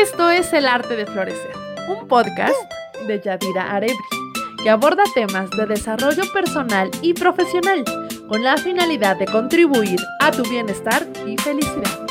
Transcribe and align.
Esto 0.00 0.30
es 0.30 0.50
El 0.54 0.66
Arte 0.66 0.96
de 0.96 1.04
Florecer, 1.04 1.52
un 1.86 2.08
podcast 2.08 2.56
de 3.06 3.20
Yadira 3.20 3.70
Arebri, 3.70 3.98
que 4.62 4.70
aborda 4.70 5.02
temas 5.14 5.50
de 5.50 5.66
desarrollo 5.66 6.22
personal 6.32 6.90
y 7.02 7.12
profesional 7.12 7.84
con 8.26 8.42
la 8.42 8.56
finalidad 8.56 9.18
de 9.18 9.26
contribuir 9.26 10.00
a 10.22 10.30
tu 10.30 10.42
bienestar 10.44 11.06
y 11.26 11.36
felicidad. 11.36 12.06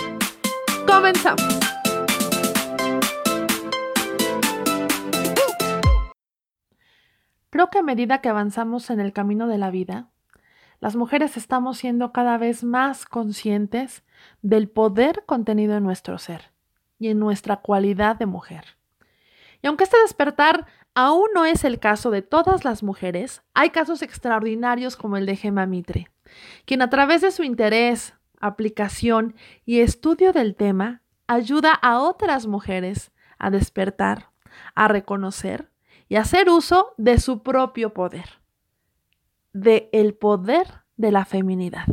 Comenzamos. 0.85 1.59
Creo 7.49 7.71
que 7.71 7.79
a 7.79 7.83
medida 7.83 8.21
que 8.21 8.29
avanzamos 8.29 8.91
en 8.91 8.99
el 8.99 9.13
camino 9.13 9.47
de 9.47 9.57
la 9.57 9.71
vida, 9.71 10.11
las 10.79 10.95
mujeres 10.95 11.37
estamos 11.37 11.79
siendo 11.79 12.11
cada 12.11 12.37
vez 12.37 12.63
más 12.63 13.07
conscientes 13.07 14.03
del 14.43 14.69
poder 14.69 15.23
contenido 15.25 15.75
en 15.75 15.83
nuestro 15.83 16.19
ser 16.19 16.51
y 16.99 17.07
en 17.07 17.19
nuestra 17.19 17.57
cualidad 17.57 18.17
de 18.17 18.25
mujer. 18.25 18.77
Y 19.61 19.67
aunque 19.67 19.85
este 19.85 19.97
despertar 20.01 20.67
aún 20.93 21.27
no 21.33 21.45
es 21.45 21.63
el 21.63 21.79
caso 21.79 22.11
de 22.11 22.21
todas 22.21 22.65
las 22.65 22.83
mujeres, 22.83 23.41
hay 23.53 23.69
casos 23.71 24.01
extraordinarios 24.01 24.95
como 24.95 25.17
el 25.17 25.25
de 25.25 25.35
Gemma 25.35 25.65
Mitre, 25.65 26.11
quien 26.65 26.81
a 26.81 26.89
través 26.89 27.21
de 27.21 27.31
su 27.31 27.43
interés, 27.43 28.13
aplicación 28.39 29.35
y 29.65 29.79
estudio 29.79 30.33
del 30.33 30.55
tema 30.55 31.01
ayuda 31.27 31.73
a 31.73 31.99
otras 31.99 32.47
mujeres 32.47 33.11
a 33.37 33.49
despertar, 33.49 34.29
a 34.75 34.87
reconocer 34.87 35.69
y 36.07 36.15
hacer 36.15 36.49
uso 36.49 36.93
de 36.97 37.19
su 37.19 37.43
propio 37.43 37.93
poder, 37.93 38.41
de 39.53 39.89
el 39.93 40.15
poder 40.15 40.67
de 40.97 41.11
la 41.11 41.25
feminidad. 41.25 41.85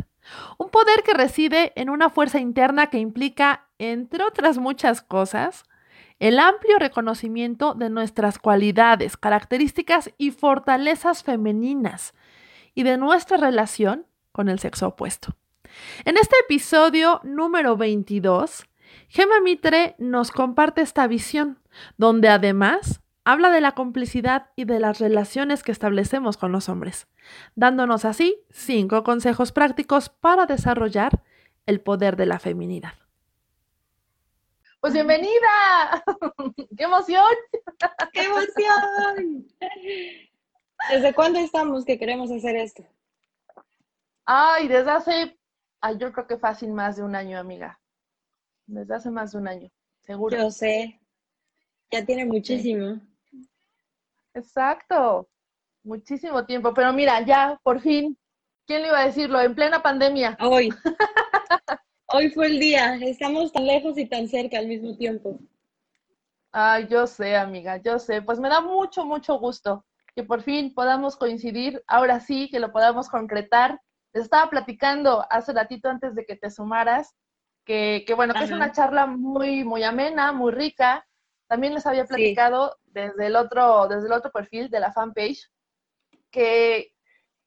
Un 0.57 0.69
poder 0.69 1.03
que 1.03 1.13
reside 1.13 1.71
en 1.75 1.89
una 1.89 2.09
fuerza 2.09 2.39
interna 2.39 2.87
que 2.87 2.97
implica, 2.97 3.66
entre 3.79 4.23
otras 4.23 4.57
muchas 4.57 5.01
cosas, 5.01 5.63
el 6.19 6.39
amplio 6.39 6.79
reconocimiento 6.79 7.73
de 7.73 7.89
nuestras 7.89 8.39
cualidades, 8.39 9.17
características 9.17 10.11
y 10.17 10.31
fortalezas 10.31 11.23
femeninas 11.23 12.13
y 12.73 12.83
de 12.83 12.97
nuestra 12.97 13.37
relación 13.37 14.05
con 14.31 14.49
el 14.49 14.59
sexo 14.59 14.87
opuesto. 14.87 15.35
En 16.05 16.17
este 16.17 16.35
episodio 16.45 17.21
número 17.23 17.77
22, 17.77 18.65
Gemma 19.09 19.39
Mitre 19.41 19.95
nos 19.99 20.31
comparte 20.31 20.81
esta 20.81 21.07
visión, 21.07 21.59
donde 21.97 22.29
además 22.29 23.01
habla 23.25 23.49
de 23.49 23.61
la 23.61 23.73
complicidad 23.73 24.47
y 24.55 24.65
de 24.65 24.79
las 24.79 24.99
relaciones 24.99 25.61
que 25.61 25.71
establecemos 25.71 26.37
con 26.37 26.51
los 26.51 26.69
hombres, 26.69 27.07
dándonos 27.55 28.05
así 28.05 28.37
cinco 28.49 29.03
consejos 29.03 29.51
prácticos 29.51 30.09
para 30.09 30.45
desarrollar 30.45 31.23
el 31.65 31.81
poder 31.81 32.15
de 32.15 32.25
la 32.25 32.39
feminidad. 32.39 32.93
Pues 34.87 34.93
bienvenida. 34.93 36.01
¡Qué 36.77 36.83
emoción! 36.85 37.35
¡Qué 38.13 38.23
emoción! 38.23 39.45
¿Desde 40.89 41.13
cuándo 41.13 41.39
estamos 41.39 41.83
que 41.83 41.99
queremos 41.99 42.31
hacer 42.31 42.55
esto? 42.55 42.85
Ay, 44.23 44.69
desde 44.69 44.89
hace, 44.89 45.37
ay, 45.81 45.97
yo 45.97 46.13
creo 46.13 46.25
que 46.25 46.37
fácil 46.37 46.71
más 46.71 46.95
de 46.95 47.03
un 47.03 47.15
año, 47.15 47.37
amiga. 47.37 47.81
Desde 48.65 48.95
hace 48.95 49.11
más 49.11 49.33
de 49.33 49.39
un 49.39 49.49
año, 49.49 49.69
seguro. 49.99 50.37
Yo 50.37 50.51
sé. 50.51 51.01
Ya 51.91 52.05
tiene 52.05 52.23
muchísimo. 52.23 53.01
Exacto, 54.33 55.27
muchísimo 55.83 56.45
tiempo, 56.45 56.73
pero 56.73 56.93
mira, 56.93 57.25
ya 57.25 57.59
por 57.61 57.81
fin, 57.81 58.17
¿quién 58.65 58.83
le 58.83 58.87
iba 58.87 59.01
a 59.01 59.07
decirlo? 59.07 59.41
En 59.41 59.53
plena 59.53 59.83
pandemia. 59.83 60.37
Hoy. 60.39 60.69
Hoy 62.17 62.31
fue 62.31 62.47
el 62.47 62.59
día, 62.59 62.95
estamos 62.95 63.51
tan 63.53 63.67
lejos 63.67 63.95
y 63.95 64.07
tan 64.07 64.27
cerca 64.27 64.57
al 64.57 64.65
mismo 64.65 64.97
tiempo. 64.97 65.37
Ay, 66.51 66.87
yo 66.89 67.05
sé, 67.05 67.35
amiga, 67.35 67.77
yo 67.77 67.99
sé. 67.99 68.23
Pues 68.23 68.39
me 68.39 68.49
da 68.49 68.59
mucho, 68.59 69.05
mucho 69.05 69.37
gusto 69.37 69.85
que 70.15 70.23
por 70.23 70.41
fin 70.41 70.73
podamos 70.73 71.15
coincidir, 71.15 71.83
ahora 71.85 72.19
sí, 72.19 72.49
que 72.49 72.59
lo 72.59 72.71
podamos 72.71 73.07
concretar. 73.07 73.79
Les 74.13 74.23
estaba 74.23 74.49
platicando 74.49 75.27
hace 75.29 75.53
ratito 75.53 75.89
antes 75.89 76.15
de 76.15 76.25
que 76.25 76.35
te 76.35 76.49
sumaras, 76.49 77.15
que, 77.63 78.03
que 78.07 78.15
bueno, 78.15 78.33
que 78.33 78.45
es 78.45 78.51
una 78.51 78.71
charla 78.71 79.05
muy, 79.05 79.63
muy 79.63 79.83
amena, 79.83 80.31
muy 80.31 80.51
rica. 80.51 81.05
También 81.45 81.75
les 81.75 81.85
había 81.85 82.05
platicado 82.05 82.77
desde 82.85 83.27
el 83.27 83.35
otro, 83.35 83.87
desde 83.87 84.07
el 84.07 84.13
otro 84.13 84.31
perfil 84.31 84.71
de 84.71 84.79
la 84.79 84.91
fanpage, 84.91 85.51
que, 86.31 86.95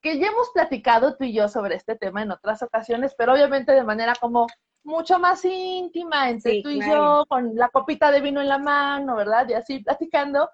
que 0.01 0.19
ya 0.19 0.29
hemos 0.29 0.51
platicado 0.51 1.17
tú 1.17 1.25
y 1.25 1.33
yo 1.33 1.49
sobre 1.49 1.75
este 1.77 1.97
tema 1.97 2.23
en 2.23 2.31
otras 2.33 2.63
ocasiones, 2.63 3.15
pero 3.17 3.33
obviamente 3.33 3.73
de 3.73 3.85
manera 3.85 4.15
como 4.21 4.47
mucho 4.83 5.19
más 5.19 5.45
íntima 5.45 6.31
entre 6.31 6.53
Sí, 6.53 6.63
tú 6.63 6.71
y 6.71 6.79
claro. 6.81 7.19
yo, 7.21 7.27
con 7.27 7.55
la 7.55 7.69
copita 7.69 8.11
de 8.11 8.21
vino 8.21 8.41
en 8.41 8.49
la 8.49 8.59
mano, 8.59 9.17
¿verdad? 9.17 9.49
Y 9.49 9.55
así 9.55 9.81
platicando. 9.81 10.51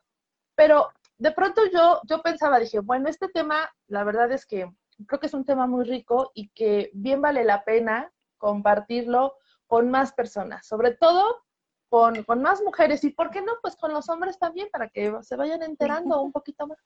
Pero 0.57 0.89
de 1.19 1.31
pronto 1.33 1.62
yo, 1.73 2.01
yo 2.09 2.23
pensaba, 2.23 2.59
dije, 2.59 2.81
bueno, 2.81 3.09
este 3.09 3.29
tema, 3.29 3.71
la 3.87 4.05
verdad 4.05 4.31
es 4.33 4.47
que 4.47 4.71
creo 5.07 5.21
que 5.21 5.27
es 5.27 5.34
un 5.34 5.45
tema 5.45 5.67
muy 5.67 5.84
rico 5.84 6.33
y 6.34 6.49
que 6.49 6.91
bien 6.95 7.21
vale 7.21 7.45
la 7.45 7.65
pena 7.65 8.13
compartirlo 8.39 9.34
con 9.67 9.91
más 9.91 10.13
personas, 10.13 10.67
sobre 10.67 10.93
todo 10.93 11.43
con, 11.89 12.25
con 12.25 12.43
más 12.43 12.63
mujeres 12.63 13.05
y, 13.05 13.11
¿por 13.11 13.31
qué 13.31 13.43
no? 13.43 13.53
Pues 13.63 13.77
con 13.77 13.93
los 13.93 14.09
hombres 14.09 14.39
también, 14.39 14.69
para 14.73 14.89
que 14.89 15.13
se 15.23 15.37
vayan 15.37 15.63
enterando 15.63 16.21
un 16.23 16.33
poquito 16.33 16.67
más. 16.67 16.78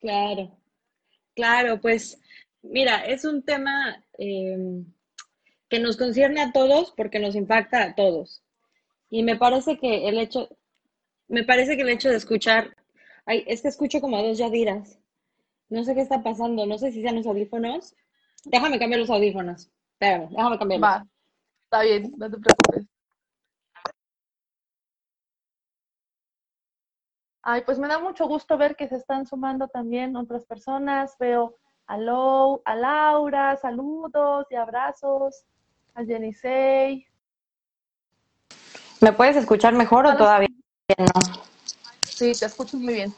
Claro, 0.00 0.50
claro, 1.34 1.80
pues 1.80 2.20
mira, 2.62 3.04
es 3.04 3.24
un 3.24 3.42
tema 3.42 4.04
eh, 4.18 4.84
que 5.68 5.78
nos 5.78 5.96
concierne 5.96 6.40
a 6.40 6.52
todos 6.52 6.92
porque 6.96 7.18
nos 7.18 7.34
impacta 7.34 7.82
a 7.82 7.94
todos. 7.94 8.42
Y 9.10 9.22
me 9.22 9.36
parece 9.36 9.78
que 9.78 10.08
el 10.08 10.18
hecho, 10.18 10.48
me 11.28 11.44
parece 11.44 11.76
que 11.76 11.82
el 11.82 11.90
hecho 11.90 12.08
de 12.08 12.16
escuchar, 12.16 12.76
ay, 13.26 13.44
es 13.46 13.62
que 13.62 13.68
escucho 13.68 14.00
como 14.00 14.16
a 14.16 14.22
dos 14.22 14.38
Yadiras. 14.38 14.98
No 15.68 15.84
sé 15.84 15.94
qué 15.94 16.00
está 16.00 16.22
pasando, 16.22 16.66
no 16.66 16.78
sé 16.78 16.92
si 16.92 17.02
sean 17.02 17.16
los 17.16 17.26
audífonos. 17.26 17.94
Déjame 18.44 18.78
cambiar 18.78 19.00
los 19.00 19.10
audífonos. 19.10 19.70
Espérame, 19.92 20.28
déjame 20.30 20.58
cambiarlos. 20.58 20.88
Va, 20.88 21.06
está 21.64 21.82
bien, 21.82 22.12
no 22.16 22.30
te 22.30 22.38
preocupes. 22.38 22.93
Ay, 27.46 27.60
pues 27.60 27.78
me 27.78 27.88
da 27.88 27.98
mucho 27.98 28.26
gusto 28.26 28.56
ver 28.56 28.74
que 28.74 28.88
se 28.88 28.96
están 28.96 29.26
sumando 29.26 29.68
también 29.68 30.16
otras 30.16 30.46
personas. 30.46 31.14
Veo 31.18 31.54
a, 31.86 31.98
Lou, 31.98 32.62
a 32.64 32.74
Laura, 32.74 33.54
saludos 33.58 34.46
y 34.50 34.54
abrazos. 34.54 35.44
A 35.94 36.02
Jenisei. 36.04 37.06
¿Me 39.02 39.12
puedes 39.12 39.36
escuchar 39.36 39.74
mejor 39.74 40.06
o 40.06 40.16
todavía 40.16 40.48
no? 40.96 41.20
Sí, 42.02 42.32
te 42.32 42.46
escucho 42.46 42.78
muy 42.78 42.94
bien. 42.94 43.14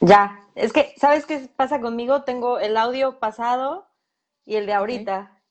Ya, 0.00 0.40
es 0.54 0.72
que, 0.72 0.94
¿sabes 0.96 1.26
qué 1.26 1.46
pasa 1.54 1.78
conmigo? 1.78 2.22
Tengo 2.22 2.58
el 2.58 2.78
audio 2.78 3.18
pasado 3.18 3.86
y 4.46 4.56
el 4.56 4.64
de 4.64 4.72
ahorita. 4.72 5.42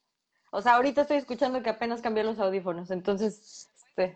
O 0.49 0.63
sea, 0.63 0.73
ahorita 0.77 1.01
estoy 1.01 1.17
escuchando 1.17 1.61
que 1.61 1.69
apenas 1.69 2.01
cambié 2.01 2.23
los 2.23 2.39
audífonos, 2.39 2.89
entonces, 2.89 3.69
este, 3.87 4.15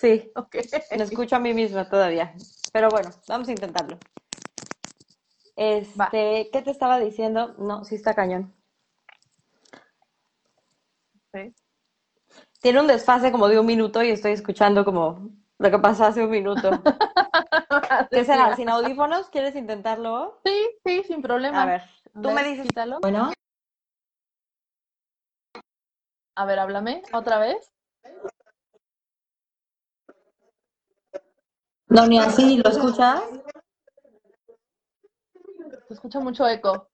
sí, 0.00 0.30
Ok. 0.34 0.56
me 0.96 1.02
escucho 1.04 1.36
a 1.36 1.38
mí 1.40 1.54
misma 1.54 1.88
todavía. 1.88 2.34
Pero 2.72 2.90
bueno, 2.90 3.10
vamos 3.26 3.48
a 3.48 3.52
intentarlo. 3.52 3.98
Este, 5.56 6.50
¿qué 6.52 6.62
te 6.62 6.70
estaba 6.70 6.98
diciendo? 7.00 7.54
No, 7.58 7.84
sí 7.84 7.96
está 7.96 8.14
cañón. 8.14 8.54
Sí. 11.32 11.54
Tiene 12.60 12.80
un 12.80 12.86
desfase 12.86 13.32
como 13.32 13.48
de 13.48 13.58
un 13.58 13.66
minuto 13.66 14.02
y 14.02 14.10
estoy 14.10 14.32
escuchando 14.32 14.84
como 14.84 15.30
lo 15.58 15.70
que 15.70 15.78
pasó 15.78 16.04
hace 16.04 16.22
un 16.24 16.30
minuto. 16.30 16.70
¿Qué 18.10 18.24
será? 18.24 18.54
¿Sin 18.56 18.68
audífonos? 18.68 19.28
¿Quieres 19.30 19.54
intentarlo? 19.56 20.38
Sí, 20.44 20.70
sí, 20.84 21.02
sin 21.06 21.22
problema. 21.22 21.62
A 21.62 21.66
ver, 21.66 21.82
tú 22.22 22.30
A 22.30 22.34
me 22.34 22.44
dices. 22.44 22.66
quítalo. 22.66 22.98
Bueno, 23.00 23.32
A 26.36 26.44
ver, 26.46 26.58
háblame 26.58 27.02
otra 27.12 27.38
vez. 27.38 27.72
No, 31.88 32.06
ni 32.06 32.18
así, 32.18 32.56
¿lo 32.58 32.70
escuchas? 32.70 33.22
Se 35.88 35.94
escucha 35.94 36.20
mucho 36.20 36.46
eco 36.46 36.88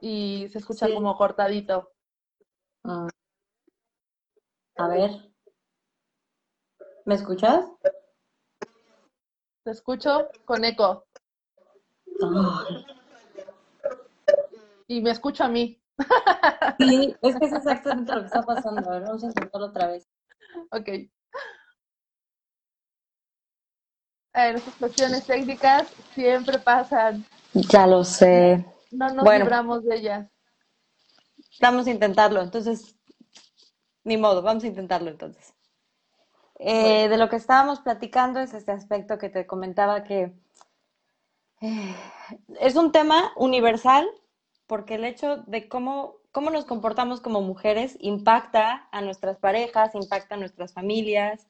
y 0.00 0.48
se 0.50 0.58
escucha 0.58 0.86
Sí. 0.86 0.94
como 0.94 1.16
cortadito. 1.16 1.92
Mm. 2.82 3.08
A 4.76 4.88
ver. 4.88 5.10
¿Me 7.04 7.14
escuchas? 7.14 7.66
Te 9.64 9.70
escucho 9.70 10.28
con 10.44 10.64
eco 10.64 11.06
y 14.86 15.00
me 15.00 15.10
escucho 15.10 15.44
a 15.44 15.48
mí. 15.48 15.80
sí, 16.78 17.14
es 17.22 17.36
que 17.36 17.44
es 17.46 17.52
exactamente 17.52 18.12
lo 18.14 18.20
que 18.20 18.26
está 18.26 18.42
pasando. 18.42 18.88
A 18.90 18.94
ver, 18.94 19.02
vamos 19.02 19.22
a 19.22 19.26
intentarlo 19.26 19.66
otra 19.68 19.86
vez. 19.88 20.08
Ok. 20.72 20.88
Eh, 24.34 24.52
esas 24.56 24.74
cuestiones 24.74 25.26
técnicas 25.26 25.88
siempre 26.14 26.58
pasan. 26.58 27.24
Ya 27.52 27.86
lo 27.86 28.04
sé. 28.04 28.64
No 28.90 29.08
nos 29.12 29.24
Bueno. 29.24 29.44
libramos 29.44 29.84
de 29.84 29.96
ellas. 29.96 30.28
Vamos 31.60 31.86
a 31.86 31.90
intentarlo, 31.90 32.40
entonces. 32.40 32.96
Ni 34.04 34.16
modo, 34.16 34.42
vamos 34.42 34.64
a 34.64 34.68
intentarlo 34.68 35.10
entonces. 35.10 35.52
Eh, 36.58 37.08
de 37.08 37.16
lo 37.16 37.28
que 37.28 37.36
estábamos 37.36 37.80
platicando 37.80 38.40
es 38.40 38.54
este 38.54 38.72
aspecto 38.72 39.18
que 39.18 39.30
te 39.30 39.46
comentaba 39.46 40.04
que 40.04 40.34
eh, 41.62 41.94
es 42.60 42.76
un 42.76 42.92
tema 42.92 43.32
universal 43.36 44.06
porque 44.66 44.94
el 44.96 45.04
hecho 45.04 45.38
de 45.46 45.68
cómo, 45.68 46.16
cómo 46.32 46.50
nos 46.50 46.66
comportamos 46.66 47.20
como 47.20 47.40
mujeres 47.40 47.96
impacta 48.00 48.88
a 48.92 49.00
nuestras 49.00 49.38
parejas, 49.38 49.94
impacta 49.94 50.34
a 50.34 50.38
nuestras 50.38 50.72
familias, 50.72 51.46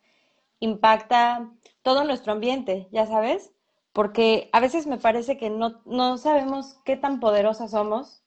impacta 0.61 1.51
todo 1.83 2.05
nuestro 2.05 2.33
ambiente, 2.33 2.89
ya 2.93 3.07
sabes, 3.07 3.53
porque 3.93 4.49
a 4.53 4.61
veces 4.61 4.87
me 4.87 4.99
parece 4.99 5.37
que 5.37 5.51
no, 5.51 5.81
no 5.85 6.19
sabemos 6.19 6.79
qué 6.85 6.97
tan 6.97 7.19
poderosas 7.19 7.73
somos 7.73 8.23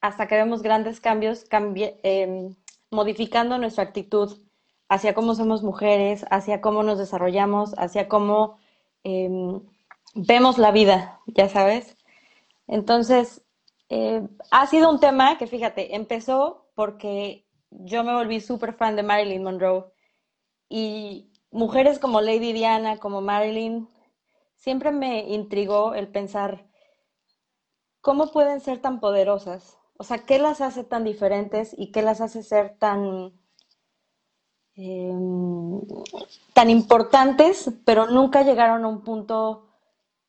hasta 0.00 0.26
que 0.26 0.36
vemos 0.36 0.62
grandes 0.62 1.00
cambios 1.00 1.46
em, 1.50 2.54
modificando 2.90 3.58
nuestra 3.58 3.84
actitud 3.84 4.38
hacia 4.88 5.14
cómo 5.14 5.34
somos 5.34 5.62
mujeres, 5.62 6.24
hacia 6.30 6.60
cómo 6.60 6.82
nos 6.82 6.98
desarrollamos, 6.98 7.74
hacia 7.78 8.08
cómo 8.08 8.58
em, 9.02 9.60
vemos 10.14 10.58
la 10.58 10.70
vida, 10.70 11.20
ya 11.26 11.48
sabes. 11.48 11.96
Entonces, 12.66 13.42
eh, 13.88 14.26
ha 14.50 14.66
sido 14.66 14.90
un 14.90 15.00
tema 15.00 15.38
que, 15.38 15.46
fíjate, 15.46 15.96
empezó 15.96 16.66
porque 16.74 17.46
yo 17.70 18.04
me 18.04 18.14
volví 18.14 18.40
súper 18.40 18.74
fan 18.74 18.96
de 18.96 19.02
Marilyn 19.02 19.42
Monroe 19.42 19.84
y 20.68 21.30
mujeres 21.54 21.98
como 21.98 22.20
Lady 22.20 22.52
Diana, 22.52 22.98
como 22.98 23.22
Marilyn, 23.22 23.88
siempre 24.56 24.90
me 24.90 25.28
intrigó 25.30 25.94
el 25.94 26.08
pensar 26.08 26.66
cómo 28.02 28.30
pueden 28.30 28.60
ser 28.60 28.80
tan 28.80 29.00
poderosas. 29.00 29.78
O 29.96 30.04
sea, 30.04 30.18
¿qué 30.26 30.38
las 30.38 30.60
hace 30.60 30.84
tan 30.84 31.04
diferentes 31.04 31.74
y 31.78 31.92
qué 31.92 32.02
las 32.02 32.20
hace 32.20 32.42
ser 32.42 32.76
tan 32.78 33.32
Em, 34.76 35.80
tan 36.52 36.68
importantes, 36.70 37.70
pero 37.84 38.06
nunca 38.08 38.42
llegaron 38.42 38.84
a 38.84 38.88
un 38.88 39.02
punto 39.04 39.68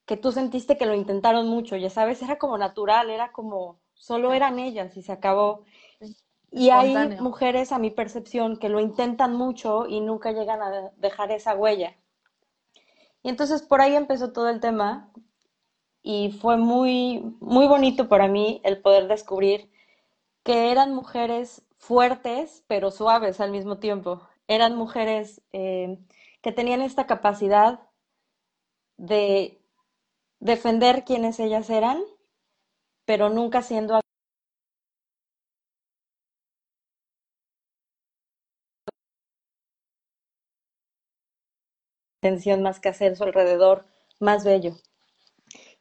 que 0.05 0.17
tú 0.17 0.31
sentiste 0.31 0.77
que 0.77 0.85
lo 0.85 0.93
intentaron 0.93 1.47
mucho, 1.47 1.75
ya 1.77 1.89
sabes, 1.89 2.21
era 2.21 2.37
como 2.37 2.57
natural, 2.57 3.09
era 3.09 3.31
como, 3.31 3.79
solo 3.95 4.33
eran 4.33 4.59
ellas 4.59 4.95
y 4.97 5.01
se 5.01 5.11
acabó. 5.11 5.65
Y 6.51 6.69
hay 6.69 6.95
mujeres, 7.19 7.71
a 7.71 7.79
mi 7.79 7.91
percepción, 7.91 8.57
que 8.57 8.69
lo 8.69 8.79
intentan 8.79 9.35
mucho 9.35 9.87
y 9.87 9.99
nunca 9.99 10.31
llegan 10.31 10.61
a 10.61 10.91
dejar 10.97 11.31
esa 11.31 11.55
huella. 11.55 11.95
Y 13.23 13.29
entonces 13.29 13.61
por 13.61 13.81
ahí 13.81 13.95
empezó 13.95 14.31
todo 14.31 14.49
el 14.49 14.59
tema 14.59 15.11
y 16.01 16.31
fue 16.31 16.57
muy, 16.57 17.35
muy 17.39 17.67
bonito 17.67 18.07
para 18.07 18.27
mí 18.27 18.61
el 18.63 18.81
poder 18.81 19.07
descubrir 19.07 19.71
que 20.43 20.71
eran 20.71 20.93
mujeres 20.93 21.65
fuertes, 21.77 22.63
pero 22.67 22.91
suaves 22.91 23.41
al 23.41 23.51
mismo 23.51 23.79
tiempo 23.79 24.21
eran 24.47 24.75
mujeres 24.75 25.41
eh, 25.51 25.97
que 26.41 26.51
tenían 26.51 26.81
esta 26.81 27.07
capacidad 27.07 27.79
de 28.97 29.61
defender 30.39 31.03
quienes 31.03 31.39
ellas 31.39 31.69
eran, 31.69 31.99
pero 33.05 33.29
nunca 33.29 33.61
siendo 33.61 33.99
atención 42.25 42.63
más 42.63 42.79
que 42.79 42.89
hacer 42.89 43.15
su 43.15 43.23
alrededor 43.23 43.85
más 44.19 44.43
bello. 44.43 44.75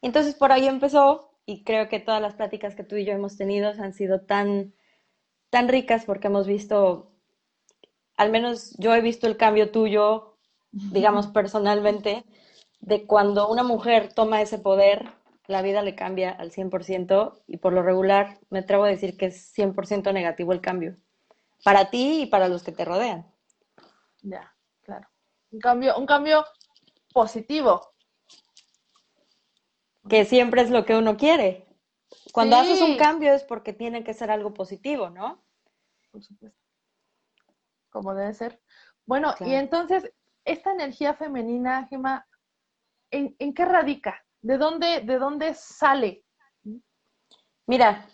Entonces 0.03 0.35
por 0.35 0.53
ahí 0.53 0.67
empezó 0.67 1.31
y 1.47 1.65
creo 1.65 1.89
que 1.89 2.01
todas 2.01 2.21
las 2.21 2.35
pláticas 2.35 2.75
que 2.75 2.85
tú 2.85 2.97
y 2.97 3.05
yo 3.05 3.13
hemos 3.13 3.37
tenido 3.37 3.71
han 3.71 3.95
sido 3.95 4.21
tan, 4.21 4.75
tan 5.51 5.69
ricas 5.69 6.05
porque 6.05 6.27
hemos 6.27 6.47
visto 6.47 7.11
al 8.17 8.31
menos 8.31 8.77
yo 8.79 8.95
he 8.95 9.01
visto 9.01 9.27
el 9.27 9.37
cambio 9.37 9.71
tuyo, 9.71 10.37
digamos 10.71 11.27
personalmente, 11.29 12.25
de 12.81 13.07
cuando 13.07 13.49
una 13.49 13.63
mujer 13.63 14.13
toma 14.13 14.43
ese 14.43 14.59
poder, 14.59 15.11
la 15.47 15.63
vida 15.63 15.83
le 15.83 15.95
cambia 15.95 16.31
al 16.31 16.53
100% 16.53 17.43
y 17.47 17.57
por 17.57 17.73
lo 17.73 17.83
regular 17.83 18.39
me 18.51 18.61
atrevo 18.61 18.85
a 18.85 18.89
decir 18.89 19.17
que 19.17 19.27
es 19.27 19.53
100% 19.57 20.13
negativo 20.13 20.53
el 20.53 20.61
cambio, 20.61 20.97
para 21.65 21.91
ti 21.91 22.23
y 22.23 22.27
para 22.27 22.49
los 22.49 22.63
que 22.63 22.73
te 22.73 22.85
rodean. 22.85 23.27
Ya. 24.23 24.54
Un 25.55 25.61
cambio, 25.61 25.97
un 25.97 26.07
cambio 26.07 26.45
positivo. 27.13 27.95
Que 30.09 30.25
siempre 30.25 30.63
es 30.63 30.71
lo 30.71 30.85
que 30.85 30.97
uno 30.97 31.17
quiere. 31.17 31.67
Cuando 32.33 32.57
haces 32.57 32.83
un 32.83 32.97
cambio 32.97 33.33
es 33.33 33.43
porque 33.45 33.73
tiene 33.73 34.05
que 34.05 34.15
ser 34.15 34.31
algo 34.31 34.53
positivo, 34.53 35.09
¿no? 35.11 35.43
Por 36.11 36.23
supuesto 36.23 36.65
como 37.95 38.13
debe 38.13 38.35
ser. 38.35 38.61
Bueno, 39.07 39.35
y 39.39 39.55
entonces, 39.55 40.13
esta 40.45 40.73
energía 40.73 41.15
femenina, 41.15 41.87
Gemma, 41.87 42.27
¿en, 43.13 43.55
qué 43.55 43.65
radica? 43.65 44.25
¿De 44.43 44.59
dónde, 44.59 45.01
¿De 45.03 45.19
dónde 45.19 45.55
sale? 45.55 46.25
Mira, 47.67 48.05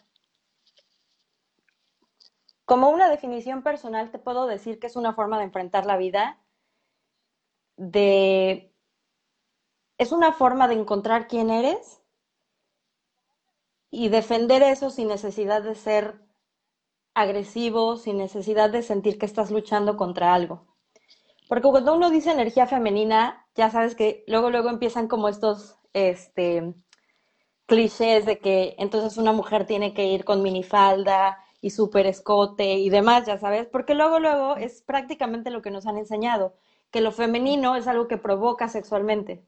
como 2.67 2.91
una 2.91 3.09
definición 3.09 3.63
personal 3.63 4.11
te 4.11 4.19
puedo 4.19 4.47
decir 4.47 4.79
que 4.79 4.87
es 4.87 4.97
una 4.97 5.15
forma 5.15 5.39
de 5.39 5.45
enfrentar 5.45 5.87
la 5.87 5.97
vida, 5.97 6.39
de... 7.81 8.75
es 9.97 10.13
una 10.13 10.33
forma 10.33 10.69
de 10.69 10.75
encontrar 10.75 11.29
quién 11.29 11.49
eres 11.49 12.03
y 13.91 14.09
defender 14.09 14.63
eso 14.63 14.91
sin 14.91 15.09
necesidad 15.09 15.63
de 15.63 15.75
ser 15.75 16.21
agresivo, 17.15 17.97
sin 17.97 18.19
necesidad 18.19 18.69
de 18.71 18.83
sentir 18.83 19.19
que 19.19 19.25
estás 19.25 19.51
luchando 19.51 19.97
contra 19.97 20.35
algo. 20.35 20.67
Porque 21.49 21.69
cuando 21.69 21.95
uno 21.95 22.11
dice 22.11 22.31
energía 22.31 22.67
femenina, 22.67 23.47
ya 23.55 23.71
sabes 23.71 23.95
que 23.95 24.25
luego, 24.27 24.51
luego 24.51 24.69
empiezan 24.69 25.09
como 25.09 25.29
estos 25.29 25.79
este, 25.95 26.75
clichés 27.67 28.27
de 28.27 28.39
que 28.41 28.77
entonces 28.79 29.17
una 29.17 29.33
mujer 29.33 29.67
tiene 29.67 29.95
que 29.95 30.05
ir 30.05 30.25
con 30.25 30.43
minifalda 30.43 31.43
y 31.63 31.71
súper 31.71 32.07
escote 32.07 32.75
y 32.75 32.91
demás, 32.91 33.27
ya 33.27 33.39
sabes, 33.39 33.67
porque 33.67 33.95
luego, 33.95 34.19
luego 34.19 34.57
es 34.57 34.83
prácticamente 34.83 35.51
lo 35.51 35.63
que 35.63 35.71
nos 35.71 35.87
han 35.87 35.97
enseñado, 35.97 36.55
que 36.91 37.01
lo 37.01 37.13
femenino 37.13 37.77
es 37.77 37.87
algo 37.87 38.09
que 38.09 38.19
provoca 38.19 38.69
sexualmente. 38.69 39.45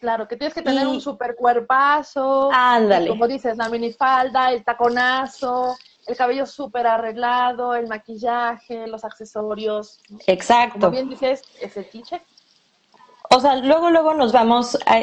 Claro, 0.00 0.26
que 0.26 0.36
tienes 0.36 0.54
que 0.54 0.62
tener 0.62 0.86
un 0.86 1.00
super 1.00 1.36
cuerpazo. 1.36 2.50
Ándale. 2.52 3.10
Como 3.10 3.28
dices, 3.28 3.58
la 3.58 3.68
minifalda, 3.68 4.50
el 4.50 4.64
taconazo, 4.64 5.76
el 6.06 6.16
cabello 6.16 6.46
súper 6.46 6.86
arreglado, 6.86 7.74
el 7.74 7.86
maquillaje, 7.86 8.86
los 8.86 9.04
accesorios. 9.04 10.00
Exacto. 10.26 10.80
Como 10.80 10.92
bien 10.92 11.10
dices, 11.10 11.42
ese 11.60 11.82
tiche. 11.84 12.22
O 13.30 13.40
sea, 13.40 13.56
luego, 13.56 13.90
luego 13.90 14.14
nos 14.14 14.32
vamos 14.32 14.78
a, 14.86 15.02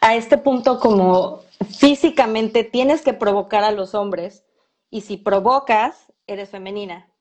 a 0.00 0.14
este 0.16 0.38
punto 0.38 0.80
como 0.80 1.42
físicamente 1.78 2.64
tienes 2.64 3.02
que 3.02 3.14
provocar 3.14 3.62
a 3.62 3.70
los 3.70 3.94
hombres 3.94 4.44
y 4.90 5.02
si 5.02 5.16
provocas, 5.16 6.12
eres 6.26 6.50
femenina. 6.50 7.11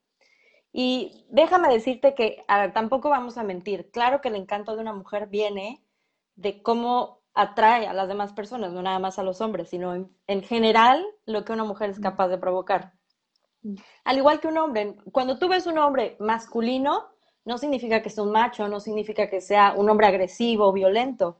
Y 0.74 1.26
déjame 1.30 1.68
decirte 1.70 2.16
que, 2.16 2.46
tampoco 2.74 3.10
vamos 3.10 3.38
a 3.38 3.44
mentir. 3.44 3.92
Claro 3.92 4.22
que 4.22 4.30
el 4.30 4.36
encanto 4.36 4.76
de 4.76 4.82
una 4.82 4.94
mujer 4.94 5.28
viene 5.28 5.84
de 6.36 6.62
cómo 6.62 7.22
atrae 7.34 7.88
a 7.88 7.94
las 7.94 8.08
demás 8.08 8.34
personas, 8.34 8.72
no 8.72 8.82
nada 8.82 9.00
más 9.00 9.20
a 9.20 9.24
los 9.24 9.42
hombres, 9.42 9.70
sino 9.70 9.96
en, 9.96 10.10
en 10.28 10.44
general 10.44 11.06
lo 11.26 11.46
que 11.46 11.54
una 11.54 11.64
mujer 11.64 11.90
es 11.90 12.00
capaz 12.00 12.28
de 12.30 12.38
provocar. 12.38 12.94
Al 14.04 14.18
igual 14.18 14.40
que 14.40 14.48
un 14.48 14.58
hombre, 14.58 14.96
cuando 15.12 15.38
tú 15.38 15.48
ves 15.48 15.68
un 15.68 15.78
hombre 15.78 16.16
masculino, 16.20 17.10
no 17.46 17.58
significa 17.58 18.02
que 18.02 18.10
sea 18.10 18.24
un 18.24 18.32
macho, 18.32 18.68
no 18.68 18.80
significa 18.80 19.30
que 19.30 19.42
sea 19.42 19.74
un 19.76 19.90
hombre 19.90 20.08
agresivo, 20.08 20.72
violento, 20.72 21.40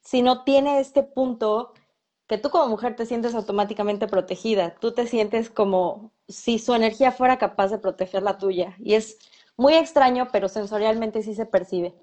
sino 0.00 0.44
tiene 0.44 0.80
este 0.80 1.02
punto 1.02 1.72
que 2.26 2.38
tú 2.38 2.50
como 2.50 2.68
mujer 2.68 2.96
te 2.96 3.06
sientes 3.06 3.34
automáticamente 3.34 4.06
protegida, 4.06 4.74
tú 4.80 4.92
te 4.92 5.06
sientes 5.06 5.50
como 5.50 6.12
si 6.28 6.58
su 6.58 6.74
energía 6.74 7.12
fuera 7.12 7.38
capaz 7.38 7.68
de 7.68 7.78
proteger 7.78 8.22
la 8.22 8.38
tuya. 8.38 8.76
Y 8.78 8.94
es 8.94 9.18
muy 9.56 9.74
extraño, 9.74 10.28
pero 10.32 10.48
sensorialmente 10.48 11.22
sí 11.22 11.34
se 11.34 11.46
percibe. 11.46 11.94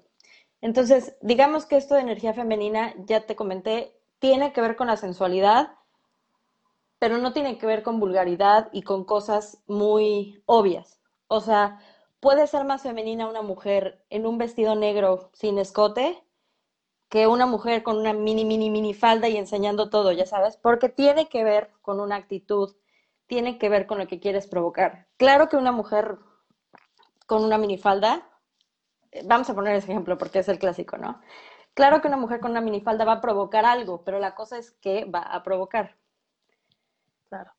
Entonces, 0.60 1.16
digamos 1.20 1.66
que 1.66 1.76
esto 1.76 1.94
de 1.94 2.00
energía 2.00 2.34
femenina, 2.34 2.94
ya 3.06 3.26
te 3.26 3.36
comenté, 3.36 3.96
tiene 4.18 4.52
que 4.52 4.60
ver 4.60 4.76
con 4.76 4.88
la 4.88 4.96
sensualidad, 4.96 5.74
pero 6.98 7.18
no 7.18 7.32
tiene 7.32 7.58
que 7.58 7.66
ver 7.66 7.82
con 7.82 8.00
vulgaridad 8.00 8.68
y 8.72 8.82
con 8.82 9.04
cosas 9.04 9.62
muy 9.66 10.42
obvias. 10.46 11.00
O 11.28 11.40
sea, 11.40 11.78
puede 12.20 12.46
ser 12.46 12.64
más 12.64 12.82
femenina 12.82 13.28
una 13.28 13.42
mujer 13.42 14.04
en 14.10 14.26
un 14.26 14.38
vestido 14.38 14.74
negro 14.74 15.30
sin 15.34 15.58
escote 15.58 16.22
que 17.08 17.26
una 17.26 17.46
mujer 17.46 17.82
con 17.82 17.98
una 17.98 18.12
mini, 18.12 18.44
mini, 18.44 18.70
mini 18.70 18.94
falda 18.94 19.28
y 19.28 19.36
enseñando 19.36 19.90
todo, 19.90 20.12
ya 20.12 20.26
sabes, 20.26 20.56
porque 20.56 20.88
tiene 20.88 21.28
que 21.28 21.44
ver 21.44 21.70
con 21.82 22.00
una 22.00 22.16
actitud, 22.16 22.74
tiene 23.26 23.58
que 23.58 23.68
ver 23.68 23.86
con 23.86 23.98
lo 23.98 24.06
que 24.06 24.20
quieres 24.20 24.46
provocar. 24.46 25.06
Claro 25.16 25.48
que 25.48 25.56
una 25.56 25.72
mujer 25.72 26.18
con 27.26 27.44
una 27.44 27.58
minifalda, 27.58 28.28
eh, 29.10 29.22
vamos 29.24 29.50
a 29.50 29.54
poner 29.54 29.74
ese 29.74 29.90
ejemplo 29.90 30.16
porque 30.16 30.38
es 30.40 30.48
el 30.48 30.58
clásico, 30.58 30.96
¿no? 30.96 31.20
Claro 31.74 32.00
que 32.00 32.08
una 32.08 32.16
mujer 32.16 32.40
con 32.40 32.52
una 32.52 32.60
minifalda 32.60 33.04
va 33.04 33.14
a 33.14 33.20
provocar 33.20 33.66
algo, 33.66 34.02
pero 34.02 34.18
la 34.18 34.34
cosa 34.34 34.56
es 34.56 34.70
que 34.72 35.04
va 35.04 35.20
a 35.20 35.42
provocar. 35.42 35.96
Claro. 37.28 37.52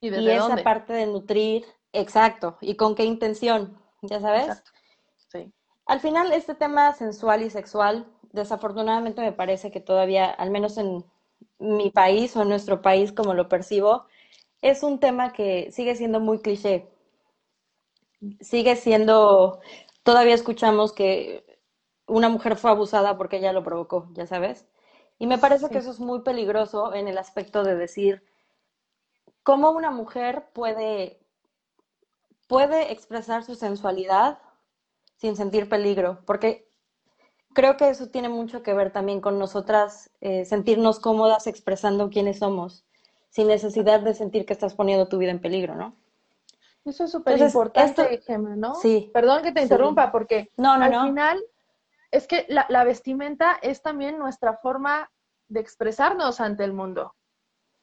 ¿Y, 0.00 0.14
esa 0.28 0.56
parte 0.58 0.92
de 0.92 1.06
nutrir, 1.06 1.64
exacto, 1.92 2.58
y 2.60 2.76
con 2.76 2.94
qué 2.94 3.04
intención, 3.04 3.80
ya 4.02 4.20
sabes. 4.20 4.62
Sí. 5.28 5.52
al 5.84 6.00
final 6.00 6.32
este 6.32 6.54
tema 6.54 6.94
sensual 6.94 7.42
y 7.42 7.50
sexual, 7.50 8.06
desafortunadamente 8.32 9.20
me 9.20 9.32
parece 9.32 9.70
que 9.70 9.80
todavía, 9.80 10.30
al 10.30 10.50
menos 10.50 10.78
en 10.78 11.04
mi 11.58 11.90
país 11.90 12.36
o 12.36 12.42
en 12.42 12.48
nuestro 12.48 12.80
país 12.82 13.12
como 13.12 13.34
lo 13.34 13.48
percibo, 13.48 14.06
es 14.62 14.82
un 14.82 14.98
tema 15.00 15.32
que 15.32 15.70
sigue 15.72 15.94
siendo 15.94 16.20
muy 16.20 16.40
cliché. 16.40 16.88
Sigue 18.40 18.76
siendo, 18.76 19.60
todavía 20.02 20.34
escuchamos 20.34 20.92
que 20.92 21.44
una 22.06 22.28
mujer 22.28 22.56
fue 22.56 22.70
abusada 22.70 23.16
porque 23.16 23.36
ella 23.36 23.52
lo 23.52 23.62
provocó, 23.62 24.08
ya 24.14 24.26
sabes. 24.26 24.66
Y 25.18 25.26
me 25.26 25.38
parece 25.38 25.68
que 25.68 25.78
eso 25.78 25.90
es 25.90 26.00
muy 26.00 26.22
peligroso 26.22 26.94
en 26.94 27.08
el 27.08 27.18
aspecto 27.18 27.62
de 27.64 27.76
decir 27.76 28.24
cómo 29.42 29.70
una 29.70 29.90
mujer 29.90 30.48
puede, 30.52 31.20
puede 32.48 32.92
expresar 32.92 33.44
su 33.44 33.54
sensualidad 33.54 34.38
sin 35.16 35.36
sentir 35.36 35.68
peligro, 35.68 36.22
porque 36.26 36.70
creo 37.54 37.76
que 37.76 37.88
eso 37.88 38.08
tiene 38.08 38.28
mucho 38.28 38.62
que 38.62 38.74
ver 38.74 38.92
también 38.92 39.20
con 39.20 39.38
nosotras 39.38 40.10
eh, 40.20 40.44
sentirnos 40.44 41.00
cómodas 41.00 41.46
expresando 41.46 42.10
quiénes 42.10 42.38
somos, 42.38 42.87
sin 43.28 43.48
necesidad 43.48 44.00
de 44.00 44.14
sentir 44.14 44.46
que 44.46 44.52
estás 44.52 44.74
poniendo 44.74 45.08
tu 45.08 45.18
vida 45.18 45.30
en 45.30 45.40
peligro, 45.40 45.74
¿no? 45.74 45.94
Eso 46.84 47.04
es 47.04 47.10
súper 47.10 47.38
importante, 47.38 48.22
¿no? 48.38 48.74
Sí. 48.76 49.10
Perdón 49.12 49.42
que 49.42 49.52
te 49.52 49.62
interrumpa, 49.62 50.10
porque 50.10 50.50
no, 50.56 50.72
al 50.72 51.08
final 51.08 51.42
es 52.10 52.26
que 52.26 52.46
la, 52.48 52.84
vestimenta 52.84 53.58
es 53.62 53.82
también 53.82 54.18
nuestra 54.18 54.56
forma 54.56 55.10
de 55.48 55.60
expresarnos 55.60 56.40
ante 56.40 56.64
el 56.64 56.72
mundo. 56.72 57.14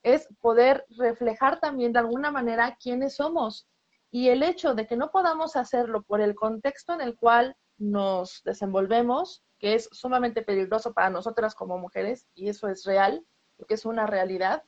Es 0.04 0.28
poder 0.40 0.86
reflejar 0.98 1.60
también 1.60 1.94
de 1.94 2.00
alguna 2.00 2.32
manera 2.32 2.78
quiénes 2.82 3.16
somos. 3.16 3.68
Y 4.12 4.30
el 4.30 4.44
hecho 4.44 4.74
de 4.74 4.88
que 4.88 4.98
no 4.98 5.12
podamos 5.12 5.56
hacerlo 5.56 6.04
por 6.04 6.22
el 6.22 6.36
contexto 6.36 6.94
en 6.94 7.02
el 7.02 7.16
cual 7.16 7.56
nos 7.78 8.42
desenvolvemos, 8.44 9.44
que 9.60 9.76
es 9.76 9.90
sumamente 9.92 10.42
peligroso 10.42 10.94
para 10.94 11.10
nosotras 11.10 11.54
como 11.54 11.78
mujeres, 11.78 12.28
y 12.34 12.50
eso 12.50 12.68
es 12.68 12.86
real, 12.86 13.26
porque 13.58 13.74
es 13.76 13.86
una 13.86 14.08
realidad. 14.08 14.64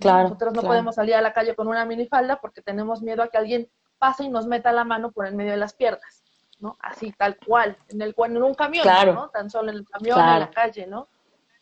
Claro, 0.00 0.24
Nosotros 0.24 0.54
no 0.54 0.62
podemos 0.62 0.94
salir 0.94 1.14
a 1.14 1.20
la 1.20 1.32
calle 1.32 1.54
con 1.54 1.68
una 1.68 1.84
minifalda 1.84 2.40
porque 2.40 2.62
tenemos 2.62 3.02
miedo 3.02 3.22
a 3.22 3.28
que 3.28 3.38
alguien 3.38 3.70
pase 3.98 4.24
y 4.24 4.28
nos 4.28 4.46
meta 4.46 4.72
la 4.72 4.84
mano 4.84 5.12
por 5.12 5.26
en 5.26 5.36
medio 5.36 5.52
de 5.52 5.58
las 5.58 5.74
piernas. 5.74 6.24
¿no? 6.60 6.76
Así, 6.80 7.12
tal 7.12 7.38
cual, 7.38 7.76
en, 7.88 8.02
el, 8.02 8.14
en 8.16 8.42
un 8.42 8.54
camión, 8.54 8.86
¿no? 9.14 9.28
Tan 9.30 9.50
solo 9.50 9.70
en 9.70 9.78
el 9.78 9.88
camión, 9.88 10.18
en 10.18 10.40
la 10.40 10.50
calle, 10.50 10.86
¿no? 10.86 11.08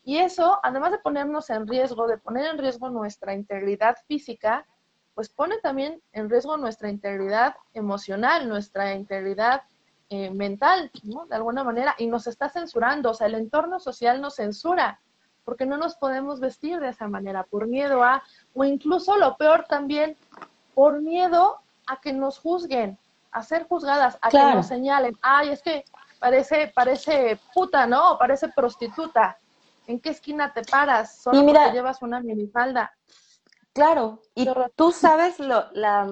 Y 0.05 0.19
eso, 0.19 0.59
además 0.63 0.93
de 0.93 0.99
ponernos 0.99 1.51
en 1.51 1.67
riesgo, 1.67 2.07
de 2.07 2.19
poner 2.19 2.47
en 2.47 2.59
riesgo 2.59 2.91
nuestra 2.91 3.35
integridad 3.35 3.97
física, 4.07 4.67
pues 5.15 5.29
pone 5.29 5.59
también 5.59 6.03
en 6.13 6.31
riesgo 6.31 6.57
nuestra 6.57 6.89
integridad 6.89 7.57
emocional, 7.75 8.49
nuestra 8.49 8.95
integridad 8.95 9.63
eh, 10.11 10.31
mental, 10.31 10.91
¿no? 11.03 11.27
De 11.27 11.37
alguna 11.37 11.63
manera, 11.63 11.95
y 11.99 12.07
nos 12.07 12.27
está 12.27 12.49
censurando, 12.49 13.11
o 13.11 13.15
sea, 13.15 13.27
el 13.27 13.35
entorno 13.35 13.79
social 13.79 14.21
nos 14.21 14.37
censura, 14.37 15.01
porque 15.49 15.65
no 15.65 15.79
nos 15.79 15.95
podemos 15.95 16.41
vestir 16.41 16.79
de 16.79 16.91
esa 16.91 17.09
manera, 17.09 17.43
por 17.43 17.69
miedo 17.69 18.03
a, 18.03 18.23
o 18.53 18.65
incluso 18.65 19.17
lo 19.17 19.39
peor 19.39 19.65
también, 19.67 20.15
por 20.75 21.01
miedo 21.01 21.63
a 21.87 22.03
que 22.03 22.13
nos 22.13 22.39
juzguen, 22.39 22.99
a 23.33 23.43
ser 23.43 23.67
juzgadas, 23.67 24.19
a 24.21 24.29
que 24.29 24.37
nos 24.37 24.67
señalen, 24.67 25.17
ay, 25.23 25.49
es 25.49 25.63
que 25.63 25.87
parece, 26.21 26.71
parece 26.75 27.41
puta, 27.55 27.87
¿no? 27.87 28.19
parece 28.19 28.51
prostituta. 28.51 29.39
¿En 29.87 29.99
qué 30.01 30.11
esquina 30.11 30.53
te 30.53 30.61
paras? 30.65 31.23
Solo 31.23 31.47
porque 31.47 31.73
llevas 31.73 32.03
una 32.03 32.21
minifalda. 32.21 32.93
Claro, 33.73 34.21
y 34.35 34.47
tú 34.77 34.93
sabes 34.93 35.39
lo, 35.39 35.65
la, 35.73 36.11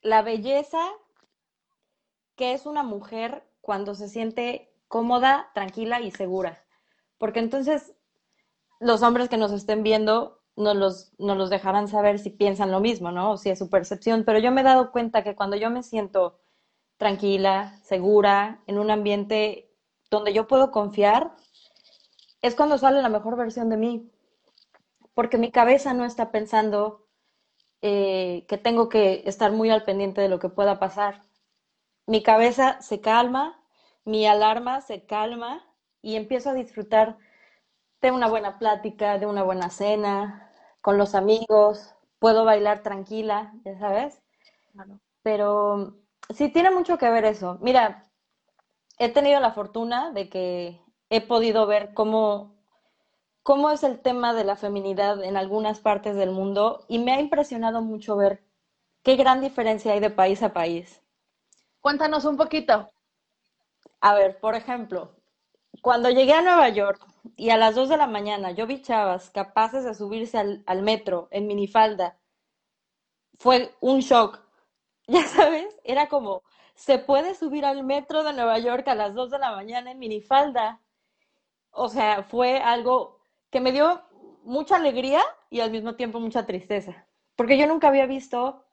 la 0.00 0.22
belleza 0.22 0.78
que 2.36 2.52
es 2.52 2.66
una 2.66 2.84
mujer 2.84 3.42
cuando 3.60 3.96
se 3.96 4.08
siente 4.08 4.72
cómoda, 4.86 5.50
tranquila 5.54 6.00
y 6.00 6.12
segura. 6.12 6.62
Porque 7.18 7.40
entonces 7.40 7.96
los 8.80 9.02
hombres 9.02 9.28
que 9.28 9.36
nos 9.36 9.52
estén 9.52 9.82
viendo 9.82 10.40
nos 10.56 10.76
los, 10.76 11.12
los 11.18 11.50
dejarán 11.50 11.88
saber 11.88 12.18
si 12.18 12.30
piensan 12.30 12.70
lo 12.70 12.80
mismo, 12.80 13.12
¿no? 13.12 13.32
O 13.32 13.36
si 13.36 13.50
es 13.50 13.58
su 13.58 13.70
percepción. 13.70 14.24
Pero 14.24 14.38
yo 14.38 14.50
me 14.50 14.62
he 14.62 14.64
dado 14.64 14.90
cuenta 14.90 15.22
que 15.22 15.34
cuando 15.36 15.56
yo 15.56 15.70
me 15.70 15.82
siento 15.82 16.38
tranquila, 16.96 17.78
segura, 17.82 18.62
en 18.66 18.78
un 18.78 18.90
ambiente 18.90 19.70
donde 20.10 20.32
yo 20.32 20.46
puedo 20.46 20.70
confiar, 20.70 21.34
es 22.42 22.54
cuando 22.54 22.78
sale 22.78 23.00
la 23.00 23.08
mejor 23.08 23.36
versión 23.36 23.68
de 23.70 23.76
mí. 23.76 24.10
Porque 25.14 25.38
mi 25.38 25.50
cabeza 25.50 25.94
no 25.94 26.04
está 26.04 26.30
pensando 26.30 27.06
eh, 27.82 28.44
que 28.48 28.58
tengo 28.58 28.88
que 28.88 29.22
estar 29.26 29.52
muy 29.52 29.70
al 29.70 29.84
pendiente 29.84 30.20
de 30.20 30.28
lo 30.28 30.38
que 30.38 30.48
pueda 30.48 30.78
pasar. 30.78 31.22
Mi 32.06 32.22
cabeza 32.22 32.80
se 32.82 33.00
calma, 33.00 33.62
mi 34.04 34.26
alarma 34.26 34.80
se 34.80 35.06
calma 35.06 35.64
y 36.02 36.16
empiezo 36.16 36.50
a 36.50 36.54
disfrutar 36.54 37.18
de 38.02 38.10
una 38.10 38.28
buena 38.28 38.58
plática, 38.58 39.18
de 39.18 39.26
una 39.26 39.42
buena 39.42 39.70
cena, 39.70 40.50
con 40.80 40.98
los 40.98 41.14
amigos, 41.14 41.94
puedo 42.18 42.44
bailar 42.44 42.82
tranquila, 42.82 43.52
ya 43.64 43.78
sabes. 43.78 44.22
Pero 45.22 45.96
sí, 46.34 46.48
tiene 46.50 46.70
mucho 46.70 46.98
que 46.98 47.10
ver 47.10 47.24
eso. 47.24 47.58
Mira, 47.60 48.10
he 48.98 49.10
tenido 49.10 49.40
la 49.40 49.52
fortuna 49.52 50.12
de 50.12 50.28
que 50.28 50.80
he 51.10 51.20
podido 51.20 51.66
ver 51.66 51.94
cómo, 51.94 52.54
cómo 53.42 53.70
es 53.70 53.84
el 53.84 54.00
tema 54.00 54.34
de 54.34 54.44
la 54.44 54.56
feminidad 54.56 55.22
en 55.24 55.36
algunas 55.36 55.80
partes 55.80 56.16
del 56.16 56.30
mundo 56.30 56.84
y 56.88 56.98
me 56.98 57.12
ha 57.14 57.20
impresionado 57.20 57.82
mucho 57.82 58.16
ver 58.16 58.44
qué 59.02 59.16
gran 59.16 59.40
diferencia 59.40 59.92
hay 59.92 60.00
de 60.00 60.10
país 60.10 60.42
a 60.42 60.52
país. 60.52 61.02
Cuéntanos 61.80 62.24
un 62.24 62.36
poquito. 62.36 62.88
A 64.00 64.14
ver, 64.14 64.40
por 64.40 64.54
ejemplo, 64.56 65.19
cuando 65.82 66.10
llegué 66.10 66.32
a 66.32 66.42
Nueva 66.42 66.68
York 66.68 67.06
y 67.36 67.50
a 67.50 67.56
las 67.56 67.74
2 67.74 67.88
de 67.88 67.96
la 67.96 68.06
mañana 68.06 68.50
yo 68.52 68.66
vi 68.66 68.82
chavas 68.82 69.30
capaces 69.30 69.84
de 69.84 69.94
subirse 69.94 70.38
al, 70.38 70.82
metro 70.82 71.28
en 71.30 71.46
minifalda, 71.46 72.18
fue 73.38 73.74
un 73.80 74.00
shock 74.00 74.40
ya 75.06 75.24
sabes, 75.24 75.76
era 75.82 76.08
como, 76.08 76.42
se 76.74 76.98
puede 76.98 77.34
subir 77.34 77.64
al 77.64 77.82
metro 77.84 78.22
de 78.22 78.32
Nueva 78.32 78.58
York 78.58 78.86
a 78.88 78.94
las 78.94 79.14
2 79.14 79.30
de 79.32 79.38
la 79.38 79.50
mañana 79.50 79.90
en 79.90 79.98
minifalda. 79.98 80.80
O 81.72 81.88
sea, 81.88 82.22
fue 82.22 82.58
algo 82.58 83.20
que 83.50 83.60
me 83.60 83.72
dio 83.72 84.02
mucha 84.44 84.76
alegría 84.76 85.20
y 85.50 85.60
al 85.60 85.70
mismo 85.70 85.96
tiempo 85.96 86.20
mucha 86.20 86.46
tristeza, 86.46 87.06
porque 87.36 87.58
yo 87.58 87.66
nunca 87.66 87.88
había 87.88 88.06
visto 88.06 88.64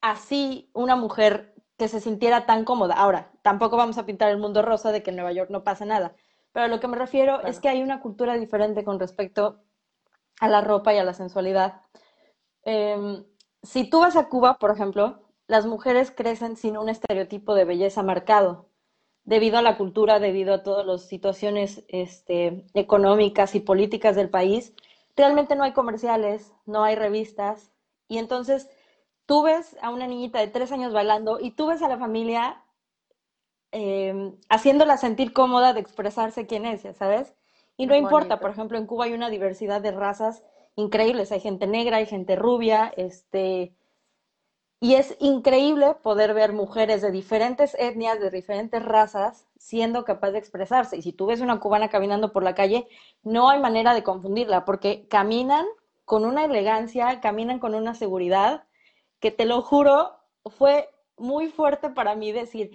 así 0.00 0.70
una 0.72 0.96
mujer 0.96 1.54
que 1.76 1.88
se 1.88 2.00
sintiera 2.00 2.46
tan 2.46 2.64
cómoda. 2.64 2.94
Ahora, 2.94 3.32
tampoco 3.42 3.76
vamos 3.76 3.98
a 3.98 4.06
pintar 4.06 4.30
el 4.30 4.38
mundo 4.38 4.62
rosa 4.62 4.92
de 4.92 5.02
que 5.02 5.10
en 5.10 5.16
Nueva 5.16 5.32
York 5.32 5.50
no 5.50 5.64
pasa 5.64 5.84
nada, 5.84 6.14
pero 6.52 6.68
lo 6.68 6.80
que 6.80 6.88
me 6.88 6.96
refiero 6.96 7.42
es 7.42 7.60
que 7.60 7.68
hay 7.68 7.82
una 7.82 8.00
cultura 8.00 8.34
diferente 8.34 8.84
con 8.84 8.98
respecto 8.98 9.60
a 10.40 10.48
la 10.48 10.60
ropa 10.60 10.94
y 10.94 10.98
a 10.98 11.04
la 11.04 11.14
sensualidad. 11.14 11.82
Eh, 12.64 13.24
si 13.62 13.88
tú 13.88 14.00
vas 14.00 14.16
a 14.16 14.28
Cuba, 14.28 14.58
por 14.58 14.70
ejemplo, 14.70 15.22
las 15.46 15.66
mujeres 15.66 16.10
crecen 16.10 16.56
sin 16.56 16.76
un 16.76 16.88
estereotipo 16.88 17.54
de 17.54 17.64
belleza 17.64 18.02
marcado, 18.02 18.68
debido 19.24 19.58
a 19.58 19.62
la 19.62 19.76
cultura, 19.76 20.18
debido 20.18 20.54
a 20.54 20.62
todas 20.62 20.86
las 20.86 21.02
situaciones 21.02 21.84
este, 21.88 22.64
económicas 22.74 23.54
y 23.54 23.60
políticas 23.60 24.16
del 24.16 24.30
país. 24.30 24.72
Realmente 25.16 25.56
no 25.56 25.64
hay 25.64 25.72
comerciales, 25.72 26.52
no 26.64 26.84
hay 26.84 26.94
revistas, 26.94 27.72
y 28.08 28.18
entonces 28.18 28.68
tú 29.26 29.42
ves 29.42 29.76
a 29.82 29.90
una 29.90 30.06
niñita 30.06 30.40
de 30.40 30.48
tres 30.48 30.72
años 30.72 30.92
bailando 30.92 31.38
y 31.40 31.50
tú 31.50 31.66
ves 31.66 31.82
a 31.82 31.88
la 31.88 31.98
familia 31.98 32.62
eh, 33.72 34.32
haciéndola 34.48 34.96
sentir 34.96 35.32
cómoda 35.32 35.72
de 35.72 35.80
expresarse 35.80 36.46
quién 36.46 36.64
es, 36.64 36.82
¿sabes? 36.96 37.34
Y 37.76 37.86
no 37.86 37.94
importa, 37.94 38.40
por 38.40 38.50
ejemplo, 38.50 38.78
en 38.78 38.86
Cuba 38.86 39.04
hay 39.04 39.12
una 39.12 39.28
diversidad 39.28 39.82
de 39.82 39.90
razas 39.90 40.42
increíbles. 40.76 41.30
Hay 41.32 41.40
gente 41.40 41.66
negra, 41.66 41.98
hay 41.98 42.06
gente 42.06 42.36
rubia, 42.36 42.92
este, 42.96 43.74
y 44.78 44.94
es 44.94 45.16
increíble 45.20 45.94
poder 46.02 46.34
ver 46.34 46.52
mujeres 46.52 47.02
de 47.02 47.10
diferentes 47.10 47.74
etnias, 47.78 48.20
de 48.20 48.30
diferentes 48.30 48.82
razas, 48.84 49.46
siendo 49.58 50.04
capaz 50.04 50.30
de 50.32 50.38
expresarse. 50.38 50.96
Y 50.96 51.02
si 51.02 51.12
tú 51.12 51.26
ves 51.26 51.40
una 51.40 51.60
cubana 51.60 51.88
caminando 51.88 52.32
por 52.32 52.42
la 52.42 52.54
calle, 52.54 52.86
no 53.22 53.48
hay 53.48 53.58
manera 53.58 53.94
de 53.94 54.02
confundirla, 54.02 54.64
porque 54.64 55.08
caminan 55.08 55.66
con 56.04 56.24
una 56.24 56.44
elegancia, 56.44 57.20
caminan 57.20 57.58
con 57.58 57.74
una 57.74 57.94
seguridad, 57.94 58.64
que 59.26 59.32
te 59.32 59.44
lo 59.44 59.60
juro, 59.60 60.16
fue 60.56 60.88
muy 61.16 61.48
fuerte 61.48 61.90
para 61.90 62.14
mí 62.14 62.30
decir, 62.30 62.70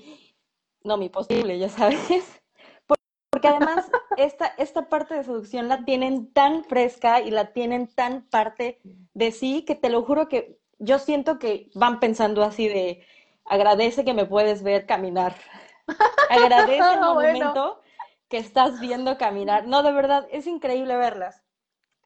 no, 0.84 0.98
mi 0.98 1.08
posible, 1.08 1.58
ya 1.58 1.70
sabes. 1.70 1.98
Porque 3.32 3.48
además 3.48 3.90
esta, 4.18 4.48
esta 4.58 4.90
parte 4.90 5.16
de 5.16 5.24
seducción 5.24 5.70
la 5.70 5.86
tienen 5.86 6.34
tan 6.34 6.66
fresca 6.66 7.22
y 7.22 7.32
la 7.32 7.54
tienen 7.54 7.88
tan 7.88 8.24
parte 8.24 8.82
de 9.14 9.32
sí 9.32 9.64
que 9.64 9.76
te 9.76 9.90
lo 9.90 10.04
juro 10.04 10.28
que 10.28 10.60
yo 10.78 11.00
siento 11.00 11.40
que 11.40 11.70
van 11.74 12.02
pensando 12.02 12.44
así 12.44 12.68
de 12.68 13.06
agradece 13.46 14.04
que 14.04 14.14
me 14.14 14.26
puedes 14.26 14.62
ver 14.62 14.86
caminar. 14.86 15.38
Agradece 16.30 16.96
el 16.96 17.00
momento 17.00 17.80
que 18.28 18.40
estás 18.40 18.82
viendo 18.82 19.18
caminar. 19.18 19.66
No, 19.68 19.84
de 19.84 19.94
verdad, 19.94 20.28
es 20.32 20.48
increíble 20.48 20.98
verlas. 20.98 21.41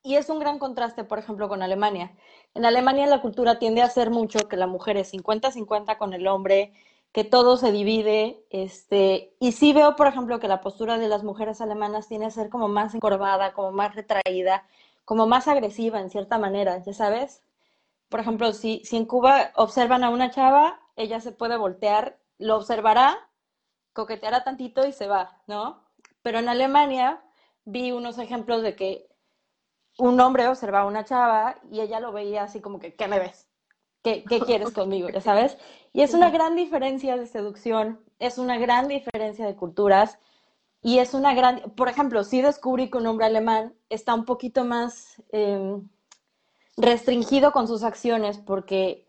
Y 0.06 0.18
es 0.18 0.30
un 0.30 0.38
gran 0.38 0.60
contraste, 0.60 1.04
por 1.04 1.18
ejemplo, 1.18 1.50
con 1.50 1.64
Alemania. 1.64 2.16
En 2.54 2.64
Alemania 2.64 3.08
la 3.08 3.22
cultura 3.22 3.58
tiende 3.58 3.82
a 3.82 3.90
ser 3.90 4.12
mucho 4.12 4.48
que 4.48 4.56
la 4.56 4.68
mujer 4.68 4.98
es 4.98 5.12
50-50 5.12 5.98
con 5.98 6.14
el 6.14 6.28
hombre, 6.28 6.74
que 7.12 7.24
todo 7.24 7.58
se 7.58 7.72
divide, 7.72 8.46
este, 8.52 9.34
y 9.40 9.54
sí 9.54 9.74
veo, 9.74 9.96
por 9.96 10.06
ejemplo, 10.06 10.40
que 10.40 10.48
la 10.48 10.62
postura 10.62 11.00
de 11.00 11.08
las 11.08 11.24
mujeres 11.24 11.60
alemanas 11.60 12.08
tiene 12.08 12.26
que 12.26 12.32
ser 12.32 12.50
como 12.50 12.68
más 12.68 12.94
encorvada, 12.94 13.54
como 13.54 13.72
más 13.72 13.96
retraída, 13.96 14.68
como 15.06 15.26
más 15.26 15.48
agresiva 15.48 16.00
en 16.00 16.12
cierta 16.12 16.38
manera, 16.38 16.78
ya 16.84 16.94
sabes. 16.94 17.42
Por 18.08 18.20
ejemplo, 18.20 18.54
si, 18.54 18.84
si 18.86 18.98
en 18.98 19.06
Cuba 19.06 19.54
observan 19.56 20.04
a 20.04 20.12
una 20.12 20.30
chava, 20.30 20.80
ella 20.96 21.20
se 21.20 21.32
puede 21.32 21.58
voltear, 21.58 22.20
lo 22.38 22.58
observará, 22.58 23.18
coqueteará 23.94 24.44
tantito 24.44 24.86
y 24.86 24.92
se 24.92 25.08
va, 25.08 25.42
¿no? 25.48 25.82
Pero 26.22 26.38
en 26.38 26.50
Alemania 26.50 27.24
vi 27.64 27.92
unos 27.92 28.20
ejemplos 28.20 28.62
de 28.62 28.76
que 28.76 29.08
un 29.98 30.20
hombre 30.20 30.48
observaba 30.48 30.86
a 30.86 30.88
una 30.88 31.06
chava 31.06 31.58
y 31.72 31.82
ella 31.82 32.00
lo 32.00 32.12
veía 32.12 32.44
así 32.44 32.62
como 32.62 32.80
que, 32.80 32.96
¿qué 32.96 33.08
me 33.08 33.20
ves? 33.20 33.48
¿Qué, 34.04 34.24
quieres 34.24 34.72
conmigo? 34.74 35.10
¿Ya 35.10 35.22
sabes? 35.22 35.58
Y 35.94 36.02
es 36.02 36.14
una 36.14 36.30
gran 36.30 36.56
diferencia 36.56 37.18
de 37.18 37.28
seducción, 37.28 38.00
es 38.20 38.38
una 38.38 38.58
gran 38.58 38.88
diferencia 38.88 39.46
de 39.46 39.56
culturas 39.56 40.20
y 40.82 41.00
es 41.00 41.14
una 41.14 41.34
gran, 41.34 41.62
por 41.76 41.90
ejemplo, 41.90 42.24
si 42.24 42.42
descubrí 42.42 42.90
que 42.90 42.98
un 42.98 43.08
hombre 43.08 43.26
alemán 43.26 43.74
está 43.90 44.14
un 44.14 44.26
poquito 44.26 44.66
más 44.66 45.22
em, 45.32 45.88
restringido 46.78 47.52
con 47.52 47.68
sus 47.68 47.84
acciones 47.84 48.38
porque 48.38 49.08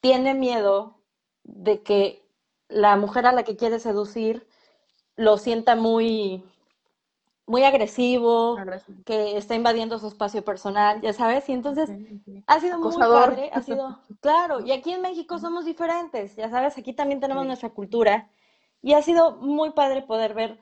tiene 0.00 0.34
miedo 0.34 1.00
de 1.42 1.82
que 1.82 2.22
la 2.68 2.96
mujer 2.96 3.26
a 3.26 3.32
la 3.32 3.42
que 3.42 3.56
quiere 3.56 3.80
seducir 3.80 4.46
lo 5.16 5.38
sienta 5.38 5.74
muy 5.76 6.44
muy 7.46 7.62
agresivo, 7.62 8.56
que 9.04 9.36
está 9.36 9.54
invadiendo 9.54 9.98
su 9.98 10.08
espacio 10.08 10.44
personal, 10.44 11.00
ya 11.00 11.12
sabes, 11.12 11.48
y 11.48 11.52
entonces 11.52 11.90
ha 12.46 12.60
sido 12.60 12.78
muy 12.80 12.96
padre, 12.96 13.50
ha 13.52 13.62
sido, 13.62 14.00
claro, 14.20 14.60
y 14.60 14.72
aquí 14.72 14.92
en 14.92 15.02
México 15.02 15.38
somos 15.38 15.64
diferentes, 15.64 16.34
ya 16.34 16.50
sabes, 16.50 16.76
aquí 16.76 16.92
también 16.92 17.20
tenemos 17.20 17.46
nuestra 17.46 17.70
cultura, 17.70 18.28
y 18.82 18.94
ha 18.94 19.02
sido 19.02 19.36
muy 19.36 19.70
padre 19.70 20.02
poder 20.02 20.34
ver 20.34 20.60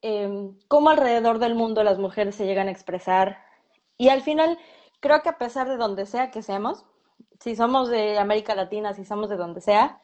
em, 0.00 0.56
cómo 0.66 0.88
alrededor 0.88 1.38
del 1.38 1.54
mundo 1.54 1.82
las 1.82 1.98
mujeres 1.98 2.34
se 2.34 2.46
llegan 2.46 2.68
a 2.68 2.72
expresar, 2.72 3.44
y 3.98 4.08
al 4.08 4.22
final 4.22 4.58
creo 5.00 5.22
que 5.22 5.28
a 5.28 5.38
pesar 5.38 5.68
de 5.68 5.76
donde 5.76 6.06
sea 6.06 6.30
que 6.30 6.42
seamos, 6.42 6.86
si 7.38 7.54
somos 7.54 7.90
de 7.90 8.18
América 8.18 8.54
Latina, 8.54 8.94
si 8.94 9.04
somos 9.04 9.28
de 9.28 9.36
donde 9.36 9.60
sea, 9.60 10.00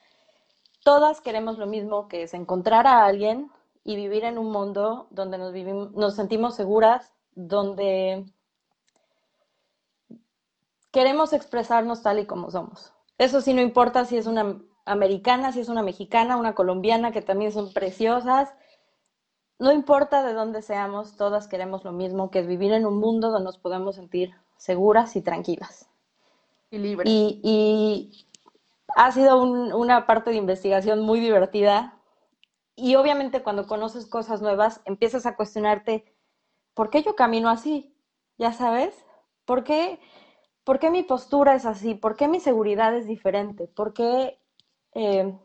todas 0.85 1.23
queremos 1.23 1.57
lo 1.57 1.67
mismo, 1.67 2.09
que 2.09 2.25
es 2.25 2.35
encontrar 2.35 2.87
a 2.87 3.07
alguien 3.07 3.51
y 3.85 3.97
vivir 3.97 4.25
en 4.25 4.39
un 4.39 4.51
mundo 4.51 5.09
donde 5.11 5.39
nos, 5.39 5.53
vivimos, 5.53 5.93
nos 5.93 6.15
sentimos 6.17 6.55
seguras, 6.55 7.15
donde 7.35 8.25
queremos 10.91 11.33
expresarnos 11.33 12.03
tal 12.03 12.19
y 12.19 12.27
como 12.27 12.51
somos. 12.51 12.93
Eso 13.19 13.41
sí, 13.41 13.55
no 13.55 13.61
importa 13.61 14.05
si 14.05 14.17
es 14.17 14.27
una 14.27 14.61
americana, 14.85 15.53
si 15.53 15.61
es 15.61 15.69
una 15.69 15.83
mexicana, 15.83 16.37
una 16.37 16.55
colombiana, 16.55 17.13
que 17.13 17.23
también 17.23 17.53
son 17.53 17.73
preciosas. 17.73 18.53
No 19.59 19.73
importa 19.73 20.23
de 20.23 20.33
dónde 20.33 20.63
seamos, 20.63 21.17
todas 21.17 21.47
queremos 21.47 21.85
lo 21.85 21.93
mismo, 21.93 22.31
que 22.31 22.41
es 22.41 22.47
vivir 22.47 22.73
en 22.73 22.87
un 22.87 22.99
mundo 22.99 23.31
donde 23.31 23.45
nos 23.45 23.59
podemos 23.59 23.97
sentir 23.97 24.35
seguras 24.57 25.17
y 25.17 25.23
tranquilas. 25.23 25.89
Y 26.71 26.79
libres. 26.79 27.07
Y, 27.09 28.27
ha 28.97 29.13
sido 29.13 29.41
una 29.41 30.05
parte 30.07 30.31
de 30.31 30.37
investigación 30.37 31.01
muy 31.01 31.21
divertida 31.21 32.00
y 32.81 32.97
obviamente 32.97 33.43
cuando 33.43 33.67
conoces 33.67 34.07
cosas 34.07 34.41
nuevas, 34.43 34.81
empiezas 34.85 35.27
a 35.27 35.37
cuestionarte, 35.37 36.05
¿por 36.75 36.91
qué 36.91 37.03
yo 37.03 37.15
camino 37.15 37.49
así? 37.51 37.95
¿Ya 38.39 38.53
sabes? 38.53 38.95
¿Por 39.45 39.65
qué, 39.65 40.01
por 40.65 40.79
qué 40.79 40.91
mi 40.91 41.03
postura 41.03 41.55
es 41.55 41.67
así? 41.67 41.95
¿Por 41.95 42.17
qué 42.17 42.29
mi 42.29 42.41
seguridad 42.41 42.97
es 42.97 43.07
diferente? 43.07 43.67
¿Por 43.69 43.93
qué, 43.93 44.39
eh, 44.95 45.39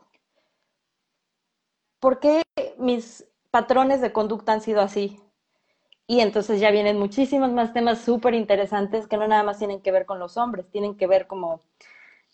¿por 2.00 2.20
qué 2.20 2.44
mis 2.78 3.28
patrones 3.52 4.02
de 4.02 4.14
conducta 4.14 4.54
han 4.54 4.62
sido 4.62 4.82
así? 4.82 5.20
Y 6.08 6.20
entonces 6.20 6.60
ya 6.60 6.72
vienen 6.72 7.00
muchísimos 7.00 7.52
más 7.52 7.74
temas 7.74 8.00
súper 8.00 8.34
interesantes 8.36 9.08
que 9.08 9.18
no 9.18 9.28
nada 9.28 9.44
más 9.44 9.58
tienen 9.58 9.82
que 9.82 9.92
ver 9.92 10.06
con 10.06 10.20
los 10.20 10.38
hombres, 10.38 10.70
tienen 10.70 10.96
que 10.96 11.08
ver 11.08 11.28
como 11.28 11.62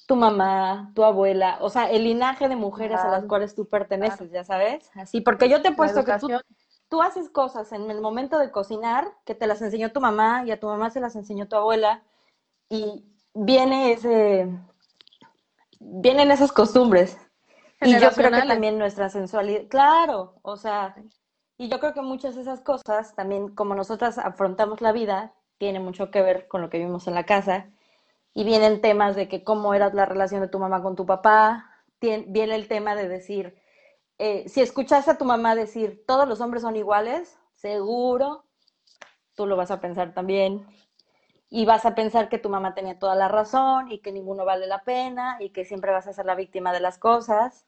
tu 0.05 0.15
mamá, 0.15 0.91
tu 0.95 1.03
abuela, 1.03 1.57
o 1.61 1.69
sea, 1.69 1.89
el 1.89 2.03
linaje 2.03 2.49
de 2.49 2.55
mujeres 2.55 2.99
a 2.99 3.09
las 3.09 3.25
cuales 3.25 3.55
tú 3.55 3.67
perteneces, 3.67 4.31
ya 4.31 4.43
sabes, 4.43 4.89
así, 4.95 5.21
porque 5.21 5.49
yo 5.49 5.61
te 5.61 5.69
he 5.69 5.71
puesto 5.73 6.03
que 6.03 6.13
tú, 6.89 7.01
haces 7.01 7.29
cosas 7.29 7.71
en 7.71 7.89
el 7.89 8.01
momento 8.01 8.37
de 8.37 8.51
cocinar 8.51 9.07
que 9.25 9.35
te 9.35 9.47
las 9.47 9.61
enseñó 9.61 9.91
tu 9.91 10.01
mamá 10.01 10.43
y 10.45 10.51
a 10.51 10.59
tu 10.59 10.67
mamá 10.67 10.89
se 10.89 10.99
las 10.99 11.15
enseñó 11.15 11.47
tu 11.47 11.55
abuela 11.55 12.03
y 12.67 13.05
viene 13.33 13.93
ese, 13.93 14.49
vienen 15.79 16.31
esas 16.31 16.51
costumbres. 16.51 17.17
Y 17.81 17.97
yo 17.97 18.11
creo 18.11 18.29
que 18.29 18.47
también 18.47 18.77
nuestra 18.77 19.09
sensualidad, 19.09 19.63
claro, 19.69 20.35
o 20.41 20.57
sea, 20.57 20.95
y 21.57 21.69
yo 21.69 21.79
creo 21.79 21.93
que 21.93 22.01
muchas 22.01 22.35
de 22.35 22.41
esas 22.41 22.61
cosas, 22.61 23.15
también 23.15 23.55
como 23.55 23.75
nosotras 23.75 24.17
afrontamos 24.17 24.81
la 24.81 24.91
vida, 24.91 25.33
tiene 25.57 25.79
mucho 25.79 26.11
que 26.11 26.21
ver 26.21 26.47
con 26.47 26.61
lo 26.61 26.69
que 26.69 26.79
vimos 26.79 27.07
en 27.07 27.13
la 27.13 27.23
casa 27.23 27.69
y 28.33 28.43
vienen 28.43 28.81
temas 28.81 29.15
de 29.15 29.27
que 29.27 29.43
cómo 29.43 29.73
era 29.73 29.89
la 29.93 30.05
relación 30.05 30.41
de 30.41 30.47
tu 30.47 30.59
mamá 30.59 30.81
con 30.81 30.95
tu 30.95 31.05
papá, 31.05 31.69
viene 31.99 32.55
el 32.55 32.67
tema 32.67 32.95
de 32.95 33.07
decir, 33.07 33.61
eh, 34.17 34.47
si 34.47 34.61
escuchas 34.61 35.07
a 35.07 35.17
tu 35.17 35.25
mamá 35.25 35.55
decir, 35.55 36.03
todos 36.07 36.27
los 36.27 36.41
hombres 36.41 36.61
son 36.61 36.75
iguales, 36.75 37.37
seguro, 37.55 38.45
tú 39.35 39.45
lo 39.45 39.55
vas 39.55 39.71
a 39.71 39.81
pensar 39.81 40.13
también. 40.13 40.65
Y 41.49 41.65
vas 41.65 41.85
a 41.85 41.95
pensar 41.95 42.29
que 42.29 42.37
tu 42.39 42.49
mamá 42.49 42.73
tenía 42.73 42.97
toda 42.97 43.15
la 43.15 43.27
razón 43.27 43.91
y 43.91 43.99
que 43.99 44.11
ninguno 44.11 44.45
vale 44.45 44.67
la 44.67 44.83
pena 44.83 45.37
y 45.41 45.49
que 45.49 45.65
siempre 45.65 45.91
vas 45.91 46.07
a 46.07 46.13
ser 46.13 46.25
la 46.25 46.35
víctima 46.35 46.71
de 46.71 46.79
las 46.79 46.97
cosas. 46.97 47.65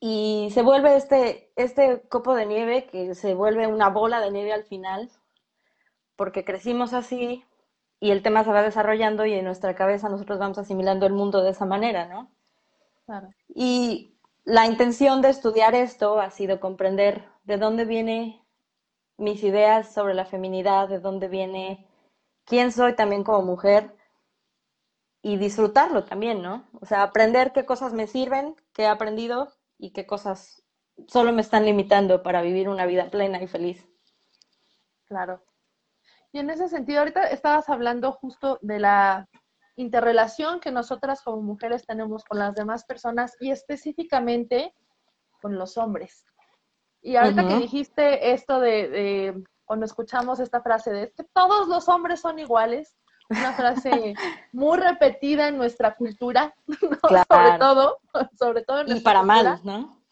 Y 0.00 0.50
se 0.52 0.62
vuelve 0.62 0.96
este, 0.96 1.50
este 1.56 2.02
copo 2.08 2.34
de 2.34 2.46
nieve 2.46 2.86
que 2.86 3.14
se 3.14 3.34
vuelve 3.34 3.66
una 3.66 3.88
bola 3.88 4.20
de 4.20 4.30
nieve 4.30 4.52
al 4.52 4.64
final, 4.64 5.10
porque 6.14 6.44
crecimos 6.44 6.92
así, 6.92 7.44
y 8.00 8.10
el 8.10 8.22
tema 8.22 8.44
se 8.44 8.52
va 8.52 8.62
desarrollando 8.62 9.26
y 9.26 9.34
en 9.34 9.44
nuestra 9.44 9.74
cabeza 9.74 10.08
nosotros 10.08 10.38
vamos 10.38 10.58
asimilando 10.58 11.06
el 11.06 11.12
mundo 11.12 11.42
de 11.42 11.50
esa 11.50 11.66
manera, 11.66 12.06
¿no? 12.06 12.30
Claro. 13.06 13.28
Y 13.48 14.14
la 14.44 14.66
intención 14.66 15.20
de 15.20 15.30
estudiar 15.30 15.74
esto 15.74 16.20
ha 16.20 16.30
sido 16.30 16.60
comprender 16.60 17.24
de 17.44 17.56
dónde 17.56 17.84
vienen 17.84 18.40
mis 19.16 19.42
ideas 19.42 19.92
sobre 19.92 20.14
la 20.14 20.24
feminidad, 20.24 20.88
de 20.88 21.00
dónde 21.00 21.28
viene 21.28 21.86
quién 22.44 22.72
soy 22.72 22.94
también 22.94 23.24
como 23.24 23.42
mujer 23.42 23.94
y 25.22 25.36
disfrutarlo 25.36 26.04
también, 26.04 26.40
¿no? 26.40 26.68
O 26.80 26.86
sea, 26.86 27.02
aprender 27.02 27.52
qué 27.52 27.66
cosas 27.66 27.92
me 27.92 28.06
sirven, 28.06 28.54
qué 28.72 28.82
he 28.84 28.86
aprendido 28.86 29.52
y 29.76 29.90
qué 29.90 30.06
cosas 30.06 30.62
solo 31.08 31.32
me 31.32 31.42
están 31.42 31.64
limitando 31.64 32.22
para 32.22 32.42
vivir 32.42 32.68
una 32.68 32.86
vida 32.86 33.10
plena 33.10 33.42
y 33.42 33.46
feliz. 33.48 33.86
Claro. 35.06 35.42
Y 36.32 36.38
en 36.38 36.50
ese 36.50 36.68
sentido, 36.68 37.00
ahorita 37.00 37.24
estabas 37.28 37.68
hablando 37.68 38.12
justo 38.12 38.58
de 38.62 38.78
la 38.78 39.28
interrelación 39.76 40.60
que 40.60 40.72
nosotras 40.72 41.22
como 41.22 41.40
mujeres 41.40 41.86
tenemos 41.86 42.24
con 42.24 42.38
las 42.38 42.54
demás 42.54 42.84
personas 42.84 43.36
y 43.40 43.50
específicamente 43.50 44.74
con 45.40 45.56
los 45.56 45.78
hombres. 45.78 46.26
Y 47.00 47.16
ahorita 47.16 47.46
que 47.46 47.56
dijiste 47.56 48.32
esto 48.32 48.60
de, 48.60 49.42
cuando 49.64 49.86
escuchamos 49.86 50.40
esta 50.40 50.60
frase 50.60 50.90
de 50.90 51.12
que 51.12 51.24
todos 51.32 51.68
los 51.68 51.88
hombres 51.88 52.20
son 52.20 52.38
iguales, 52.38 52.96
una 53.30 53.52
frase 53.52 54.14
muy 54.52 54.78
repetida 54.78 55.48
en 55.48 55.56
nuestra 55.56 55.94
cultura, 55.94 56.54
sobre 57.28 57.58
todo, 57.58 57.98
sobre 58.38 58.62
todo 58.64 58.80
en 58.80 58.96
Y 58.96 59.00
para 59.00 59.22
mal, 59.22 59.60
¿no? 59.62 60.02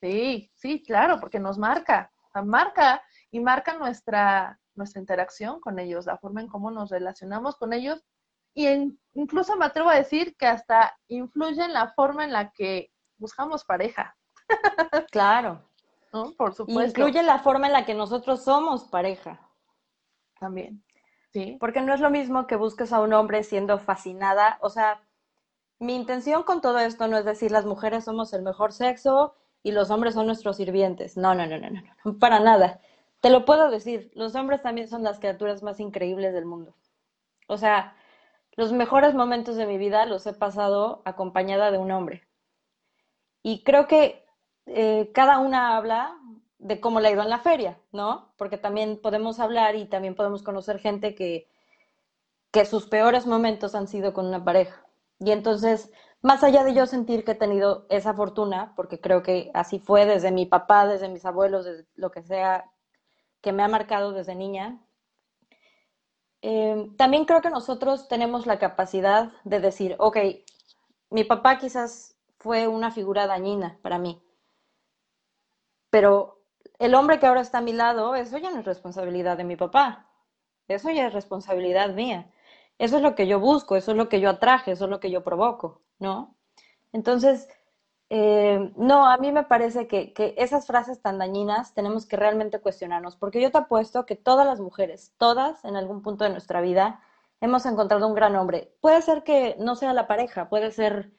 Sí, 0.00 0.50
sí, 0.54 0.82
claro, 0.82 1.20
porque 1.20 1.38
nos 1.38 1.58
marca, 1.58 2.10
marca 2.44 3.00
y 3.30 3.38
marca 3.38 3.74
nuestra, 3.74 4.58
nuestra 4.74 5.00
interacción 5.00 5.60
con 5.60 5.78
ellos, 5.78 6.06
la 6.06 6.18
forma 6.18 6.40
en 6.40 6.48
cómo 6.48 6.70
nos 6.70 6.90
relacionamos 6.90 7.56
con 7.56 7.72
ellos 7.72 8.04
y 8.54 8.68
incluso 9.14 9.56
me 9.56 9.64
atrevo 9.64 9.88
a 9.88 9.96
decir 9.96 10.36
que 10.36 10.46
hasta 10.46 10.96
influye 11.08 11.64
en 11.64 11.72
la 11.72 11.92
forma 11.94 12.24
en 12.24 12.32
la 12.32 12.50
que 12.52 12.90
buscamos 13.18 13.64
pareja. 13.64 14.16
Claro. 15.10 15.68
Por 16.36 16.54
supuesto. 16.54 17.00
Incluye 17.00 17.22
la 17.22 17.38
forma 17.38 17.66
en 17.68 17.72
la 17.72 17.86
que 17.86 17.94
nosotros 17.94 18.44
somos 18.44 18.84
pareja. 18.84 19.40
También. 20.38 20.84
Sí. 21.32 21.56
Porque 21.58 21.80
no 21.80 21.94
es 21.94 22.00
lo 22.00 22.10
mismo 22.10 22.46
que 22.46 22.56
busques 22.56 22.92
a 22.92 23.00
un 23.00 23.14
hombre 23.14 23.42
siendo 23.44 23.78
fascinada. 23.78 24.58
O 24.60 24.68
sea, 24.68 25.00
mi 25.78 25.94
intención 25.94 26.42
con 26.42 26.60
todo 26.60 26.78
esto 26.80 27.08
no 27.08 27.16
es 27.16 27.24
decir 27.24 27.50
las 27.50 27.64
mujeres 27.64 28.04
somos 28.04 28.34
el 28.34 28.42
mejor 28.42 28.72
sexo 28.72 29.34
y 29.62 29.72
los 29.72 29.90
hombres 29.90 30.12
son 30.12 30.26
nuestros 30.26 30.56
sirvientes. 30.56 31.16
No, 31.16 31.34
no, 31.34 31.46
no, 31.46 31.58
no, 31.58 31.70
no, 31.70 31.80
no. 32.04 32.18
Para 32.18 32.40
nada. 32.40 32.80
Te 33.22 33.30
lo 33.30 33.44
puedo 33.44 33.70
decir, 33.70 34.10
los 34.14 34.34
hombres 34.34 34.62
también 34.62 34.88
son 34.88 35.04
las 35.04 35.20
criaturas 35.20 35.62
más 35.62 35.80
increíbles 35.80 36.34
del 36.34 36.44
mundo. 36.44 36.74
O 37.46 37.56
sea, 37.56 37.96
los 38.56 38.72
mejores 38.72 39.14
momentos 39.14 39.56
de 39.56 39.64
mi 39.64 39.78
vida 39.78 40.04
los 40.06 40.26
he 40.26 40.34
pasado 40.34 41.02
acompañada 41.04 41.70
de 41.70 41.78
un 41.78 41.92
hombre. 41.92 42.28
Y 43.42 43.62
creo 43.62 43.86
que 43.86 44.26
eh, 44.66 45.10
cada 45.14 45.38
una 45.38 45.76
habla 45.76 46.18
de 46.58 46.80
cómo 46.80 46.98
le 46.98 47.08
ha 47.08 47.12
ido 47.12 47.22
en 47.22 47.30
la 47.30 47.38
feria, 47.38 47.78
¿no? 47.92 48.34
Porque 48.36 48.58
también 48.58 49.00
podemos 49.00 49.38
hablar 49.38 49.76
y 49.76 49.86
también 49.86 50.16
podemos 50.16 50.42
conocer 50.42 50.80
gente 50.80 51.14
que, 51.14 51.48
que 52.50 52.64
sus 52.64 52.88
peores 52.88 53.26
momentos 53.26 53.76
han 53.76 53.86
sido 53.86 54.12
con 54.12 54.26
una 54.26 54.44
pareja. 54.44 54.84
Y 55.20 55.30
entonces 55.30 55.92
más 56.22 56.44
allá 56.44 56.62
de 56.64 56.74
yo 56.74 56.86
sentir 56.86 57.24
que 57.24 57.32
he 57.32 57.36
tenido 57.36 57.86
esa 57.88 58.14
fortuna, 58.14 58.74
porque 58.76 59.00
creo 59.00 59.22
que 59.22 59.50
así 59.54 59.80
fue 59.80 60.06
desde 60.06 60.30
mi 60.30 60.46
papá, 60.46 60.86
desde 60.86 61.08
mis 61.08 61.24
abuelos, 61.24 61.64
desde 61.64 61.86
lo 61.96 62.10
que 62.12 62.22
sea 62.22 62.71
que 63.42 63.52
me 63.52 63.62
ha 63.62 63.68
marcado 63.68 64.12
desde 64.12 64.34
niña, 64.34 64.80
eh, 66.40 66.88
también 66.96 67.24
creo 67.26 67.42
que 67.42 67.50
nosotros 67.50 68.08
tenemos 68.08 68.46
la 68.46 68.58
capacidad 68.58 69.32
de 69.44 69.60
decir, 69.60 69.94
ok, 69.98 70.16
mi 71.10 71.24
papá 71.24 71.58
quizás 71.58 72.16
fue 72.38 72.66
una 72.66 72.90
figura 72.90 73.26
dañina 73.26 73.78
para 73.82 73.98
mí, 73.98 74.22
pero 75.90 76.40
el 76.78 76.94
hombre 76.94 77.18
que 77.18 77.26
ahora 77.26 77.42
está 77.42 77.58
a 77.58 77.62
mi 77.62 77.72
lado, 77.72 78.14
eso 78.14 78.38
ya 78.38 78.50
no 78.50 78.60
es 78.60 78.64
responsabilidad 78.64 79.36
de 79.36 79.44
mi 79.44 79.56
papá, 79.56 80.08
eso 80.68 80.90
ya 80.90 81.06
es 81.06 81.12
responsabilidad 81.12 81.90
mía. 81.94 82.30
Eso 82.78 82.96
es 82.96 83.02
lo 83.02 83.14
que 83.14 83.26
yo 83.26 83.38
busco, 83.38 83.76
eso 83.76 83.92
es 83.92 83.96
lo 83.96 84.08
que 84.08 84.20
yo 84.20 84.28
atraje, 84.30 84.72
eso 84.72 84.84
es 84.86 84.90
lo 84.90 84.98
que 84.98 85.10
yo 85.10 85.22
provoco, 85.22 85.82
¿no? 85.98 86.34
Entonces, 86.92 87.48
eh, 88.14 88.70
no, 88.76 89.08
a 89.08 89.16
mí 89.16 89.32
me 89.32 89.44
parece 89.44 89.86
que, 89.86 90.12
que, 90.12 90.34
esas 90.36 90.66
frases 90.66 91.00
tan 91.00 91.16
dañinas 91.16 91.72
tenemos 91.72 92.04
que 92.04 92.18
realmente 92.18 92.60
cuestionarnos, 92.60 93.16
porque 93.16 93.40
yo 93.40 93.50
te 93.50 93.56
apuesto 93.56 94.04
que 94.04 94.16
todas 94.16 94.46
las 94.46 94.60
mujeres, 94.60 95.14
todas 95.16 95.64
en 95.64 95.76
algún 95.76 96.02
punto 96.02 96.24
de 96.24 96.28
nuestra 96.30 96.60
vida, 96.60 97.00
hemos 97.40 97.64
encontrado 97.64 98.06
un 98.06 98.14
gran 98.14 98.36
hombre. 98.36 98.70
Puede 98.82 99.00
ser 99.00 99.22
que 99.22 99.56
no 99.58 99.76
sea 99.76 99.94
la 99.94 100.06
pareja, 100.08 100.50
puede 100.50 100.72
ser 100.72 101.10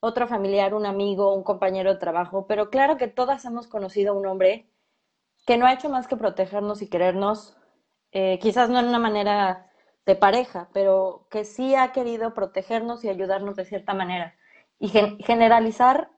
otro 0.00 0.26
familiar, 0.26 0.74
un 0.74 0.86
amigo, 0.86 1.32
un 1.36 1.44
compañero 1.44 1.92
de 1.94 2.00
trabajo, 2.00 2.48
pero 2.48 2.68
claro 2.68 2.96
que 2.96 3.06
todas 3.06 3.44
hemos 3.44 3.68
conocido 3.68 4.12
a 4.12 4.16
un 4.16 4.26
hombre 4.26 4.68
que 5.46 5.56
no 5.56 5.66
ha 5.66 5.72
hecho 5.72 5.88
más 5.88 6.08
que 6.08 6.16
protegernos 6.16 6.82
y 6.82 6.88
querernos, 6.88 7.56
eh, 8.10 8.40
quizás 8.40 8.68
no 8.70 8.80
en 8.80 8.88
una 8.88 8.98
manera 8.98 9.70
de 10.04 10.16
pareja, 10.16 10.68
pero 10.72 11.28
que 11.30 11.44
sí 11.44 11.76
ha 11.76 11.92
querido 11.92 12.34
protegernos 12.34 13.04
y 13.04 13.08
ayudarnos 13.08 13.54
de 13.54 13.66
cierta 13.66 13.94
manera. 13.94 14.34
Y 14.80 14.88
generalizar 14.88 16.10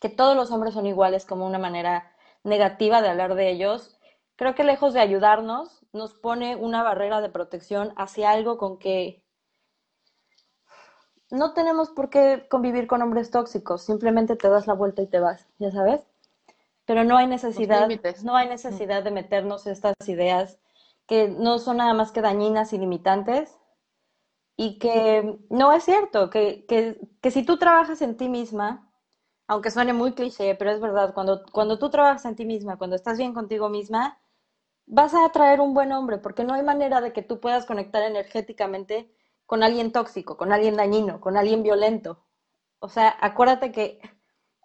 que 0.00 0.08
todos 0.08 0.36
los 0.36 0.50
hombres 0.50 0.74
son 0.74 0.86
iguales 0.86 1.24
como 1.24 1.46
una 1.46 1.58
manera 1.58 2.12
negativa 2.44 3.02
de 3.02 3.08
hablar 3.08 3.34
de 3.34 3.50
ellos, 3.50 3.98
creo 4.36 4.54
que 4.54 4.64
lejos 4.64 4.94
de 4.94 5.00
ayudarnos, 5.00 5.84
nos 5.92 6.14
pone 6.14 6.54
una 6.56 6.82
barrera 6.82 7.20
de 7.20 7.30
protección 7.30 7.92
hacia 7.96 8.30
algo 8.30 8.58
con 8.58 8.78
que 8.78 9.24
no 11.30 11.52
tenemos 11.52 11.90
por 11.90 12.10
qué 12.10 12.46
convivir 12.48 12.86
con 12.86 13.02
hombres 13.02 13.30
tóxicos, 13.30 13.84
simplemente 13.84 14.36
te 14.36 14.48
das 14.48 14.66
la 14.66 14.74
vuelta 14.74 15.02
y 15.02 15.06
te 15.06 15.20
vas, 15.20 15.46
ya 15.58 15.70
sabes. 15.70 16.06
Pero 16.86 17.04
no 17.04 17.18
hay 17.18 17.26
necesidad, 17.26 17.86
no 18.24 18.36
hay 18.36 18.48
necesidad 18.48 19.02
de 19.02 19.10
meternos 19.10 19.66
estas 19.66 19.94
ideas 20.06 20.58
que 21.06 21.28
no 21.28 21.58
son 21.58 21.78
nada 21.78 21.92
más 21.92 22.12
que 22.12 22.22
dañinas 22.22 22.72
y 22.72 22.78
limitantes 22.78 23.58
y 24.56 24.78
que 24.78 25.38
no 25.50 25.72
es 25.72 25.84
cierto, 25.84 26.30
que, 26.30 26.64
que, 26.66 26.98
que, 27.20 27.30
si 27.30 27.44
tú 27.44 27.58
trabajas 27.58 28.02
en 28.02 28.16
ti 28.16 28.28
misma, 28.28 28.87
aunque 29.48 29.70
suene 29.70 29.92
muy 29.94 30.12
cliché, 30.12 30.54
pero 30.54 30.70
es 30.70 30.80
verdad, 30.80 31.14
cuando, 31.14 31.42
cuando 31.52 31.78
tú 31.78 31.90
trabajas 31.90 32.24
en 32.26 32.36
ti 32.36 32.44
misma, 32.44 32.76
cuando 32.76 32.96
estás 32.96 33.18
bien 33.18 33.34
contigo 33.34 33.68
misma, 33.70 34.20
vas 34.86 35.14
a 35.14 35.24
atraer 35.24 35.60
un 35.60 35.74
buen 35.74 35.92
hombre, 35.92 36.18
porque 36.18 36.44
no 36.44 36.54
hay 36.54 36.62
manera 36.62 37.00
de 37.00 37.12
que 37.12 37.22
tú 37.22 37.40
puedas 37.40 37.66
conectar 37.66 38.02
energéticamente 38.02 39.10
con 39.46 39.62
alguien 39.62 39.92
tóxico, 39.92 40.36
con 40.36 40.52
alguien 40.52 40.76
dañino, 40.76 41.20
con 41.20 41.36
alguien 41.38 41.62
violento. 41.62 42.24
O 42.80 42.88
sea, 42.88 43.16
acuérdate 43.20 43.72
que 43.72 44.00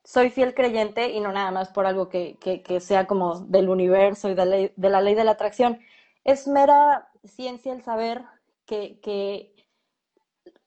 soy 0.04 0.30
fiel 0.30 0.54
creyente 0.54 1.12
y 1.12 1.22
no 1.22 1.32
nada 1.32 1.52
más 1.52 1.70
por 1.70 1.86
algo 1.86 2.10
que, 2.10 2.38
que, 2.40 2.62
que 2.62 2.82
sea 2.82 3.08
como 3.08 3.40
del 3.42 3.70
universo 3.70 4.30
y 4.30 4.36
de, 4.36 4.46
ley, 4.46 4.74
de 4.76 4.90
la 4.90 5.02
ley 5.02 5.16
de 5.16 5.24
la 5.24 5.32
atracción, 5.32 5.80
es 6.26 6.48
mera 6.48 7.10
ciencia 7.24 7.74
el 7.74 7.84
saber 7.84 8.26
que, 8.66 9.00
que 9.02 9.56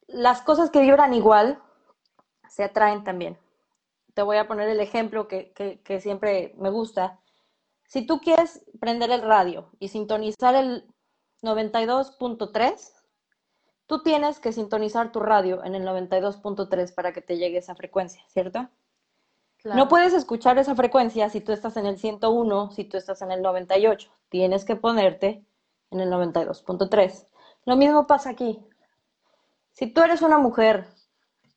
las 0.07 0.41
cosas 0.43 0.71
que 0.71 0.81
vibran 0.81 1.13
igual 1.13 1.63
se 2.49 2.65
atraen 2.65 3.05
también. 3.05 3.39
Te 4.17 4.23
voy 4.23 4.39
a 4.39 4.49
poner 4.49 4.71
el 4.71 4.81
ejemplo 4.81 5.29
que, 5.29 5.53
que, 5.53 5.83
que 5.83 6.01
siempre 6.01 6.55
me 6.57 6.71
gusta. 6.71 7.21
Si 7.85 8.07
tú 8.07 8.19
quieres 8.19 8.65
prender 8.81 9.11
el 9.11 9.21
radio 9.21 9.69
y 9.79 9.89
sintonizar 9.89 10.55
el 10.55 10.87
92.3, 11.43 12.93
tú 13.87 14.03
tienes 14.03 14.41
que 14.41 14.53
sintonizar 14.53 15.13
tu 15.13 15.21
radio 15.21 15.63
en 15.65 15.75
el 15.75 15.87
92.3 15.87 16.95
para 16.95 17.13
que 17.13 17.21
te 17.21 17.37
llegue 17.37 17.59
esa 17.59 17.75
frecuencia, 17.75 18.25
¿cierto? 18.29 18.71
Claro. 19.59 19.77
No 19.77 19.87
puedes 19.87 20.15
escuchar 20.15 20.57
esa 20.57 20.75
frecuencia 20.75 21.29
si 21.29 21.43
tú 21.43 21.53
estás 21.53 21.77
en 21.77 21.85
el 21.85 21.99
101, 21.99 22.71
si 22.71 22.85
tú 22.85 22.97
estás 22.97 23.21
en 23.21 23.33
el 23.33 23.43
98. 23.43 24.11
Tienes 24.31 24.65
que 24.65 24.77
ponerte 24.77 25.45
en 25.91 26.01
el 26.01 26.11
92.3. 26.11 27.27
Lo 27.67 27.77
mismo 27.77 28.07
pasa 28.07 28.31
aquí. 28.31 28.65
Si 29.73 29.89
tú 29.89 30.01
eres 30.01 30.23
una 30.23 30.39
mujer 30.39 30.87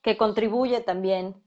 que 0.01 0.17
contribuye 0.17 0.81
también, 0.81 1.41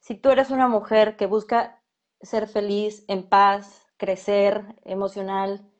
si 0.00 0.14
tú 0.14 0.30
eres 0.30 0.50
una 0.50 0.68
mujer 0.68 1.16
que 1.16 1.26
busca 1.26 1.82
ser 2.20 2.48
feliz, 2.48 3.04
en 3.08 3.28
paz, 3.28 3.86
crecer 3.96 4.76
emocional, 4.84 5.70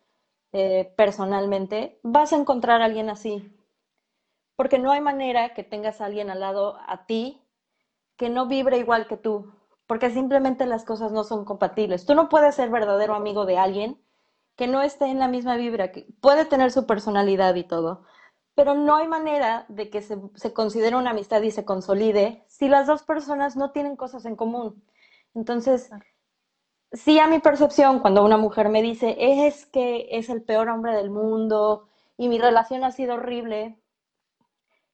eh, 0.53 0.93
personalmente, 0.97 2.01
vas 2.03 2.33
a 2.33 2.37
encontrar 2.37 2.81
a 2.81 2.87
alguien 2.87 3.11
así. 3.11 3.55
Porque 4.57 4.79
no 4.79 4.91
hay 4.91 5.01
manera 5.01 5.55
que 5.55 5.65
tengas 5.65 6.01
a 6.01 6.07
alguien 6.07 6.31
al 6.31 6.41
lado 6.41 6.79
a 6.87 7.07
ti 7.07 7.43
que 8.17 8.29
no 8.29 8.47
vibre 8.47 8.79
igual 8.79 9.07
que 9.07 9.17
tú, 9.17 9.53
porque 9.87 10.11
simplemente 10.11 10.67
las 10.67 10.85
cosas 10.85 11.13
no 11.13 11.25
son 11.25 11.45
compatibles. 11.45 12.05
Tú 12.05 12.15
no 12.15 12.29
puedes 12.29 12.57
ser 12.57 12.71
verdadero 12.71 13.15
amigo 13.15 13.47
de 13.47 13.59
alguien 13.59 14.03
que 14.57 14.67
no 14.67 14.83
esté 14.83 15.07
en 15.07 15.21
la 15.21 15.29
misma 15.29 15.57
vibra, 15.57 15.93
que 15.93 16.07
puede 16.21 16.45
tener 16.45 16.73
su 16.73 16.85
personalidad 16.87 17.55
y 17.55 17.63
todo, 17.63 18.03
pero 18.59 18.75
no 18.75 18.97
hay 18.97 19.07
manera 19.07 19.67
de 19.69 19.89
que 19.89 20.03
se, 20.03 20.19
se 20.35 20.53
considere 20.53 20.97
una 20.97 21.11
amistad 21.11 21.41
y 21.43 21.53
se 21.53 21.65
consolide 21.65 22.43
si 22.49 22.67
las 22.67 22.89
dos 22.89 23.05
personas 23.05 23.57
no 23.57 23.71
tienen 23.71 23.95
cosas 23.95 24.25
en 24.25 24.35
común. 24.35 24.85
Entonces, 25.33 25.91
sí 26.91 27.21
a 27.21 27.29
mi 27.29 27.39
percepción, 27.39 28.01
cuando 28.01 28.25
una 28.25 28.37
mujer 28.37 28.69
me 28.69 28.83
dice, 28.83 29.15
es 29.17 29.65
que 29.67 30.09
es 30.11 30.29
el 30.29 30.43
peor 30.43 30.71
hombre 30.71 30.97
del 30.97 31.09
mundo 31.09 31.89
y 32.17 32.29
mi 32.29 32.41
relación 32.41 32.83
ha 32.83 32.91
sido 32.91 33.15
horrible, 33.15 33.79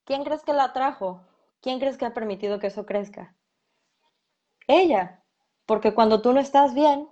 ¿quién 0.05 0.25
crees 0.25 0.43
que 0.43 0.53
la 0.53 0.75
trajo? 0.75 1.23
¿Quién 1.63 1.81
crees 1.81 1.97
que 1.97 2.05
ha 2.05 2.13
permitido 2.13 2.59
que 2.59 2.67
eso 2.67 2.85
crezca? 2.85 3.35
Ella, 4.67 5.25
porque 5.65 5.95
cuando 5.95 6.21
tú 6.21 6.35
no 6.35 6.41
estás 6.41 6.75
bien, 6.75 7.09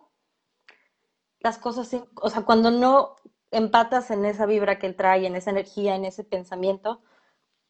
las 1.39 1.57
cosas, 1.57 1.97
o 2.21 2.29
sea, 2.29 2.43
cuando 2.43 2.71
no 2.71 3.17
empatas 3.53 4.11
en 4.11 4.25
esa 4.25 4.47
vibra 4.47 4.79
que 4.79 4.87
él 4.89 4.97
trae, 4.97 5.27
en 5.27 5.37
esa 5.37 5.51
energía, 5.51 5.95
en 5.95 6.05
ese 6.05 6.25
pensamiento, 6.25 7.01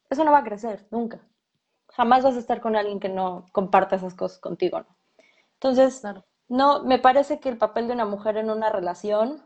eso 0.09 0.25
no 0.25 0.33
va 0.33 0.39
a 0.39 0.45
crecer, 0.45 0.87
nunca. 0.91 1.21
Jamás 1.89 2.25
vas 2.25 2.37
a 2.37 2.39
estar 2.39 2.61
con 2.61 2.77
alguien 2.77 3.01
que 3.01 3.09
no 3.09 3.47
comparta 3.53 3.97
esas 3.97 4.15
cosas 4.15 4.39
contigo, 4.39 4.81
¿no? 4.81 4.97
Entonces, 5.55 6.01
claro. 6.01 6.25
no, 6.49 6.83
me 6.85 6.99
parece 6.99 7.39
que 7.39 7.49
el 7.49 7.59
papel 7.59 7.87
de 7.87 7.95
una 7.95 8.05
mujer 8.05 8.37
en 8.37 8.51
una 8.51 8.71
relación 8.71 9.43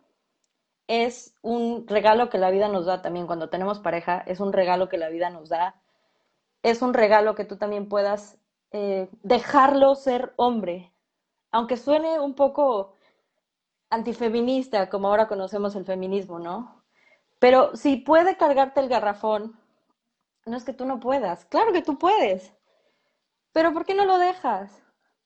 es 0.87 1.35
un 1.42 1.87
regalo 1.87 2.31
que 2.31 2.38
la 2.38 2.51
vida 2.51 2.68
nos 2.68 2.87
da 2.87 3.03
también 3.03 3.27
cuando 3.27 3.51
tenemos 3.51 3.81
pareja, 3.81 4.22
es 4.27 4.40
un 4.40 4.53
regalo 4.53 4.88
que 4.88 4.99
la 4.99 5.09
vida 5.09 5.31
nos 5.31 5.49
da, 5.49 5.83
es 6.62 6.83
un 6.83 6.94
regalo 6.94 7.35
que 7.35 7.44
tú 7.44 7.57
también 7.57 7.88
puedas 7.88 8.38
eh, 8.72 9.09
dejarlo 9.22 9.94
ser 9.94 10.33
hombre, 10.37 10.92
aunque 11.51 11.77
suene 11.77 12.20
un 12.20 12.35
poco 12.35 12.96
antifeminista, 13.97 14.89
como 14.89 15.09
ahora 15.09 15.27
conocemos 15.27 15.75
el 15.75 15.85
feminismo, 15.85 16.39
¿no? 16.39 16.85
Pero 17.39 17.75
si 17.77 17.97
puede 17.97 18.37
cargarte 18.37 18.81
el 18.81 18.89
garrafón, 18.89 19.59
no 20.47 20.57
es 20.57 20.65
que 20.65 20.73
tú 20.73 20.87
no 20.87 21.01
puedas, 21.01 21.45
claro 21.47 21.73
que 21.73 21.83
tú 21.83 21.99
puedes, 21.99 22.55
pero 23.53 23.73
¿por 23.73 23.85
qué 23.85 23.95
no 23.95 24.05
lo 24.05 24.19
dejas? 24.19 24.83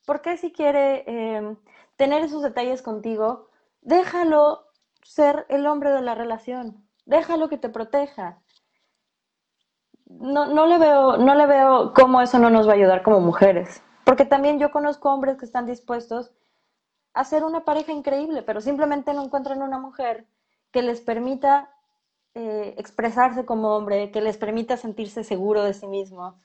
¿Por 0.07 0.23
qué 0.23 0.37
si 0.37 0.53
quiere 0.53 1.05
eh, 1.07 1.57
tener 1.97 2.23
esos 2.23 2.43
detalles 2.43 2.81
contigo, 2.81 3.51
déjalo 3.83 4.67
ser 5.03 5.47
el 5.49 5.67
hombre 5.67 5.91
de 5.91 6.01
la 6.01 6.15
relación, 6.15 6.89
déjalo 7.05 7.49
que 7.49 7.59
te 7.59 7.69
proteja? 7.69 8.41
No, 10.07 10.47
no, 10.47 10.67
le 10.67 10.79
veo, 10.79 11.17
no 11.19 11.35
le 11.35 11.47
veo 11.47 11.93
cómo 11.93 12.21
eso 12.21 12.39
no 12.39 12.51
nos 12.51 12.67
va 12.67 12.73
a 12.73 12.77
ayudar 12.77 13.03
como 13.03 13.21
mujeres, 13.21 13.83
porque 14.05 14.25
también 14.25 14.59
yo 14.59 14.71
conozco 14.71 15.13
hombres 15.13 15.37
que 15.37 15.45
están 15.45 15.67
dispuestos 15.67 16.33
hacer 17.15 17.45
una 17.45 17.65
pareja 17.65 17.93
increíble, 17.93 18.43
pero 18.43 18.61
simplemente 18.61 19.13
no 19.15 19.25
encuentran 19.25 19.63
una 19.63 19.79
mujer 19.79 20.27
que 20.71 20.83
les 20.83 21.01
permita 21.01 21.71
eh, 22.35 22.75
expresarse 22.79 23.45
como 23.45 23.77
hombre, 23.77 24.11
que 24.11 24.21
les 24.21 24.37
permita 24.37 24.77
sentirse 24.77 25.25
seguro 25.25 25.65
de 25.65 25.75
sí 25.75 25.87
mismo. 25.87 26.41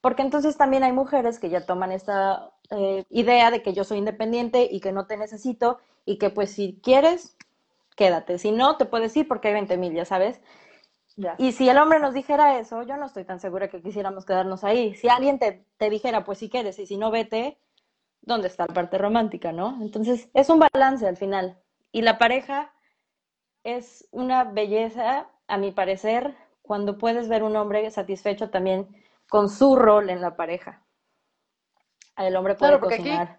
Porque 0.00 0.22
entonces 0.22 0.56
también 0.56 0.84
hay 0.84 0.92
mujeres 0.92 1.38
que 1.38 1.50
ya 1.50 1.66
toman 1.66 1.92
esta 1.92 2.52
eh, 2.70 3.04
idea 3.10 3.50
de 3.50 3.62
que 3.62 3.74
yo 3.74 3.84
soy 3.84 3.98
independiente 3.98 4.68
y 4.70 4.80
que 4.80 4.92
no 4.92 5.06
te 5.06 5.16
necesito 5.16 5.78
y 6.04 6.18
que 6.18 6.30
pues 6.30 6.52
si 6.52 6.80
quieres, 6.82 7.36
quédate. 7.96 8.38
Si 8.38 8.52
no, 8.52 8.76
te 8.76 8.84
puedes 8.86 9.16
ir 9.16 9.28
porque 9.28 9.48
hay 9.48 9.54
20 9.54 9.76
mil, 9.76 9.92
ya 9.92 10.04
sabes. 10.04 10.40
Ya. 11.16 11.34
Y 11.38 11.52
si 11.52 11.68
el 11.68 11.78
hombre 11.78 11.98
nos 11.98 12.14
dijera 12.14 12.58
eso, 12.58 12.82
yo 12.82 12.96
no 12.96 13.06
estoy 13.06 13.24
tan 13.24 13.40
segura 13.40 13.68
que 13.68 13.82
quisiéramos 13.82 14.24
quedarnos 14.26 14.64
ahí. 14.64 14.94
Si 14.94 15.08
alguien 15.08 15.38
te, 15.38 15.66
te 15.78 15.90
dijera, 15.90 16.24
pues 16.24 16.38
si 16.38 16.50
quieres 16.50 16.78
y 16.78 16.86
si 16.86 16.96
no, 16.98 17.10
vete, 17.10 17.58
dónde 18.26 18.48
está 18.48 18.66
la 18.66 18.74
parte 18.74 18.98
romántica, 18.98 19.52
¿no? 19.52 19.78
Entonces, 19.80 20.28
es 20.34 20.50
un 20.50 20.60
balance 20.60 21.06
al 21.06 21.16
final. 21.16 21.58
Y 21.92 22.02
la 22.02 22.18
pareja 22.18 22.74
es 23.64 24.06
una 24.10 24.44
belleza, 24.44 25.30
a 25.48 25.56
mi 25.56 25.70
parecer, 25.70 26.36
cuando 26.60 26.98
puedes 26.98 27.28
ver 27.28 27.42
un 27.42 27.56
hombre 27.56 27.90
satisfecho 27.90 28.50
también 28.50 28.88
con 29.28 29.48
su 29.48 29.76
rol 29.76 30.10
en 30.10 30.20
la 30.20 30.36
pareja. 30.36 30.84
el 32.16 32.36
hombre 32.36 32.56
puede 32.56 32.78
cocinar. 32.80 33.38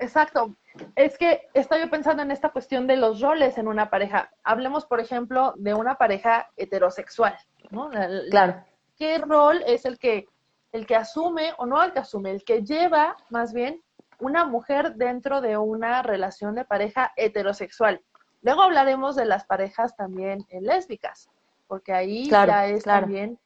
Exacto. 0.00 0.56
Es 0.96 1.18
que 1.18 1.48
estoy 1.54 1.86
pensando 1.88 2.22
en 2.22 2.30
esta 2.30 2.50
cuestión 2.50 2.86
de 2.86 2.96
los 2.96 3.20
roles 3.20 3.58
en 3.58 3.68
una 3.68 3.90
pareja. 3.90 4.30
Hablemos, 4.42 4.86
por 4.86 5.00
ejemplo, 5.00 5.54
de 5.56 5.74
una 5.74 5.96
pareja 5.96 6.50
heterosexual, 6.56 7.36
¿no? 7.70 7.90
claro. 8.30 8.64
¿Qué 8.96 9.18
rol 9.18 9.62
es 9.66 9.84
el 9.84 9.98
que, 9.98 10.26
el 10.72 10.86
que 10.86 10.96
asume, 10.96 11.52
o 11.58 11.66
no 11.66 11.82
el 11.82 11.92
que 11.92 12.00
asume, 12.00 12.30
el 12.30 12.44
que 12.44 12.62
lleva 12.62 13.16
más 13.30 13.52
bien 13.52 13.82
una 14.20 14.44
mujer 14.44 14.94
dentro 14.96 15.40
de 15.40 15.56
una 15.56 16.02
relación 16.02 16.54
de 16.54 16.64
pareja 16.64 17.12
heterosexual? 17.16 18.02
Luego 18.42 18.62
hablaremos 18.62 19.16
de 19.16 19.24
las 19.24 19.44
parejas 19.44 19.96
también 19.96 20.46
lésbicas, 20.60 21.28
porque 21.66 21.92
ahí 21.92 22.30
ya 22.30 22.66
es 22.66 22.84
también 22.84 23.38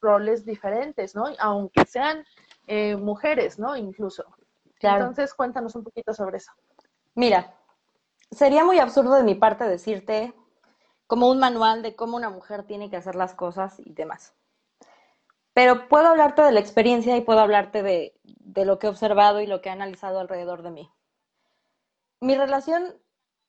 roles 0.00 0.44
diferentes, 0.44 1.14
¿no? 1.14 1.24
Aunque 1.38 1.84
sean 1.86 2.24
eh, 2.66 2.96
mujeres, 2.96 3.58
¿no? 3.58 3.76
Incluso. 3.76 4.24
Entonces, 4.80 5.34
cuéntanos 5.34 5.74
un 5.74 5.84
poquito 5.84 6.12
sobre 6.12 6.38
eso. 6.38 6.52
Mira, 7.14 7.54
sería 8.30 8.64
muy 8.64 8.78
absurdo 8.78 9.14
de 9.14 9.22
mi 9.22 9.34
parte 9.34 9.64
decirte 9.64 10.34
como 11.06 11.30
un 11.30 11.38
manual 11.38 11.82
de 11.82 11.96
cómo 11.96 12.16
una 12.16 12.30
mujer 12.30 12.64
tiene 12.64 12.90
que 12.90 12.96
hacer 12.96 13.14
las 13.14 13.34
cosas 13.34 13.80
y 13.80 13.92
demás. 13.94 14.34
Pero 15.56 15.88
puedo 15.88 16.08
hablarte 16.08 16.42
de 16.42 16.52
la 16.52 16.60
experiencia 16.60 17.16
y 17.16 17.22
puedo 17.22 17.40
hablarte 17.40 17.82
de, 17.82 18.12
de 18.24 18.66
lo 18.66 18.78
que 18.78 18.88
he 18.88 18.90
observado 18.90 19.40
y 19.40 19.46
lo 19.46 19.62
que 19.62 19.70
he 19.70 19.72
analizado 19.72 20.20
alrededor 20.20 20.60
de 20.60 20.70
mí. 20.70 20.90
Mi 22.20 22.34
relación 22.34 22.94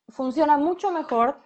funciona 0.08 0.58
mucho 0.58 0.90
mejor 0.94 1.38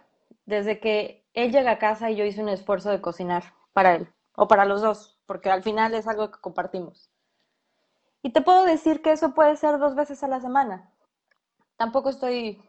desde 0.46 0.80
que 0.80 1.26
él 1.34 1.52
llega 1.52 1.72
a 1.72 1.80
casa 1.80 2.12
y 2.12 2.16
yo 2.16 2.26
hice 2.26 2.44
un 2.44 2.50
esfuerzo 2.50 2.92
de 2.92 3.02
cocinar 3.02 3.56
para 3.74 3.96
él, 3.96 4.14
o 4.36 4.48
para 4.48 4.66
los 4.66 4.84
dos, 4.84 5.20
porque 5.26 5.50
al 5.50 5.64
final 5.64 5.96
es 5.96 6.08
algo 6.08 6.30
que 6.30 6.40
compartimos. 6.40 7.10
Y 8.22 8.32
te 8.32 8.42
puedo 8.42 8.64
decir 8.64 9.02
que 9.02 9.14
eso 9.14 9.34
puede 9.34 9.56
ser 9.56 9.80
dos 9.80 9.96
veces 9.96 10.24
a 10.24 10.28
la 10.28 10.42
semana. 10.42 10.94
Tampoco 11.76 12.10
estoy 12.10 12.62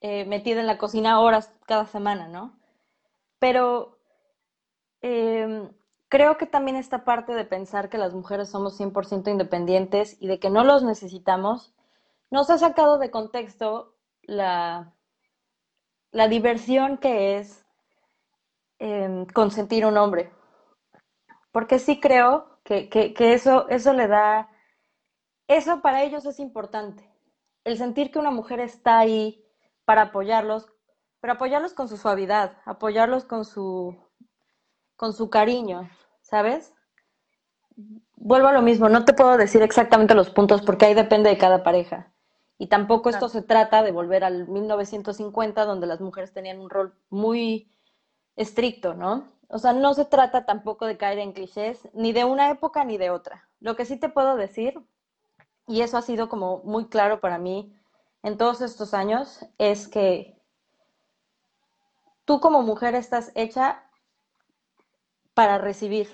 eh, 0.00 0.24
metida 0.24 0.58
en 0.58 0.66
la 0.66 0.78
cocina 0.78 1.20
horas 1.20 1.52
cada 1.64 1.86
semana, 1.86 2.26
¿no? 2.26 2.58
Pero 3.38 4.00
em, 5.00 5.70
creo 6.08 6.36
que 6.36 6.46
también 6.46 6.76
esta 6.76 7.04
parte 7.04 7.34
de 7.34 7.44
pensar 7.44 7.88
que 7.88 7.98
las 7.98 8.14
mujeres 8.14 8.48
somos 8.48 8.78
100% 8.78 9.30
independientes 9.30 10.16
y 10.20 10.28
de 10.28 10.38
que 10.38 10.50
no 10.50 10.64
los 10.64 10.82
necesitamos, 10.82 11.74
nos 12.30 12.50
ha 12.50 12.58
sacado 12.58 12.98
de 12.98 13.10
contexto 13.10 13.94
la, 14.22 14.94
la 16.12 16.28
diversión 16.28 16.98
que 16.98 17.38
es 17.38 17.64
em, 18.78 19.26
consentir 19.26 19.86
un 19.86 19.96
hombre. 19.96 20.32
Porque 21.52 21.78
sí 21.78 22.00
creo 22.00 22.60
que, 22.64 22.88
que 22.88 23.32
eso, 23.32 23.68
eso 23.68 23.92
le 23.92 24.08
da 24.08 24.50
eso 25.48 25.80
para 25.80 26.02
ellos 26.02 26.26
es 26.26 26.40
importante. 26.40 27.08
El 27.64 27.78
sentir 27.78 28.10
que 28.10 28.18
una 28.18 28.30
mujer 28.30 28.60
está 28.60 28.98
ahí 28.98 29.44
para 29.84 30.02
apoyarlos, 30.02 30.66
pero 31.20 31.34
apoyarlos 31.34 31.72
con 31.72 31.88
su 31.88 31.96
suavidad, 31.96 32.58
apoyarlos 32.64 33.24
con 33.24 33.44
su, 33.44 33.96
con 34.96 35.12
su 35.12 35.30
cariño, 35.30 35.88
¿sabes? 36.22 36.72
Vuelvo 38.16 38.48
a 38.48 38.52
lo 38.52 38.62
mismo, 38.62 38.88
no 38.88 39.04
te 39.04 39.12
puedo 39.12 39.36
decir 39.36 39.62
exactamente 39.62 40.14
los 40.14 40.30
puntos 40.30 40.62
porque 40.62 40.86
ahí 40.86 40.94
depende 40.94 41.30
de 41.30 41.38
cada 41.38 41.62
pareja. 41.62 42.12
Y 42.58 42.68
tampoco 42.68 43.10
esto 43.10 43.28
se 43.28 43.42
trata 43.42 43.82
de 43.82 43.92
volver 43.92 44.24
al 44.24 44.48
1950 44.48 45.64
donde 45.66 45.86
las 45.86 46.00
mujeres 46.00 46.32
tenían 46.32 46.58
un 46.58 46.70
rol 46.70 46.94
muy 47.10 47.70
estricto, 48.34 48.94
¿no? 48.94 49.28
O 49.48 49.58
sea, 49.58 49.74
no 49.74 49.92
se 49.94 50.06
trata 50.06 50.46
tampoco 50.46 50.86
de 50.86 50.96
caer 50.96 51.18
en 51.18 51.32
clichés, 51.32 51.88
ni 51.92 52.12
de 52.12 52.24
una 52.24 52.50
época 52.50 52.84
ni 52.84 52.96
de 52.96 53.10
otra. 53.10 53.48
Lo 53.60 53.76
que 53.76 53.84
sí 53.84 53.98
te 53.98 54.08
puedo 54.08 54.36
decir 54.36 54.82
y 55.66 55.82
eso 55.82 55.98
ha 55.98 56.02
sido 56.02 56.28
como 56.28 56.62
muy 56.64 56.86
claro 56.86 57.20
para 57.20 57.38
mí 57.38 57.76
en 58.22 58.36
todos 58.36 58.60
estos 58.60 58.94
años, 58.94 59.44
es 59.58 59.86
que 59.86 60.36
tú 62.24 62.40
como 62.40 62.62
mujer 62.62 62.94
estás 62.94 63.30
hecha 63.36 63.85
para 65.36 65.58
recibir. 65.58 66.08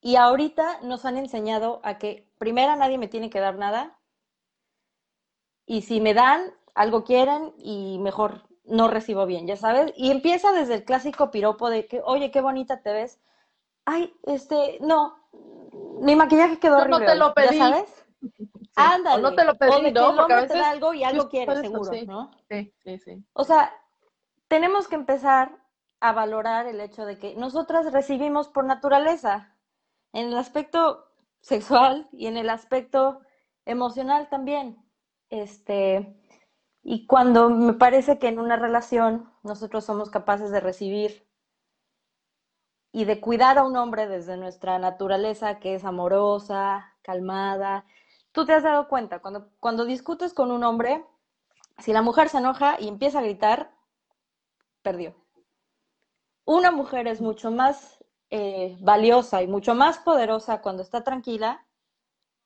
Y 0.00 0.14
ahorita 0.14 0.82
nos 0.82 1.04
han 1.04 1.18
enseñado 1.18 1.80
a 1.82 1.98
que 1.98 2.30
primero 2.38 2.76
nadie 2.76 2.96
me 2.96 3.08
tiene 3.08 3.28
que 3.28 3.40
dar 3.40 3.58
nada. 3.58 3.98
Y 5.66 5.82
si 5.82 6.00
me 6.00 6.14
dan, 6.14 6.54
algo 6.76 7.02
quieren 7.02 7.52
y 7.58 7.98
mejor 7.98 8.44
no 8.64 8.86
recibo 8.86 9.26
bien, 9.26 9.48
ya 9.48 9.56
sabes. 9.56 9.92
Y 9.96 10.12
empieza 10.12 10.52
desde 10.52 10.74
el 10.74 10.84
clásico 10.84 11.32
piropo 11.32 11.70
de 11.70 11.88
que, 11.88 12.00
oye, 12.04 12.30
qué 12.30 12.40
bonita 12.40 12.82
te 12.82 12.92
ves. 12.92 13.18
Ay, 13.84 14.14
este, 14.26 14.78
no, 14.80 15.18
mi 16.02 16.14
maquillaje 16.14 16.60
quedó 16.60 16.78
horrible. 16.78 17.00
No 17.00 17.04
te 17.04 17.16
lo 17.16 17.34
pedí. 17.34 17.58
¿Ya 17.58 17.70
sabes? 17.70 18.06
Ándale. 18.76 19.16
O 19.16 19.28
no 19.28 19.34
te 19.34 19.44
lo 19.44 19.56
pedí, 19.56 19.72
o 19.72 19.80
de 19.80 19.90
¿no? 19.90 20.14
Porque 20.14 20.34
a 20.34 20.36
veces... 20.36 20.52
te 20.52 20.58
da 20.58 20.70
algo 20.70 20.94
y 20.94 21.02
algo 21.02 21.28
quiere, 21.28 21.56
seguro, 21.56 21.92
sí. 21.92 22.06
¿no? 22.06 22.30
Sí, 22.48 22.72
sí, 22.84 22.98
sí. 22.98 23.24
O 23.32 23.42
sea, 23.42 23.74
tenemos 24.46 24.86
que 24.86 24.94
empezar 24.94 25.59
a 26.00 26.12
valorar 26.12 26.66
el 26.66 26.80
hecho 26.80 27.04
de 27.04 27.18
que 27.18 27.34
nosotras 27.36 27.92
recibimos 27.92 28.48
por 28.48 28.64
naturaleza, 28.64 29.56
en 30.12 30.28
el 30.28 30.36
aspecto 30.36 31.06
sexual 31.40 32.08
y 32.12 32.26
en 32.26 32.36
el 32.36 32.50
aspecto 32.50 33.20
emocional 33.64 34.28
también. 34.28 34.84
Este, 35.28 36.16
y 36.82 37.06
cuando 37.06 37.50
me 37.50 37.74
parece 37.74 38.18
que 38.18 38.28
en 38.28 38.38
una 38.38 38.56
relación 38.56 39.30
nosotros 39.42 39.84
somos 39.84 40.10
capaces 40.10 40.50
de 40.50 40.60
recibir 40.60 41.28
y 42.92 43.04
de 43.04 43.20
cuidar 43.20 43.58
a 43.58 43.64
un 43.64 43.76
hombre 43.76 44.08
desde 44.08 44.36
nuestra 44.36 44.78
naturaleza, 44.78 45.60
que 45.60 45.74
es 45.74 45.84
amorosa, 45.84 46.96
calmada. 47.02 47.84
Tú 48.32 48.46
te 48.46 48.52
has 48.52 48.64
dado 48.64 48.88
cuenta, 48.88 49.20
cuando, 49.20 49.50
cuando 49.60 49.84
discutes 49.84 50.34
con 50.34 50.50
un 50.50 50.64
hombre, 50.64 51.04
si 51.78 51.92
la 51.92 52.02
mujer 52.02 52.28
se 52.28 52.38
enoja 52.38 52.76
y 52.80 52.88
empieza 52.88 53.20
a 53.20 53.22
gritar, 53.22 53.72
perdió. 54.82 55.14
Una 56.44 56.70
mujer 56.70 57.06
es 57.06 57.20
mucho 57.20 57.50
más 57.50 58.04
eh, 58.30 58.76
valiosa 58.80 59.42
y 59.42 59.46
mucho 59.46 59.74
más 59.74 59.98
poderosa 59.98 60.60
cuando 60.60 60.82
está 60.82 61.02
tranquila 61.02 61.66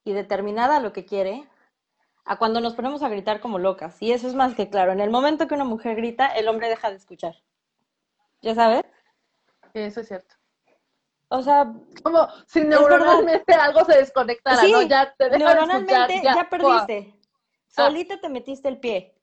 y 0.05 0.13
determinada 0.13 0.77
a 0.77 0.81
lo 0.81 0.93
que 0.93 1.05
quiere, 1.05 1.49
a 2.25 2.37
cuando 2.39 2.61
nos 2.61 2.75
ponemos 2.75 3.03
a 3.03 3.09
gritar 3.09 3.41
como 3.41 3.59
locas. 3.59 4.01
Y 4.01 4.13
eso 4.13 4.27
es 4.27 4.35
más 4.35 4.55
que 4.55 4.71
claro. 4.71 4.93
En 4.93 5.01
el 5.01 5.11
momento 5.11 5.47
que 5.47 5.55
una 5.55 5.65
mujer 5.65 5.97
grita, 5.97 6.27
el 6.27 6.49
hombre 6.49 6.69
deja 6.69 6.91
de 6.91 6.97
escuchar. 6.97 7.35
¿Ya 8.43 8.55
sabes? 8.55 8.85
Eso 9.73 10.01
es 10.01 10.09
cierto. 10.09 10.35
O 11.29 11.43
sea, 11.43 11.73
como 12.03 12.29
si 12.47 12.63
neuronalmente 12.63 13.55
algo 13.55 13.85
se 13.85 13.99
desconectara, 13.99 14.63
¿no? 14.69 14.83
Ya 14.83 15.15
te 15.17 15.31
neuronalmente 15.31 16.23
ya, 16.23 16.49
perdiste. 16.49 17.15
Solita 17.67 18.21
te 18.21 18.29
metiste 18.29 18.69
el 18.69 18.79
pie. 18.79 19.15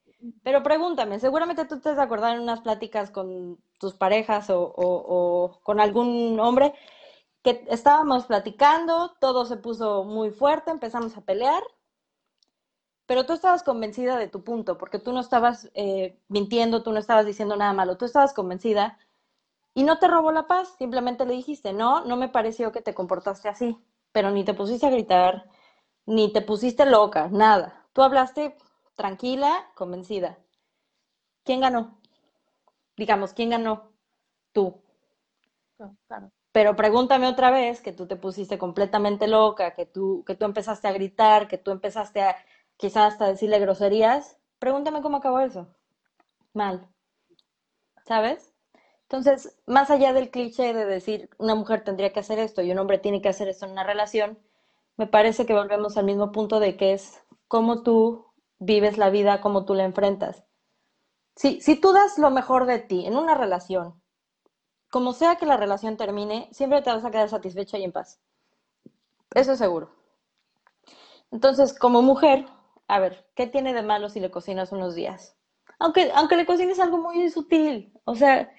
Pero 0.44 0.62
pregúntame, 0.62 1.20
seguramente 1.20 1.66
tú 1.66 1.80
te 1.80 1.90
has 1.90 1.98
acordado 1.98 2.36
en 2.36 2.42
unas 2.42 2.62
pláticas 2.62 3.10
con 3.10 3.58
tus 3.82 3.96
parejas 3.96 4.48
o, 4.50 5.60
con 5.63 5.82
algún 5.82 6.39
hombre 6.39 6.74
que 7.44 7.65
estábamos 7.70 8.26
platicando, 8.28 9.13
todo 9.20 9.46
se 9.46 9.58
puso 9.58 10.04
muy 10.06 10.30
fuerte, 10.30 10.72
empezamos 10.72 11.17
a 11.17 11.22
pelear, 11.22 11.63
pero 13.08 13.26
tú 13.26 13.34
estabas 13.34 13.63
convencida 13.63 14.17
de 14.17 14.28
tu 14.28 14.44
punto, 14.44 14.78
porque 14.78 15.00
tú 15.00 15.12
no 15.12 15.20
estabas 15.20 15.70
eh, 15.74 16.17
mintiendo, 16.30 16.84
tú 16.84 16.94
no 16.94 17.00
estabas 17.00 17.26
diciendo 17.26 17.58
nada 17.58 17.74
malo, 17.74 17.98
tú 17.98 18.06
estabas 18.06 18.34
convencida 18.34 19.00
y 19.74 19.84
no 19.84 19.98
te 20.00 20.08
robó 20.08 20.32
la 20.32 20.48
paz, 20.48 20.76
simplemente 20.78 21.26
le 21.26 21.34
dijiste, 21.34 21.74
no, 21.74 22.06
no 22.06 22.17
me 22.17 22.30
pareció 22.30 22.72
que 22.72 22.82
te 22.82 22.94
comportaste 22.94 23.50
así, 23.50 23.78
pero 24.12 24.30
ni 24.32 24.46
te 24.46 24.54
pusiste 24.54 24.86
a 24.86 24.91
gritar, 24.91 25.50
ni 26.06 26.32
te 26.32 26.41
pusiste 26.41 26.86
loca, 26.86 27.30
nada. 27.32 27.88
Tú 27.94 28.04
hablaste 28.04 28.56
tranquila, 28.96 29.72
convencida. 29.76 30.38
¿Quién 31.44 31.62
ganó? 31.62 32.01
Digamos, 33.02 33.34
¿quién 33.34 33.50
ganó? 33.50 33.92
Tú. 34.52 34.80
claro. 36.06 36.32
Pero 36.52 36.76
pregúntame 36.76 37.26
otra 37.28 37.50
vez 37.50 37.82
que 37.82 37.94
tú 37.94 38.06
te 38.06 38.16
pusiste 38.16 38.60
completamente 38.60 39.28
loca, 39.28 39.74
que 39.74 39.88
tú, 39.88 40.24
que 40.24 40.36
tú 40.36 40.46
empezaste 40.46 40.88
a 40.88 40.92
gritar, 40.92 41.48
que 41.48 41.58
tú 41.58 41.72
empezaste 41.72 42.22
a 42.22 42.36
quizás 42.78 43.14
hasta 43.14 43.26
decirle 43.26 43.58
groserías. 43.58 44.38
Pregúntame 44.60 45.02
cómo 45.02 45.18
acabó 45.18 45.40
eso. 45.40 45.68
Mal. 46.54 46.88
¿Sabes? 48.06 48.54
Entonces, 49.10 49.58
más 49.66 49.90
allá 49.90 50.14
del 50.14 50.30
cliché 50.30 50.72
de 50.76 50.86
decir 50.86 51.32
una 51.40 51.56
mujer 51.56 51.84
tendría 51.84 52.14
que 52.14 52.20
hacer 52.20 52.38
esto 52.38 52.62
y 52.62 52.72
un 52.72 52.78
hombre 52.78 53.00
tiene 53.00 53.24
que 53.24 53.30
hacer 53.30 53.48
esto 53.48 53.66
en 53.66 53.72
una 53.72 53.84
relación, 53.84 54.38
me 54.96 55.08
parece 55.08 55.48
que 55.48 55.54
volvemos 55.54 55.98
al 55.98 56.06
mismo 56.06 56.32
punto 56.32 56.60
de 56.60 56.78
que 56.78 56.94
es 56.94 57.20
cómo 57.48 57.82
tú 57.82 58.28
vives 58.60 59.00
la 59.00 59.10
vida, 59.10 59.42
cómo 59.42 59.66
tú 59.66 59.74
la 59.74 59.86
enfrentas. 59.86 60.46
Si, 61.36 61.62
si 61.62 61.76
tú 61.80 61.94
das 61.94 62.17
lo 62.17 62.30
mejor 62.30 62.65
de 62.65 62.80
ti 62.80 63.06
en 63.06 63.17
una 63.17 63.36
relación, 63.36 64.02
como 64.89 65.13
sea 65.13 65.38
que 65.38 65.46
la 65.46 65.58
relación 65.58 65.98
termine, 65.98 66.50
siempre 66.52 66.82
te 66.82 66.91
vas 66.91 67.06
a 67.06 67.12
quedar 67.12 67.30
satisfecha 67.30 67.78
y 67.78 67.84
en 67.86 67.94
paz. 67.94 68.20
Eso 69.34 69.54
es 69.54 69.58
seguro. 69.58 69.96
Entonces, 71.32 71.78
como 71.78 72.02
mujer, 72.02 72.46
a 72.88 73.00
ver, 73.00 73.26
¿qué 73.36 73.48
tiene 73.48 73.74
de 73.74 73.84
malo 73.84 74.10
si 74.10 74.20
le 74.20 74.32
cocinas 74.32 74.74
unos 74.74 74.94
días? 74.96 75.38
Aunque, 75.80 76.12
aunque 76.13 76.36
le 76.36 76.46
cocines 76.46 76.80
algo 76.80 76.98
muy 76.98 77.30
sutil, 77.30 77.94
o 78.04 78.15
sea, 78.15 78.52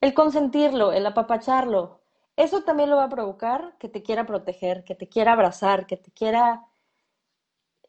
el 0.00 0.14
consentirlo, 0.14 0.92
el 0.92 1.04
apapacharlo, 1.04 2.00
eso 2.36 2.62
también 2.62 2.88
lo 2.90 2.96
va 2.96 3.04
a 3.04 3.08
provocar 3.08 3.76
que 3.78 3.88
te 3.88 4.02
quiera 4.02 4.24
proteger, 4.24 4.84
que 4.84 4.94
te 4.94 5.08
quiera 5.08 5.32
abrazar, 5.32 5.86
que 5.86 5.96
te 5.96 6.12
quiera, 6.12 6.64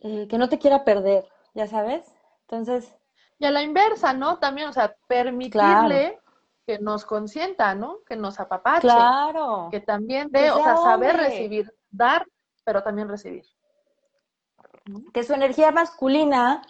eh, 0.02 0.28
que 0.28 0.38
no 0.39 0.50
te 0.50 0.58
quiera 0.60 0.84
perder, 0.84 1.30
ya 1.54 1.67
sabes. 1.67 2.12
Entonces... 2.41 2.96
Y 3.44 3.46
a 3.46 3.52
la 3.52 3.62
inversa, 3.62 4.14
¿no? 4.14 4.40
También, 4.40 4.70
o 4.70 4.72
sea, 4.72 4.96
permitirle 5.06 6.18
que 6.66 6.80
nos 6.80 7.04
consienta, 7.04 7.76
¿no? 7.76 7.98
Que 8.08 8.16
nos 8.16 8.40
apapache. 8.40 8.88
Claro. 8.88 9.68
Que 9.70 9.82
también 9.82 10.32
de, 10.32 10.50
o 10.50 10.64
sea, 10.64 10.78
saber 10.78 11.18
recibir, 11.18 11.70
dar, 11.92 12.26
pero 12.64 12.84
también 12.84 13.10
recibir. 13.10 13.44
Que 15.14 15.26
su 15.26 15.34
energía 15.34 15.74
masculina 15.74 16.62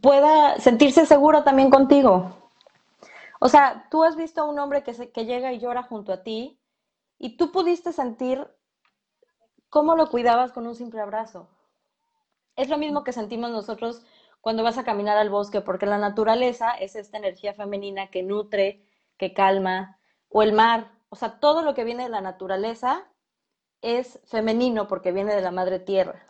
pueda 0.00 0.56
sentirse 0.60 1.04
seguro 1.04 1.42
también 1.42 1.68
contigo. 1.68 2.52
O 3.40 3.48
sea, 3.48 3.88
tú 3.90 4.04
has 4.04 4.14
visto 4.14 4.42
a 4.42 4.44
un 4.44 4.60
hombre 4.60 4.84
que, 4.84 4.94
se, 4.94 5.10
que 5.10 5.24
llega 5.24 5.52
y 5.52 5.58
llora 5.58 5.82
junto 5.82 6.12
a 6.12 6.22
ti 6.22 6.60
y 7.18 7.36
tú 7.36 7.50
pudiste 7.50 7.92
sentir 7.92 8.46
cómo 9.68 9.96
lo 9.96 10.10
cuidabas 10.10 10.52
con 10.52 10.68
un 10.68 10.76
simple 10.76 11.00
abrazo. 11.00 11.48
Es 12.54 12.68
lo 12.68 12.78
mismo 12.78 13.02
que 13.02 13.12
sentimos 13.12 13.50
nosotros 13.50 14.04
cuando 14.40 14.62
vas 14.62 14.78
a 14.78 14.84
caminar 14.84 15.16
al 15.16 15.30
bosque, 15.30 15.60
porque 15.60 15.86
la 15.86 15.98
naturaleza 15.98 16.70
es 16.72 16.96
esta 16.96 17.18
energía 17.18 17.54
femenina 17.54 18.10
que 18.10 18.22
nutre, 18.22 18.84
que 19.16 19.32
calma, 19.32 19.98
o 20.28 20.42
el 20.42 20.52
mar, 20.52 20.92
o 21.08 21.16
sea, 21.16 21.40
todo 21.40 21.62
lo 21.62 21.74
que 21.74 21.84
viene 21.84 22.04
de 22.04 22.10
la 22.10 22.20
naturaleza 22.20 23.06
es 23.80 24.20
femenino 24.24 24.88
porque 24.88 25.12
viene 25.12 25.34
de 25.34 25.40
la 25.40 25.50
madre 25.50 25.78
tierra. 25.78 26.26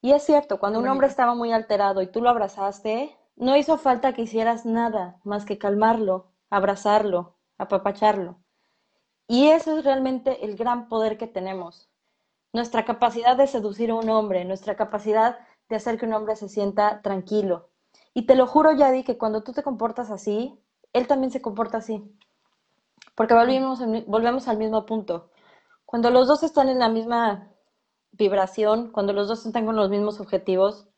Y 0.00 0.12
es 0.12 0.24
cierto, 0.24 0.58
cuando 0.58 0.80
un 0.80 0.88
hombre 0.88 1.06
estaba 1.06 1.34
muy 1.34 1.52
alterado 1.52 2.02
y 2.02 2.06
tú 2.06 2.20
lo 2.20 2.28
abrazaste, 2.28 3.16
no 3.36 3.56
hizo 3.56 3.78
falta 3.78 4.12
que 4.12 4.22
hicieras 4.22 4.66
nada 4.66 5.18
más 5.24 5.44
que 5.44 5.58
calmarlo, 5.58 6.32
abrazarlo, 6.50 7.36
apapacharlo. 7.58 8.38
Y 9.26 9.48
eso 9.48 9.78
es 9.78 9.84
realmente 9.84 10.44
el 10.44 10.56
gran 10.56 10.88
poder 10.88 11.16
que 11.16 11.26
tenemos. 11.26 11.88
Nuestra 12.52 12.84
capacidad 12.84 13.36
de 13.36 13.46
seducir 13.46 13.90
a 13.90 13.94
un 13.94 14.10
hombre, 14.10 14.44
nuestra 14.44 14.76
capacidad 14.76 15.38
de 15.68 15.76
hacer 15.76 15.98
que 15.98 16.06
un 16.06 16.12
hombre 16.12 16.36
se 16.36 16.48
sienta 16.48 17.00
tranquilo. 17.02 17.68
Y 18.12 18.26
te 18.26 18.34
lo 18.34 18.46
juro, 18.46 18.72
Yadi, 18.72 19.04
que 19.04 19.18
cuando 19.18 19.42
tú 19.42 19.52
te 19.52 19.62
comportas 19.62 20.10
así, 20.10 20.58
él 20.92 21.06
también 21.06 21.30
se 21.30 21.42
comporta 21.42 21.78
así. 21.78 22.02
Porque 23.14 23.34
volvemos, 23.34 23.80
volvemos 24.06 24.48
al 24.48 24.58
mismo 24.58 24.86
punto. 24.86 25.30
Cuando 25.84 26.10
los 26.10 26.26
dos 26.26 26.42
están 26.42 26.68
en 26.68 26.78
la 26.78 26.88
misma 26.88 27.50
vibración, 28.12 28.90
cuando 28.92 29.12
los 29.12 29.28
dos 29.28 29.44
están 29.46 29.66
con 29.66 29.76
los 29.76 29.90
mismos 29.90 30.20
objetivos, 30.20 30.88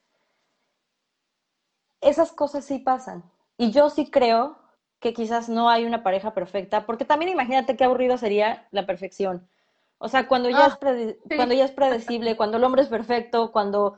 esas 2.00 2.32
cosas 2.32 2.64
sí 2.64 2.78
pasan. 2.78 3.24
Y 3.56 3.70
yo 3.70 3.90
sí 3.90 4.10
creo 4.10 4.58
que 5.00 5.12
quizás 5.12 5.48
no 5.48 5.68
hay 5.68 5.84
una 5.84 6.02
pareja 6.02 6.34
perfecta, 6.34 6.86
porque 6.86 7.04
también 7.04 7.30
imagínate 7.30 7.76
qué 7.76 7.84
aburrido 7.84 8.18
sería 8.18 8.66
la 8.70 8.86
perfección. 8.86 9.48
O 9.98 10.08
sea, 10.08 10.28
cuando 10.28 10.50
ya, 10.50 10.66
ah, 10.66 10.90
es, 10.90 11.16
cuando 11.36 11.54
ya 11.54 11.64
es 11.64 11.70
predecible, 11.70 12.36
cuando 12.36 12.58
el 12.58 12.64
hombre 12.64 12.82
es 12.82 12.88
perfecto, 12.88 13.50
cuando 13.50 13.96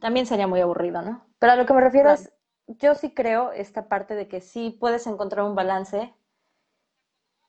también 0.00 0.26
sería 0.26 0.46
muy 0.46 0.60
aburrido, 0.60 1.02
¿no? 1.02 1.26
Pero 1.38 1.52
a 1.52 1.56
lo 1.56 1.66
que 1.66 1.72
me 1.72 1.80
refiero 1.80 2.10
es, 2.10 2.32
yo 2.66 2.94
sí 2.94 3.12
creo 3.12 3.52
esta 3.52 3.88
parte 3.88 4.14
de 4.14 4.28
que 4.28 4.40
sí 4.40 4.76
puedes 4.78 5.06
encontrar 5.06 5.44
un 5.44 5.54
balance 5.54 6.14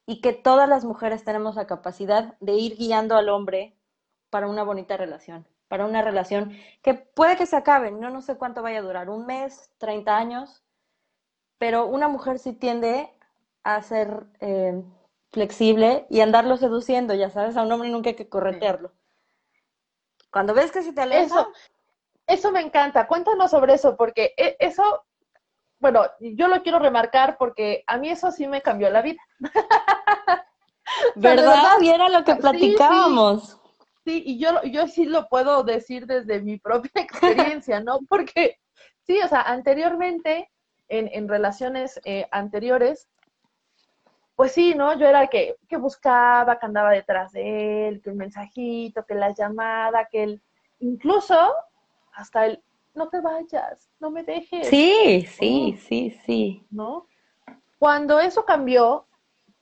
y 0.05 0.21
que 0.21 0.33
todas 0.33 0.67
las 0.67 0.83
mujeres 0.83 1.23
tenemos 1.23 1.55
la 1.55 1.67
capacidad 1.67 2.35
de 2.39 2.53
ir 2.53 2.75
guiando 2.75 3.15
al 3.15 3.29
hombre 3.29 3.77
para 4.29 4.47
una 4.47 4.63
bonita 4.63 4.97
relación, 4.97 5.47
para 5.67 5.85
una 5.85 6.01
relación 6.01 6.57
que 6.81 6.93
puede 6.93 7.37
que 7.37 7.45
se 7.45 7.55
acabe, 7.55 7.91
no, 7.91 8.09
no 8.09 8.21
sé 8.21 8.35
cuánto 8.35 8.61
vaya 8.61 8.79
a 8.79 8.83
durar, 8.83 9.09
un 9.09 9.25
mes, 9.25 9.71
30 9.77 10.17
años, 10.17 10.63
pero 11.57 11.85
una 11.85 12.07
mujer 12.07 12.39
sí 12.39 12.53
tiende 12.53 13.13
a 13.63 13.81
ser 13.81 14.25
eh, 14.41 14.83
flexible 15.31 16.05
y 16.09 16.19
andarlo 16.19 16.57
seduciendo, 16.57 17.13
ya 17.13 17.29
sabes, 17.29 17.55
a 17.55 17.63
un 17.63 17.71
hombre 17.71 17.89
nunca 17.89 18.09
hay 18.09 18.15
que 18.15 18.29
corretearlo. 18.29 18.91
Cuando 20.31 20.53
ves 20.53 20.71
que 20.71 20.81
se 20.81 20.93
te 20.93 21.01
aleja, 21.01 21.47
eso 22.27 22.51
me 22.51 22.62
encanta. 22.62 23.07
Cuéntanos 23.07 23.51
sobre 23.51 23.73
eso, 23.73 23.95
porque 23.95 24.33
e, 24.38 24.55
eso, 24.59 25.03
bueno, 25.79 26.05
yo 26.19 26.47
lo 26.47 26.62
quiero 26.63 26.79
remarcar 26.79 27.38
porque 27.38 27.83
a 27.88 27.97
mí 27.97 28.09
eso 28.09 28.31
sí 28.31 28.47
me 28.47 28.62
cambió 28.62 28.89
la 28.89 29.01
vida. 29.01 29.21
¿Verdad? 31.15 31.79
Y 31.81 31.89
era 31.89 32.09
lo 32.09 32.23
que 32.23 32.36
platicábamos. 32.36 33.59
Sí, 34.05 34.21
y 34.25 34.38
yo, 34.38 34.62
yo 34.63 34.88
sí 34.88 35.05
lo 35.05 35.29
puedo 35.29 35.63
decir 35.63 36.05
desde 36.07 36.41
mi 36.41 36.57
propia 36.57 36.91
experiencia, 36.95 37.79
¿no? 37.79 37.99
Porque 38.09 38.59
sí, 39.01 39.19
o 39.21 39.27
sea, 39.27 39.41
anteriormente, 39.41 40.49
en, 40.89 41.09
en 41.12 41.27
relaciones 41.27 41.99
eh, 42.03 42.27
anteriores, 42.31 43.07
pues 44.36 44.51
sí, 44.51 44.73
¿no? 44.75 44.97
Yo 44.97 45.07
era 45.07 45.23
el 45.23 45.29
que, 45.29 45.55
que 45.69 45.77
buscaba, 45.77 46.59
que 46.59 46.65
andaba 46.65 46.91
detrás 46.91 47.31
de 47.31 47.88
él, 47.88 48.01
que 48.01 48.09
un 48.09 48.17
mensajito, 48.17 49.05
que 49.05 49.15
la 49.15 49.33
llamada, 49.33 50.07
que 50.12 50.23
él, 50.23 50.41
incluso 50.79 51.53
hasta 52.13 52.45
el, 52.45 52.63
no 52.93 53.10
te 53.10 53.21
vayas, 53.21 53.89
no 53.99 54.12
me 54.12 54.23
dejes. 54.23 54.67
Sí, 54.67 55.26
sí, 55.30 55.78
sí, 55.88 56.19
sí. 56.26 56.65
¿No? 56.69 57.08
Cuando 57.80 58.19
eso 58.19 58.45
cambió, 58.45 59.08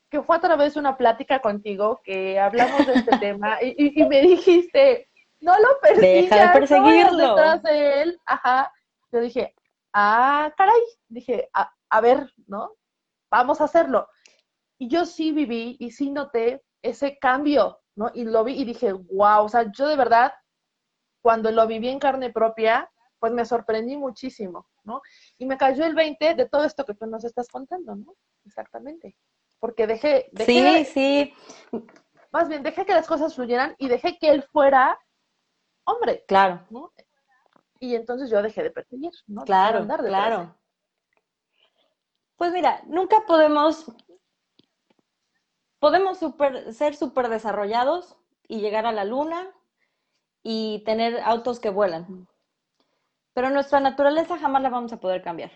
que 0.09 0.21
fue 0.21 0.35
a 0.35 0.41
través 0.41 0.73
de 0.73 0.79
una 0.79 0.97
plática 0.97 1.39
contigo, 1.39 2.01
que 2.03 2.39
hablamos 2.39 2.85
de 2.85 2.93
este 2.93 3.17
tema, 3.19 3.57
y, 3.61 4.03
me 4.03 4.21
dijiste, 4.21 5.09
no 5.39 5.53
lo 5.57 5.79
persigas, 5.81 6.29
Deja 6.29 6.47
de 6.47 6.59
perseguirlo. 6.59 7.29
detrás 7.29 7.63
de 7.63 8.01
él. 8.01 8.19
Ajá. 8.25 8.71
Yo 9.11 9.19
dije, 9.21 9.55
ah, 9.93 10.53
caray, 10.57 10.81
dije, 11.07 11.49
a, 11.53 11.73
a 11.89 12.01
ver, 12.01 12.31
¿no? 12.47 12.73
Vamos 13.29 13.61
a 13.61 13.65
hacerlo. 13.65 14.07
Y 14.77 14.87
yo 14.87 15.05
sí 15.05 15.31
viví 15.31 15.77
y 15.79 15.91
sí 15.91 16.11
noté 16.11 16.63
ese 16.81 17.17
cambio, 17.17 17.79
¿no? 17.95 18.11
Y 18.13 18.23
lo 18.25 18.43
vi 18.43 18.53
y 18.53 18.65
dije, 18.65 18.93
wow, 18.93 19.45
o 19.45 19.49
sea, 19.49 19.71
yo 19.71 19.87
de 19.87 19.95
verdad 19.95 20.33
cuando 21.21 21.51
lo 21.51 21.67
viví 21.67 21.89
en 21.89 21.99
carne 21.99 22.31
propia, 22.31 22.89
pues 23.19 23.31
me 23.31 23.45
sorprendí 23.45 23.95
muchísimo, 23.97 24.67
¿no? 24.83 25.01
Y 25.37 25.45
me 25.45 25.57
cayó 25.57 25.85
el 25.85 25.93
20 25.93 26.33
de 26.33 26.49
todo 26.49 26.63
esto 26.63 26.85
que 26.85 26.95
tú 26.95 27.05
nos 27.05 27.23
estás 27.23 27.47
contando, 27.47 27.95
¿no? 27.95 28.15
Exactamente. 28.45 29.15
Porque 29.59 29.85
dejé, 29.85 30.29
dejé 30.31 30.85
sí, 30.85 30.91
sí. 30.91 31.33
Más 32.31 32.49
bien, 32.49 32.63
dejé 32.63 32.85
que 32.85 32.93
las 32.93 33.07
cosas 33.07 33.35
fluyeran 33.35 33.75
y 33.77 33.89
dejé 33.89 34.17
que 34.17 34.31
él 34.31 34.43
fuera 34.43 34.97
hombre. 35.83 36.25
Claro. 36.27 36.65
¿no? 36.69 36.91
Y 37.79 37.95
entonces 37.95 38.29
yo 38.29 38.41
dejé 38.41 38.63
de 38.63 38.71
perseguir, 38.71 39.11
¿no? 39.27 39.43
Claro, 39.43 39.85
claro. 39.85 40.55
Pues 42.37 42.51
mira, 42.53 42.81
nunca 42.87 43.17
podemos, 43.27 43.85
podemos 45.77 46.17
super, 46.17 46.73
ser 46.73 46.95
súper 46.95 47.29
desarrollados 47.29 48.17
y 48.47 48.61
llegar 48.61 48.87
a 48.87 48.91
la 48.91 49.05
luna 49.05 49.51
y 50.43 50.83
tener 50.85 51.19
autos 51.21 51.59
que 51.59 51.69
vuelan. 51.69 52.27
Pero 53.33 53.49
nuestra 53.49 53.79
naturaleza 53.79 54.37
jamás 54.37 54.61
la 54.61 54.69
vamos 54.69 54.93
a 54.93 54.99
poder 54.99 55.21
cambiar. 55.21 55.51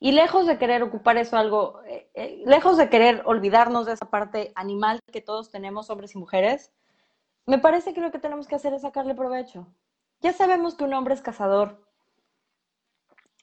Y 0.00 0.12
lejos 0.12 0.46
de 0.46 0.58
querer 0.58 0.82
ocupar 0.82 1.16
eso 1.16 1.36
algo, 1.36 1.80
eh, 1.86 2.10
eh, 2.14 2.42
lejos 2.46 2.76
de 2.76 2.90
querer 2.90 3.22
olvidarnos 3.24 3.86
de 3.86 3.92
esa 3.92 4.10
parte 4.10 4.52
animal 4.54 5.00
que 5.12 5.22
todos 5.22 5.50
tenemos, 5.50 5.88
hombres 5.88 6.14
y 6.14 6.18
mujeres, 6.18 6.72
me 7.46 7.58
parece 7.58 7.94
que 7.94 8.00
lo 8.00 8.10
que 8.10 8.18
tenemos 8.18 8.46
que 8.46 8.54
hacer 8.54 8.74
es 8.74 8.82
sacarle 8.82 9.14
provecho. 9.14 9.66
Ya 10.20 10.32
sabemos 10.32 10.74
que 10.74 10.84
un 10.84 10.94
hombre 10.94 11.14
es 11.14 11.22
cazador 11.22 11.82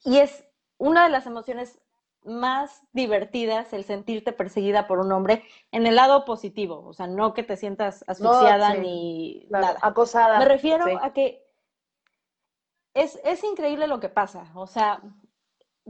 y 0.04 0.18
es 0.18 0.46
una 0.78 1.04
de 1.04 1.10
las 1.10 1.26
emociones 1.26 1.80
más 2.24 2.84
divertidas 2.94 3.74
el 3.74 3.84
sentirte 3.84 4.32
perseguida 4.32 4.88
por 4.88 5.00
un 5.00 5.12
hombre 5.12 5.44
en 5.72 5.88
el 5.88 5.96
lado 5.96 6.26
positivo, 6.26 6.84
o 6.86 6.94
sea, 6.94 7.08
no 7.08 7.34
que 7.34 7.44
te 7.44 7.58
sientas 7.58 8.04
asfixiada 8.08 8.76
ni 8.76 9.48
nada. 9.50 9.78
Acosada. 9.82 10.40
Me 10.40 10.46
refiero 10.46 10.86
a 11.02 11.14
que 11.14 11.44
es, 12.94 13.20
es, 13.24 13.44
increíble 13.44 13.88
lo 13.88 14.00
que 14.00 14.10
pasa, 14.10 14.52
o 14.54 14.68
sea, 14.68 15.02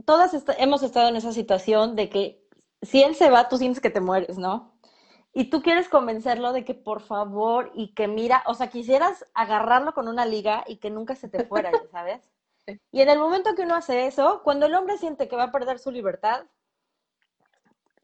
todas 0.04 0.32
hemos 0.58 0.82
estado 0.82 1.08
en 1.08 1.16
esa 1.16 1.32
situación 1.32 1.96
de 1.96 2.08
que 2.08 2.48
si 2.80 3.02
él 3.02 3.14
se 3.14 3.30
va, 3.30 3.48
tú 3.48 3.58
sientes 3.58 3.80
que 3.80 3.90
te 3.90 4.00
mueres, 4.00 4.38
¿no? 4.38 4.72
Y 5.34 5.50
tú 5.50 5.62
quieres 5.62 5.88
convencerlo 5.88 6.52
de 6.52 6.64
que 6.64 6.74
por 6.74 7.00
favor 7.00 7.70
y 7.74 7.94
que 7.94 8.06
mira, 8.06 8.42
o 8.46 8.54
sea, 8.54 8.68
quisieras 8.68 9.24
agarrarlo 9.34 9.94
con 9.94 10.08
una 10.08 10.26
liga 10.26 10.64
y 10.66 10.76
que 10.76 10.90
nunca 10.90 11.14
se 11.14 11.28
te 11.28 11.44
fuera, 11.44 11.70
¿sabes? 11.90 12.31
Y 12.66 13.00
en 13.00 13.08
el 13.08 13.18
momento 13.18 13.54
que 13.54 13.62
uno 13.62 13.74
hace 13.74 14.06
eso, 14.06 14.42
cuando 14.44 14.66
el 14.66 14.74
hombre 14.74 14.98
siente 14.98 15.28
que 15.28 15.36
va 15.36 15.44
a 15.44 15.52
perder 15.52 15.78
su 15.78 15.90
libertad, 15.90 16.46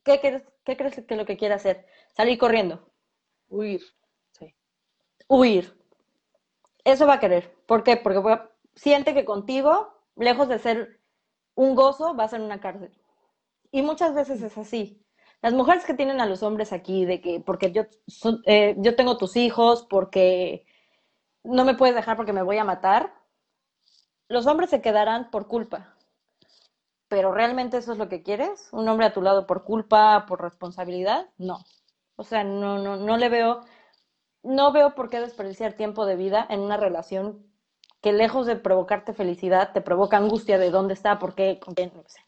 ¿qué 0.03 0.21
crees, 0.21 0.43
qué 0.65 0.77
crees 0.77 1.05
que 1.07 1.17
lo 1.17 1.27
que 1.27 1.37
quiere 1.37 1.55
hacer? 1.55 1.87
Salir 2.15 2.39
corriendo. 2.39 2.91
Huir. 3.49 3.83
Huir. 5.29 5.79
Eso 6.85 7.07
va 7.07 7.15
a 7.15 7.21
querer. 7.21 7.55
¿Por 7.67 7.83
qué? 7.83 7.97
Porque 7.97 8.21
siente 8.75 9.15
que 9.15 9.25
contigo, 9.25 9.93
lejos 10.17 10.49
de 10.49 10.59
ser 10.59 11.01
un 11.55 11.75
gozo, 11.75 12.17
va 12.17 12.25
a 12.25 12.29
ser 12.29 12.41
una 12.41 12.61
cárcel. 12.61 12.91
Y 13.71 13.83
muchas 13.83 14.15
veces 14.15 14.43
es 14.43 14.57
así. 14.57 15.05
Las 15.43 15.53
mujeres 15.53 15.85
que 15.85 15.95
tienen 15.95 16.21
a 16.21 16.27
los 16.27 16.43
hombres 16.43 16.73
aquí, 16.73 17.05
de 17.05 17.21
que 17.21 17.41
porque 17.41 17.71
yo, 17.73 17.83
eh, 18.47 18.75
yo 18.79 18.97
tengo 18.97 19.19
tus 19.19 19.37
hijos, 19.37 19.87
porque 19.89 20.67
no 21.45 21.65
me 21.65 21.75
puedes 21.75 21.95
dejar 21.95 22.17
porque 22.17 22.33
me 22.33 22.43
voy 22.43 22.59
a 22.59 22.65
matar, 22.65 23.18
los 24.29 24.47
hombres 24.47 24.71
se 24.71 24.81
quedarán 24.81 25.31
por 25.31 25.47
culpa. 25.49 25.95
pero 27.09 27.33
¿realmente 27.33 27.79
eso 27.79 27.93
es 27.93 27.99
lo 27.99 28.09
que 28.09 28.23
quieres? 28.23 28.69
¿Un 28.73 28.87
hombre 28.89 29.07
a 29.07 29.15
tu 29.15 29.23
lado 29.23 29.47
por 29.47 29.65
culpa, 29.65 30.27
por 30.27 30.43
responsabilidad? 30.43 31.27
No. 31.39 31.65
O 32.17 32.25
sea, 32.25 32.45
no, 32.45 32.79
no, 32.79 32.97
no 32.97 33.17
le 33.17 33.29
veo, 33.31 33.63
no 34.43 34.73
veo 34.73 34.95
por 34.95 35.09
qué 35.09 35.21
desperdiciar 35.21 35.73
tiempo 35.73 36.05
de 36.05 36.17
vida 36.17 36.47
en 36.51 36.61
una 36.61 36.77
relación 36.77 37.47
que 38.03 38.13
lejos 38.13 38.47
de 38.47 38.57
provocarte 38.57 39.13
felicidad, 39.13 39.73
te 39.73 39.81
provoca 39.81 40.17
angustia 40.17 40.59
de 40.59 40.71
dónde 40.71 40.95
está, 40.95 41.19
por 41.19 41.35
qué, 41.35 41.59
con 41.59 41.75
quién, 41.75 41.93
no 41.95 42.03
sé. 42.07 42.21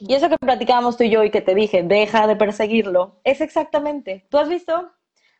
Y 0.00 0.14
eso 0.14 0.28
que 0.28 0.38
platicábamos 0.38 0.96
tú 0.96 1.04
y 1.04 1.10
yo 1.10 1.24
y 1.24 1.30
que 1.30 1.40
te 1.40 1.54
dije, 1.54 1.82
deja 1.82 2.26
de 2.26 2.36
perseguirlo, 2.36 3.20
es 3.24 3.40
exactamente, 3.40 4.26
tú 4.30 4.38
has 4.38 4.48
visto, 4.48 4.92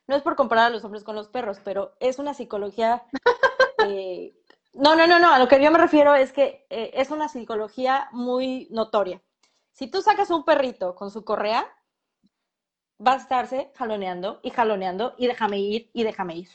no 0.06 0.16
es 0.16 0.22
por 0.22 0.36
comparar 0.36 0.66
a 0.66 0.70
los 0.70 0.84
hombres 0.84 1.04
con 1.04 1.16
los 1.16 1.28
perros, 1.28 1.60
pero 1.64 1.94
es 2.00 2.18
una 2.18 2.34
psicología 2.34 3.04
eh, 3.86 4.34
no, 4.72 4.94
no, 4.94 5.06
no, 5.06 5.18
no, 5.18 5.32
a 5.32 5.38
lo 5.38 5.48
que 5.48 5.62
yo 5.62 5.70
me 5.70 5.78
refiero 5.78 6.14
es 6.14 6.32
que 6.32 6.66
eh, 6.70 6.90
es 6.94 7.10
una 7.10 7.28
psicología 7.28 8.08
muy 8.12 8.68
notoria. 8.70 9.20
Si 9.72 9.88
tú 9.88 10.02
sacas 10.02 10.30
un 10.30 10.44
perrito 10.44 10.94
con 10.94 11.10
su 11.10 11.24
correa, 11.24 11.66
va 13.04 13.14
a 13.14 13.16
estarse 13.16 13.72
jaloneando 13.74 14.40
y 14.42 14.50
jaloneando 14.50 15.14
y 15.16 15.26
déjame 15.26 15.58
ir 15.58 15.90
y 15.92 16.04
déjame 16.04 16.36
ir. 16.36 16.48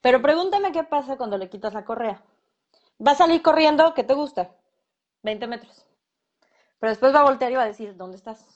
Pero 0.00 0.22
pregúntame 0.22 0.72
qué 0.72 0.84
pasa 0.84 1.16
cuando 1.16 1.36
le 1.36 1.50
quitas 1.50 1.74
la 1.74 1.84
correa. 1.84 2.22
Va 3.04 3.12
a 3.12 3.16
salir 3.16 3.42
corriendo, 3.42 3.92
¿qué 3.94 4.04
te 4.04 4.14
gusta? 4.14 4.54
20 5.22 5.46
metros. 5.46 5.84
Pero 6.78 6.90
después 6.90 7.14
va 7.14 7.20
a 7.20 7.24
voltear 7.24 7.52
y 7.52 7.56
va 7.56 7.62
a 7.62 7.66
decir, 7.66 7.96
¿dónde 7.96 8.16
estás? 8.16 8.46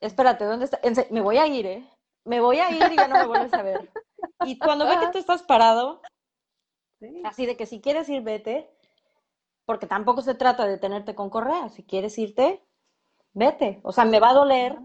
Espérate, 0.00 0.44
¿dónde 0.44 0.66
estás? 0.66 0.80
Me 1.10 1.20
voy 1.20 1.38
a 1.38 1.46
ir, 1.46 1.66
¿eh? 1.66 1.88
Me 2.24 2.40
voy 2.40 2.58
a 2.58 2.70
ir 2.70 2.92
y 2.92 2.96
ya 2.96 3.08
no 3.08 3.16
me 3.16 3.26
vuelves 3.26 3.54
a 3.54 3.62
ver. 3.62 3.90
Y 4.44 4.58
cuando 4.58 4.86
ve 4.86 4.98
que 5.00 5.08
tú 5.12 5.18
estás 5.18 5.42
parado, 5.42 6.02
Así 7.24 7.46
de 7.46 7.56
que 7.56 7.66
si 7.66 7.80
quieres 7.80 8.08
ir, 8.08 8.22
vete, 8.22 8.70
porque 9.64 9.86
tampoco 9.86 10.22
se 10.22 10.34
trata 10.34 10.66
de 10.66 10.78
tenerte 10.78 11.14
con 11.14 11.30
correa. 11.30 11.68
Si 11.68 11.84
quieres 11.84 12.18
irte, 12.18 12.64
vete. 13.32 13.80
O 13.82 13.92
sea, 13.92 14.04
me 14.04 14.20
va 14.20 14.30
a 14.30 14.34
doler 14.34 14.78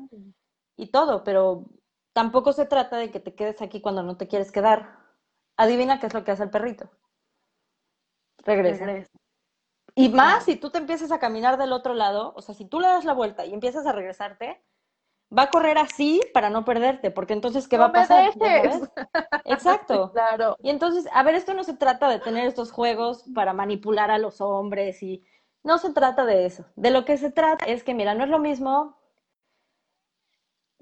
y 0.75 0.87
todo, 0.87 1.23
pero 1.23 1.65
tampoco 2.13 2.53
se 2.53 2.65
trata 2.65 2.97
de 2.97 3.11
que 3.11 3.19
te 3.19 3.33
quedes 3.33 3.61
aquí 3.61 3.81
cuando 3.81 4.03
no 4.03 4.17
te 4.17 4.27
quieres 4.27 4.51
quedar. 4.51 4.99
Adivina 5.57 5.99
qué 5.99 6.07
es 6.07 6.13
lo 6.13 6.23
que 6.23 6.31
hace 6.31 6.43
el 6.43 6.49
perrito. 6.49 6.89
Regresa. 8.43 9.07
Y 9.95 10.09
más 10.09 10.45
si 10.45 10.55
tú 10.55 10.69
te 10.69 10.79
empiezas 10.79 11.11
a 11.11 11.19
caminar 11.19 11.57
del 11.57 11.71
otro 11.71 11.93
lado, 11.93 12.33
o 12.35 12.41
sea, 12.41 12.55
si 12.55 12.65
tú 12.65 12.79
le 12.79 12.87
das 12.87 13.05
la 13.05 13.13
vuelta 13.13 13.45
y 13.45 13.53
empiezas 13.53 13.85
a 13.85 13.91
regresarte, 13.91 14.63
va 15.37 15.43
a 15.43 15.49
correr 15.49 15.77
así 15.77 16.21
para 16.33 16.49
no 16.49 16.63
perderte, 16.65 17.11
porque 17.11 17.33
entonces, 17.33 17.67
¿qué 17.67 17.77
va 17.77 17.85
a 17.85 17.91
pasar? 17.91 18.33
Exacto. 19.45 20.11
claro. 20.13 20.57
Y 20.61 20.69
entonces, 20.69 21.07
a 21.13 21.23
ver, 21.23 21.35
esto 21.35 21.53
no 21.53 21.63
se 21.63 21.73
trata 21.73 22.09
de 22.09 22.19
tener 22.19 22.47
estos 22.47 22.71
juegos 22.71 23.25
para 23.33 23.53
manipular 23.53 24.11
a 24.11 24.17
los 24.17 24.41
hombres 24.41 25.01
y 25.01 25.23
no 25.63 25.77
se 25.77 25.91
trata 25.91 26.25
de 26.25 26.45
eso. 26.45 26.65
De 26.75 26.91
lo 26.91 27.05
que 27.05 27.17
se 27.17 27.31
trata 27.31 27.65
es 27.65 27.83
que, 27.83 27.93
mira, 27.93 28.13
no 28.13 28.23
es 28.23 28.29
lo 28.29 28.39
mismo. 28.39 28.97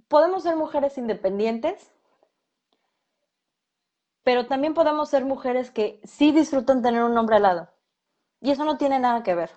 Podemos 0.08 0.44
ser 0.44 0.58
mujeres 0.58 0.98
independientes, 0.98 1.92
pero 4.24 4.48
también 4.48 4.74
podemos 4.74 5.10
ser 5.10 5.24
mujeres 5.24 5.72
que 5.72 6.02
sí 6.04 6.32
disfrutan 6.32 6.82
tener 6.82 7.04
un 7.04 7.18
hombre 7.18 7.38
al 7.38 7.44
lado. 7.44 7.70
Y 8.42 8.52
eso 8.52 8.66
no 8.66 8.78
tiene 8.78 9.00
nada 9.00 9.24
que 9.24 9.36
ver. 9.36 9.52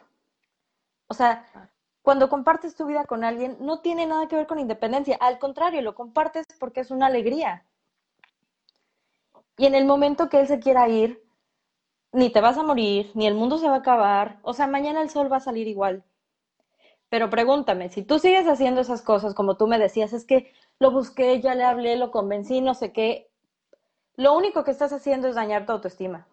O 1.09 1.14
sea, 1.14 1.70
cuando 2.05 2.28
compartes 2.28 2.74
tu 2.74 2.84
vida 2.84 3.07
con 3.07 3.24
alguien, 3.24 3.57
no 3.61 3.80
tiene 3.80 4.05
nada 4.05 4.28
que 4.28 4.36
ver 4.36 4.46
con 4.46 4.59
independencia. 4.59 5.16
Al 5.20 5.38
contrario, 5.38 5.80
lo 5.80 5.94
compartes 5.94 6.44
porque 6.61 6.80
es 6.80 6.90
una 6.90 7.07
alegría. 7.07 7.64
Y 9.57 9.64
en 9.64 9.74
el 9.74 9.86
momento 9.86 10.28
que 10.28 10.40
él 10.40 10.46
se 10.46 10.61
quiera 10.61 10.86
ir, 10.86 11.24
ni 12.12 12.28
te 12.28 12.42
vas 12.42 12.59
a 12.59 12.62
morir, 12.62 13.11
ni 13.14 13.26
el 13.26 13.34
mundo 13.34 13.57
se 13.57 13.68
va 13.68 13.76
a 13.76 13.78
acabar. 13.78 14.38
O 14.42 14.52
sea, 14.52 14.66
mañana 14.66 15.00
el 15.00 15.09
sol 15.09 15.32
va 15.32 15.38
a 15.38 15.40
salir 15.40 15.66
igual. 15.66 16.05
Pero 17.09 17.30
pregúntame, 17.30 17.88
si 17.88 18.02
tú 18.02 18.18
sigues 18.18 18.46
haciendo 18.46 18.82
esas 18.82 19.00
cosas 19.00 19.32
como 19.34 19.57
tú 19.57 19.66
me 19.66 19.78
decías, 19.78 20.12
es 20.12 20.26
que 20.26 20.52
lo 20.78 20.90
busqué, 20.90 21.40
ya 21.40 21.55
le 21.55 21.64
hablé, 21.64 21.96
lo 21.96 22.11
convencí, 22.11 22.61
no 22.61 22.74
sé 22.74 22.92
qué, 22.92 23.30
lo 24.16 24.36
único 24.36 24.62
que 24.62 24.72
estás 24.72 24.92
haciendo 24.92 25.26
es 25.28 25.36
dañar 25.36 25.64
tu 25.64 25.72
autoestima. 25.72 26.28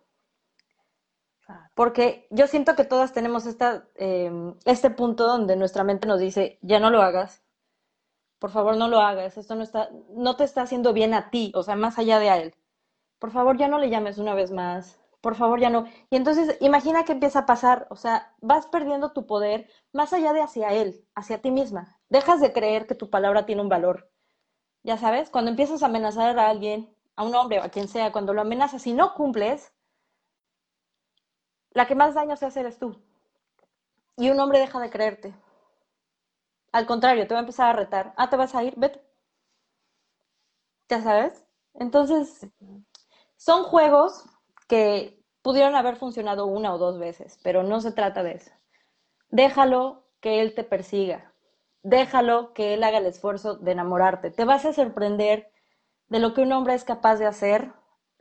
Porque 1.73 2.27
yo 2.29 2.47
siento 2.47 2.75
que 2.75 2.83
todas 2.83 3.13
tenemos 3.13 3.45
em, 3.95 4.55
este 4.65 4.89
punto 4.89 5.25
donde 5.25 5.55
nuestra 5.55 5.83
mente 5.83 6.07
nos 6.07 6.19
dice, 6.19 6.59
ya 6.61 6.79
no 6.79 6.89
lo 6.89 7.01
hagas, 7.01 7.43
por 8.39 8.49
favor 8.51 8.75
no 8.75 8.87
lo 8.87 8.99
hagas, 9.01 9.37
esto 9.37 9.55
no, 9.55 9.63
está, 9.63 9.89
no 10.09 10.35
te 10.35 10.43
está 10.43 10.63
haciendo 10.63 10.93
bien 10.93 11.13
a 11.13 11.29
ti, 11.29 11.51
o 11.55 11.63
sea, 11.63 11.75
más 11.75 11.99
allá 11.99 12.19
de 12.19 12.29
a 12.29 12.37
él. 12.37 12.55
Por 13.19 13.31
favor 13.31 13.57
ya 13.57 13.67
no 13.67 13.77
le 13.77 13.89
llames 13.89 14.17
una 14.17 14.33
vez 14.33 14.51
más, 14.51 14.99
por 15.21 15.35
favor 15.35 15.59
ya 15.59 15.69
no. 15.69 15.85
Y 16.09 16.15
entonces 16.15 16.57
imagina 16.59 17.05
que 17.05 17.11
empieza 17.11 17.39
a 17.39 17.45
pasar, 17.45 17.87
o 17.91 17.95
sea, 17.95 18.35
vas 18.41 18.65
perdiendo 18.65 19.11
tu 19.11 19.27
poder 19.27 19.69
más 19.93 20.11
allá 20.13 20.33
de 20.33 20.41
hacia 20.41 20.73
él, 20.73 21.05
hacia 21.13 21.41
ti 21.41 21.51
misma. 21.51 21.99
Dejas 22.09 22.41
de 22.41 22.51
creer 22.51 22.87
que 22.87 22.95
tu 22.95 23.09
palabra 23.09 23.45
tiene 23.45 23.61
un 23.61 23.69
valor. 23.69 24.09
Ya 24.83 24.97
sabes, 24.97 25.29
cuando 25.29 25.51
empiezas 25.51 25.83
a 25.83 25.85
amenazar 25.85 26.39
a 26.39 26.49
alguien, 26.49 26.95
a 27.15 27.23
un 27.23 27.35
hombre 27.35 27.59
o 27.59 27.63
a 27.63 27.69
quien 27.69 27.87
sea, 27.87 28.11
cuando 28.11 28.33
lo 28.33 28.41
amenazas 28.41 28.87
y 28.87 28.93
no 28.93 29.13
cumples, 29.13 29.71
la 31.71 31.87
que 31.87 31.95
más 31.95 32.13
daño 32.13 32.35
se 32.35 32.45
hace 32.45 32.61
eres 32.61 32.79
tú. 32.79 33.01
Y 34.17 34.29
un 34.29 34.39
hombre 34.39 34.59
deja 34.59 34.79
de 34.79 34.89
creerte. 34.89 35.33
Al 36.71 36.85
contrario, 36.85 37.27
te 37.27 37.33
va 37.33 37.39
a 37.39 37.43
empezar 37.43 37.69
a 37.69 37.79
retar. 37.79 38.13
Ah, 38.17 38.29
te 38.29 38.37
vas 38.37 38.55
a 38.55 38.63
ir, 38.63 38.73
vete. 38.77 39.01
Ya 40.89 41.01
sabes. 41.01 41.45
Entonces, 41.73 42.47
son 43.37 43.63
juegos 43.63 44.25
que 44.67 45.21
pudieron 45.41 45.75
haber 45.75 45.95
funcionado 45.95 46.45
una 46.45 46.73
o 46.73 46.77
dos 46.77 46.99
veces, 46.99 47.39
pero 47.43 47.63
no 47.63 47.81
se 47.81 47.91
trata 47.91 48.23
de 48.23 48.33
eso. 48.33 48.51
Déjalo 49.29 50.03
que 50.19 50.41
él 50.41 50.53
te 50.53 50.63
persiga. 50.63 51.33
Déjalo 51.83 52.53
que 52.53 52.73
él 52.73 52.83
haga 52.83 52.99
el 52.99 53.05
esfuerzo 53.05 53.55
de 53.55 53.71
enamorarte. 53.71 54.29
Te 54.29 54.45
vas 54.45 54.65
a 54.65 54.73
sorprender 54.73 55.51
de 56.09 56.19
lo 56.19 56.33
que 56.33 56.41
un 56.41 56.51
hombre 56.51 56.73
es 56.73 56.83
capaz 56.83 57.15
de 57.15 57.25
hacer 57.25 57.73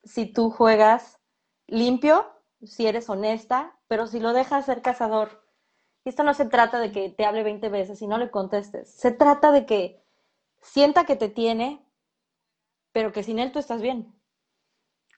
si 0.05 0.33
tú 0.33 0.51
juegas 0.51 1.19
limpio 1.67 2.27
si 2.63 2.87
eres 2.87 3.09
honesta, 3.09 3.79
pero 3.89 4.07
si 4.07 4.21
lo 4.21 4.33
dejas 4.33 4.67
ser 4.67 4.83
cazador. 4.83 5.45
Esto 6.05 6.23
no 6.23 6.35
se 6.35 6.47
trata 6.47 6.79
de 6.79 6.93
que 6.93 7.11
te 7.11 7.25
hable 7.25 7.43
20 7.43 7.69
veces 7.69 8.01
y 8.03 8.07
no 8.07 8.19
le 8.19 8.31
contestes. 8.31 8.91
Se 8.91 9.13
trata 9.13 9.53
de 9.53 9.67
que 9.67 10.03
sienta 10.61 11.05
que 11.05 11.17
te 11.17 11.29
tiene, 11.29 11.85
pero 12.93 13.13
que 13.13 13.23
sin 13.23 13.39
él 13.39 13.53
tú 13.53 13.59
estás 13.59 13.83
bien. 13.83 14.15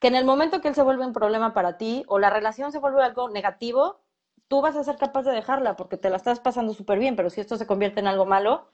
Que 0.01 0.07
en 0.07 0.15
el 0.15 0.25
momento 0.25 0.61
que 0.61 0.67
él 0.67 0.75
se 0.75 0.83
vuelve 0.83 1.05
un 1.05 1.13
problema 1.13 1.53
para 1.53 1.77
ti 1.77 2.03
o 2.07 2.19
la 2.19 2.29
relación 2.29 2.71
se 2.71 2.79
vuelve 2.79 3.03
algo 3.03 3.29
negativo, 3.29 4.01
tú 4.47 4.61
vas 4.61 4.75
a 4.75 4.83
ser 4.83 4.97
capaz 4.97 5.23
de 5.23 5.31
dejarla 5.31 5.75
porque 5.75 5.97
te 5.97 6.09
la 6.09 6.17
estás 6.17 6.39
pasando 6.39 6.73
súper 6.73 6.99
bien, 6.99 7.15
pero 7.15 7.29
si 7.29 7.41
esto 7.41 7.57
se 7.57 7.67
convierte 7.67 8.01
en 8.01 8.07
algo 8.07 8.25
malo, 8.25 8.69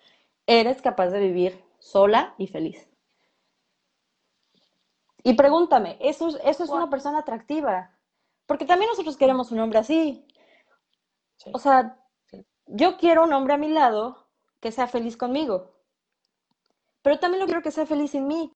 eres 0.47 0.81
capaz 0.81 1.09
de 1.09 1.19
vivir 1.19 1.63
sola 1.77 2.33
y 2.37 2.47
feliz. 2.47 2.89
Y 5.23 5.33
pregúntame, 5.33 5.97
¿eso, 5.99 6.29
eso 6.43 6.63
es 6.63 6.69
una 6.69 6.89
persona 6.89 7.19
atractiva? 7.19 7.91
Porque 8.49 8.65
también 8.65 8.89
nosotros 8.89 9.15
queremos 9.15 9.51
un 9.51 9.59
hombre 9.59 9.77
así. 9.77 10.25
O 11.53 11.59
sea, 11.59 11.99
yo 12.65 12.97
quiero 12.97 13.23
un 13.23 13.31
hombre 13.31 13.53
a 13.53 13.57
mi 13.57 13.69
lado 13.69 14.27
que 14.59 14.71
sea 14.71 14.87
feliz 14.87 15.15
conmigo. 15.15 15.69
Pero 17.03 17.19
también 17.19 17.41
lo 17.41 17.45
quiero 17.45 17.61
que 17.61 17.69
sea 17.69 17.85
feliz 17.85 18.09
sin 18.09 18.25
mí. 18.25 18.51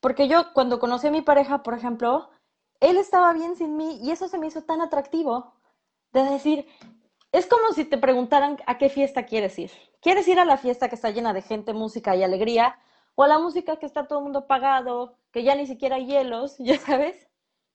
Porque 0.00 0.26
yo 0.26 0.54
cuando 0.54 0.78
conocí 0.78 1.08
a 1.08 1.10
mi 1.10 1.20
pareja, 1.20 1.62
por 1.62 1.74
ejemplo, 1.74 2.30
él 2.80 2.96
estaba 2.96 3.34
bien 3.34 3.56
sin 3.56 3.76
mí 3.76 3.98
y 4.02 4.10
eso 4.10 4.26
se 4.26 4.38
me 4.38 4.46
hizo 4.46 4.62
tan 4.62 4.80
atractivo. 4.80 5.52
De 6.14 6.22
decir, 6.22 6.66
es 7.30 7.46
como 7.46 7.72
si 7.74 7.84
te 7.84 7.98
preguntaran 7.98 8.56
a 8.64 8.78
qué 8.78 8.88
fiesta 8.88 9.26
quieres 9.26 9.58
ir. 9.58 9.70
¿Quieres 10.00 10.26
ir 10.28 10.40
a 10.40 10.46
la 10.46 10.56
fiesta 10.56 10.88
que 10.88 10.94
está 10.94 11.10
llena 11.10 11.34
de 11.34 11.42
gente, 11.42 11.74
música 11.74 12.16
y 12.16 12.22
alegría? 12.22 12.78
¿O 13.16 13.22
a 13.22 13.28
la 13.28 13.38
música 13.38 13.76
que 13.76 13.84
está 13.84 14.08
todo 14.08 14.20
el 14.20 14.24
mundo 14.24 14.46
pagado, 14.46 15.18
que 15.30 15.42
ya 15.42 15.54
ni 15.54 15.66
siquiera 15.66 15.96
hay 15.96 16.06
hielos, 16.06 16.56
ya 16.58 16.78
sabes? 16.78 17.25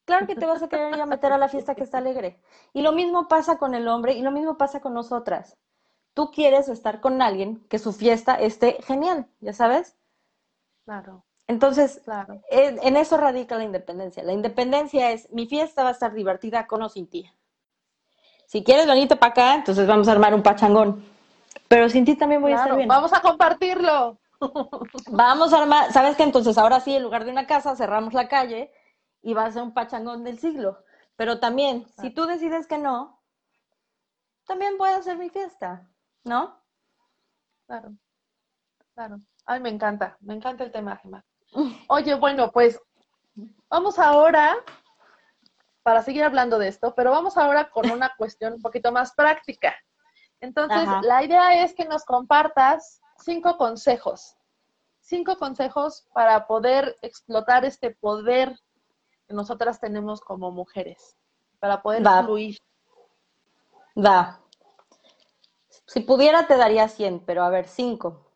Claro 0.06 0.28
que 0.28 0.36
te 0.36 0.46
vas 0.46 0.62
a 0.62 0.68
querer 0.68 0.94
ir 0.94 1.02
a 1.02 1.06
meter 1.06 1.32
a 1.32 1.38
la 1.38 1.48
fiesta 1.48 1.76
que 1.76 1.84
está 1.84 2.00
alegre. 2.00 2.40
Y 2.74 2.82
lo 2.82 2.92
mismo 2.92 3.28
pasa 3.28 3.58
con 3.58 3.76
el 3.76 3.88
hombre 3.88 4.14
y 4.14 4.22
lo 4.22 4.32
mismo 4.32 4.58
pasa 4.58 4.82
con 4.82 4.94
nosotras. 4.94 5.58
Tú 6.14 6.32
quieres 6.32 6.68
estar 6.68 7.00
con 7.00 7.22
alguien 7.22 7.66
que 7.70 7.80
su 7.80 7.94
fiesta 7.94 8.36
esté 8.36 8.80
genial, 8.84 9.28
¿ya 9.40 9.54
sabes? 9.54 9.96
Claro. 10.86 11.24
Entonces, 11.48 12.02
claro. 12.04 12.42
En, 12.50 12.98
eso 12.98 13.18
radica 13.18 13.58
la 13.58 13.64
independencia. 13.64 14.24
La 14.24 14.34
independencia 14.34 15.12
es, 15.12 15.32
mi 15.32 15.48
fiesta 15.48 15.84
va 15.84 15.90
a 15.90 15.94
estar 15.94 16.14
divertida 16.14 16.68
con 16.68 16.82
o 16.82 16.90
sin 16.90 17.08
ti. 17.08 17.30
Si 18.46 18.64
quieres 18.64 18.88
venirte 18.88 19.16
para 19.16 19.32
acá, 19.32 19.56
entonces 19.56 19.88
vamos 19.88 20.08
a 20.08 20.12
armar 20.12 20.34
un 20.34 20.44
pachangón. 20.44 21.06
Pero 21.68 21.88
sin 21.90 22.04
ti 22.04 22.16
también 22.16 22.42
voy 22.42 22.52
a 22.52 22.56
estar 22.56 22.76
bien. 22.76 22.88
Vamos 22.88 23.14
a 23.14 23.22
compartirlo. 23.22 24.18
Vamos 25.08 25.54
a 25.54 25.62
armar, 25.62 25.94
¿sabes 25.94 26.16
qué? 26.16 26.24
Entonces 26.24 26.58
ahora 26.58 26.80
sí, 26.80 26.96
en 26.96 27.04
lugar 27.04 27.26
de 27.26 27.32
una 27.32 27.48
casa, 27.48 27.76
cerramos 27.76 28.14
la 28.14 28.28
calle 28.28 28.72
y 29.22 29.34
va 29.34 29.46
a 29.46 29.52
ser 29.52 29.64
un 29.64 29.74
pachangón 29.74 30.24
del 30.24 30.40
siglo. 30.40 30.84
Pero 31.16 31.40
también, 31.40 31.86
si 32.00 32.10
tú 32.10 32.26
decides 32.26 32.68
que 32.68 32.78
no, 32.78 33.22
también 34.46 34.78
voy 34.78 34.90
a 34.90 34.98
hacer 34.98 35.18
mi 35.18 35.30
fiesta, 35.30 35.88
¿no? 36.24 36.60
Claro, 37.68 37.94
claro. 38.94 39.18
Ay, 39.46 39.60
me 39.60 39.70
encanta, 39.70 40.18
me 40.22 40.34
encanta 40.34 40.64
el 40.64 40.72
tema, 40.72 40.98
Gemma. 40.98 41.24
Oye, 41.90 42.16
bueno, 42.16 42.52
pues 42.52 42.80
vamos 43.70 44.00
ahora, 44.00 44.56
para 45.84 46.02
seguir 46.04 46.24
hablando 46.24 46.58
de 46.58 46.68
esto, 46.68 46.94
pero 46.96 47.12
vamos 47.12 47.38
ahora 47.38 47.70
con 47.70 47.90
una 47.90 48.12
cuestión 48.18 48.54
un 48.54 48.62
poquito 48.62 48.92
más 48.92 49.14
práctica. 49.14 49.76
Entonces, 50.40 50.88
la 51.04 51.24
idea 51.24 51.64
es 51.64 51.76
que 51.76 51.86
nos 51.86 52.04
compartas 52.04 53.00
cinco 53.20 53.58
consejos, 53.58 54.36
cinco 55.00 55.38
consejos 55.38 56.08
para 56.14 56.48
poder 56.48 56.98
explotar 57.04 57.64
este 57.64 57.92
poder 57.92 58.60
que 59.32 59.36
nosotras 59.36 59.80
tenemos 59.80 60.20
como 60.22 60.52
mujeres, 60.52 61.16
para 61.60 61.82
poder 61.82 62.04
fluir. 62.24 62.58
Va. 63.98 64.42
Si 65.86 66.02
pudiera 66.02 66.48
te 66.48 66.58
daría 66.58 66.88
100, 66.88 67.22
pero 67.26 67.44
a 67.44 67.50
ver, 67.50 67.68
cinco. 67.68 68.28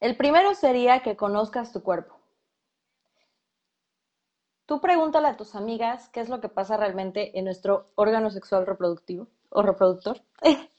El 0.00 0.16
primero 0.16 0.54
sería 0.54 1.02
que 1.02 1.16
conozcas 1.16 1.72
tu 1.72 1.82
cuerpo. 1.82 2.16
Tú 4.66 4.80
pregúntale 4.80 5.28
a 5.28 5.36
tus 5.36 5.54
amigas 5.54 6.08
qué 6.10 6.20
es 6.20 6.28
lo 6.28 6.40
que 6.40 6.48
pasa 6.48 6.76
realmente 6.76 7.38
en 7.38 7.44
nuestro 7.44 7.90
órgano 7.94 8.30
sexual 8.30 8.66
reproductivo 8.66 9.28
o 9.50 9.62
reproductor. 9.62 10.20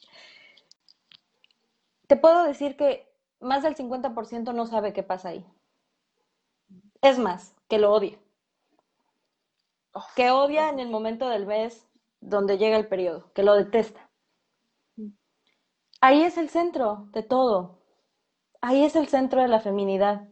Te 2.08 2.16
puedo 2.16 2.44
decir 2.44 2.78
que 2.78 3.12
más 3.40 3.64
del 3.64 3.76
50% 3.76 4.54
no 4.54 4.66
sabe 4.66 4.94
qué 4.94 5.04
pasa 5.04 5.30
ahí. 5.30 5.46
Es 7.02 7.18
más, 7.18 7.56
que 7.68 7.80
lo 7.80 7.92
odia. 7.94 8.18
Que 10.16 10.32
odia 10.32 10.70
en 10.70 10.80
el 10.80 10.90
momento 10.90 11.30
del 11.30 11.46
mes 11.46 11.88
donde 12.20 12.58
llega 12.58 12.78
el 12.78 12.88
periodo, 12.88 13.32
que 13.34 13.44
lo 13.44 13.56
detesta. 13.56 14.10
Ahí 16.02 16.24
es 16.24 16.38
el 16.38 16.50
centro 16.50 17.08
de 17.12 17.24
todo. 17.24 17.80
Ahí 18.62 18.84
es 18.84 18.96
el 18.96 19.08
centro 19.08 19.42
de 19.42 19.48
la 19.48 19.60
feminidad. 19.60 20.28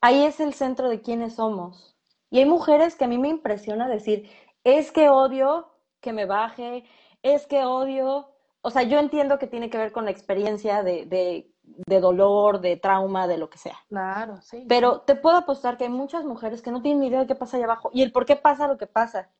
Ahí 0.00 0.24
es 0.24 0.40
el 0.40 0.54
centro 0.54 0.88
de 0.88 1.00
quiénes 1.02 1.34
somos. 1.34 1.96
Y 2.30 2.38
hay 2.38 2.44
mujeres 2.44 2.96
que 2.96 3.04
a 3.04 3.08
mí 3.08 3.18
me 3.18 3.28
impresiona 3.28 3.88
decir, 3.88 4.30
es 4.64 4.92
que 4.92 5.08
odio 5.08 5.72
que 6.00 6.12
me 6.12 6.26
baje, 6.26 6.84
es 7.22 7.46
que 7.46 7.64
odio, 7.64 8.32
o 8.62 8.70
sea, 8.70 8.82
yo 8.82 8.98
entiendo 8.98 9.38
que 9.38 9.46
tiene 9.46 9.70
que 9.70 9.78
ver 9.78 9.92
con 9.92 10.04
la 10.04 10.10
experiencia 10.10 10.82
de, 10.82 11.06
de, 11.06 11.52
dolor, 11.86 12.60
de 12.60 12.76
trauma, 12.76 13.26
de 13.26 13.38
lo 13.38 13.50
que 13.50 13.58
sea. 13.58 13.78
Claro, 13.88 14.40
sí. 14.42 14.64
Pero 14.68 15.00
te 15.00 15.14
puedo 15.14 15.36
apostar 15.36 15.76
que 15.76 15.84
hay 15.84 15.90
muchas 15.90 16.24
mujeres 16.24 16.62
que 16.62 16.70
no 16.70 16.82
tienen 16.82 17.00
ni 17.00 17.08
idea 17.08 17.20
de 17.20 17.26
qué 17.26 17.34
pasa 17.34 17.56
allá 17.56 17.66
abajo 17.66 17.90
y 17.92 18.02
el 18.02 18.12
por 18.12 18.24
qué 18.26 18.36
pasa 18.36 18.68
lo 18.68 18.78
que 18.78 18.86
pasa. 18.86 19.30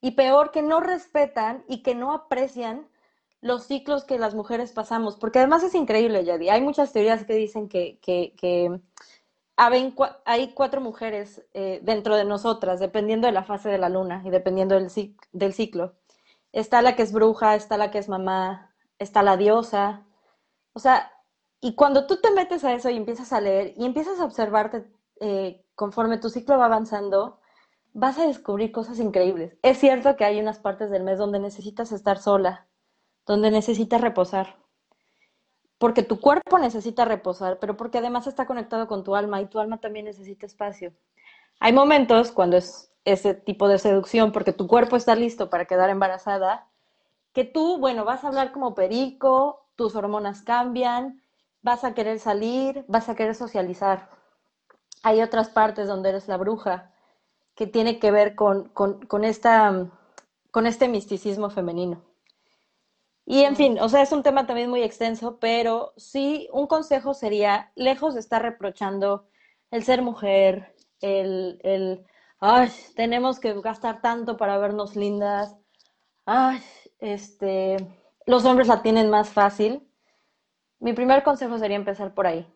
Y 0.00 0.12
peor, 0.12 0.50
que 0.50 0.62
no 0.62 0.80
respetan 0.80 1.64
y 1.68 1.82
que 1.82 1.94
no 1.94 2.12
aprecian 2.12 2.88
los 3.40 3.64
ciclos 3.64 4.04
que 4.04 4.18
las 4.18 4.34
mujeres 4.34 4.72
pasamos, 4.72 5.16
porque 5.16 5.38
además 5.38 5.62
es 5.62 5.74
increíble, 5.74 6.24
Yadi. 6.24 6.48
Hay 6.48 6.60
muchas 6.60 6.92
teorías 6.92 7.24
que 7.24 7.34
dicen 7.34 7.68
que, 7.68 7.98
que, 8.00 8.34
que 8.36 8.80
hay 9.56 10.52
cuatro 10.52 10.80
mujeres 10.80 11.44
eh, 11.54 11.80
dentro 11.82 12.16
de 12.16 12.24
nosotras, 12.24 12.80
dependiendo 12.80 13.26
de 13.26 13.32
la 13.32 13.44
fase 13.44 13.68
de 13.68 13.78
la 13.78 13.88
luna 13.88 14.22
y 14.24 14.30
dependiendo 14.30 14.74
del, 14.74 14.90
del 15.32 15.54
ciclo. 15.54 15.94
Está 16.52 16.82
la 16.82 16.96
que 16.96 17.02
es 17.02 17.12
bruja, 17.12 17.54
está 17.54 17.76
la 17.76 17.90
que 17.90 17.98
es 17.98 18.08
mamá, 18.08 18.74
está 18.98 19.22
la 19.22 19.36
diosa. 19.36 20.04
O 20.72 20.78
sea, 20.78 21.12
y 21.66 21.74
cuando 21.74 22.06
tú 22.06 22.18
te 22.20 22.30
metes 22.30 22.62
a 22.62 22.74
eso 22.74 22.90
y 22.90 22.96
empiezas 22.96 23.32
a 23.32 23.40
leer 23.40 23.74
y 23.76 23.86
empiezas 23.86 24.20
a 24.20 24.24
observarte 24.24 24.86
eh, 25.18 25.64
conforme 25.74 26.16
tu 26.16 26.30
ciclo 26.30 26.56
va 26.58 26.66
avanzando, 26.66 27.40
vas 27.92 28.20
a 28.20 28.26
descubrir 28.28 28.70
cosas 28.70 29.00
increíbles. 29.00 29.56
Es 29.62 29.78
cierto 29.78 30.14
que 30.14 30.24
hay 30.24 30.38
unas 30.38 30.60
partes 30.60 30.90
del 30.90 31.02
mes 31.02 31.18
donde 31.18 31.40
necesitas 31.40 31.90
estar 31.90 32.18
sola, 32.18 32.68
donde 33.26 33.50
necesitas 33.50 34.00
reposar, 34.00 34.58
porque 35.78 36.04
tu 36.04 36.20
cuerpo 36.20 36.56
necesita 36.60 37.04
reposar, 37.04 37.58
pero 37.58 37.76
porque 37.76 37.98
además 37.98 38.28
está 38.28 38.46
conectado 38.46 38.86
con 38.86 39.02
tu 39.02 39.16
alma 39.16 39.40
y 39.40 39.46
tu 39.46 39.58
alma 39.58 39.80
también 39.80 40.04
necesita 40.04 40.46
espacio. 40.46 40.92
Hay 41.58 41.72
momentos 41.72 42.30
cuando 42.30 42.58
es 42.58 42.92
ese 43.04 43.34
tipo 43.34 43.66
de 43.66 43.80
seducción, 43.80 44.30
porque 44.30 44.52
tu 44.52 44.68
cuerpo 44.68 44.94
está 44.94 45.16
listo 45.16 45.50
para 45.50 45.64
quedar 45.64 45.90
embarazada, 45.90 46.68
que 47.32 47.42
tú, 47.42 47.78
bueno, 47.78 48.04
vas 48.04 48.22
a 48.22 48.28
hablar 48.28 48.52
como 48.52 48.76
perico, 48.76 49.66
tus 49.74 49.96
hormonas 49.96 50.42
cambian, 50.42 51.22
vas 51.66 51.82
a 51.82 51.94
querer 51.94 52.20
salir, 52.20 52.84
vas 52.86 53.08
a 53.08 53.16
querer 53.16 53.34
socializar. 53.34 54.08
Hay 55.02 55.20
otras 55.20 55.48
partes 55.50 55.88
donde 55.88 56.10
eres 56.10 56.28
la 56.28 56.36
bruja, 56.36 56.92
que 57.56 57.66
tiene 57.66 57.98
que 57.98 58.12
ver 58.12 58.36
con, 58.36 58.68
con, 58.68 59.24
esta, 59.24 59.90
con 60.52 60.66
este 60.68 60.86
misticismo 60.86 61.50
femenino. 61.50 62.04
Y 63.24 63.42
en 63.42 63.56
fin, 63.56 63.80
o 63.80 63.88
sea, 63.88 64.02
es 64.02 64.12
un 64.12 64.22
tema 64.22 64.46
también 64.46 64.70
muy 64.70 64.84
extenso, 64.84 65.38
pero 65.40 65.92
sí, 65.96 66.48
un 66.52 66.68
consejo 66.68 67.14
sería, 67.14 67.72
lejos 67.74 68.14
de 68.14 68.20
estar 68.20 68.42
reprochando 68.42 69.26
el 69.72 69.82
ser 69.82 70.02
mujer, 70.02 70.76
el, 71.00 71.58
el 71.64 72.06
ay, 72.38 72.70
tenemos 72.94 73.40
que 73.40 73.60
gastar 73.60 74.00
tanto 74.02 74.36
para 74.36 74.56
vernos 74.58 74.94
lindas, 74.94 75.56
ay, 76.26 76.62
este, 77.00 77.76
los 78.24 78.44
hombres 78.44 78.68
la 78.68 78.82
tienen 78.82 79.10
más 79.10 79.30
fácil. 79.30 79.82
Mi 80.78 80.92
primer 80.92 81.22
consejo 81.22 81.58
sería 81.58 81.76
empezar 81.76 82.14
por 82.14 82.26
ahí. 82.26 82.46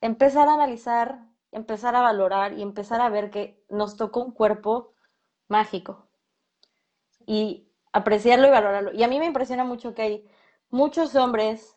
Empezar 0.00 0.48
a 0.48 0.54
analizar, 0.54 1.26
empezar 1.50 1.96
a 1.96 2.02
valorar 2.02 2.52
y 2.54 2.62
empezar 2.62 3.00
a 3.00 3.08
ver 3.08 3.30
que 3.30 3.64
nos 3.68 3.96
tocó 3.96 4.20
un 4.20 4.32
cuerpo 4.32 4.94
mágico. 5.48 6.06
Y 7.26 7.68
apreciarlo 7.92 8.46
y 8.48 8.50
valorarlo. 8.50 8.92
Y 8.92 9.02
a 9.02 9.08
mí 9.08 9.18
me 9.18 9.26
impresiona 9.26 9.64
mucho 9.64 9.94
que 9.94 10.02
hay 10.02 10.28
muchos 10.70 11.14
hombres 11.14 11.76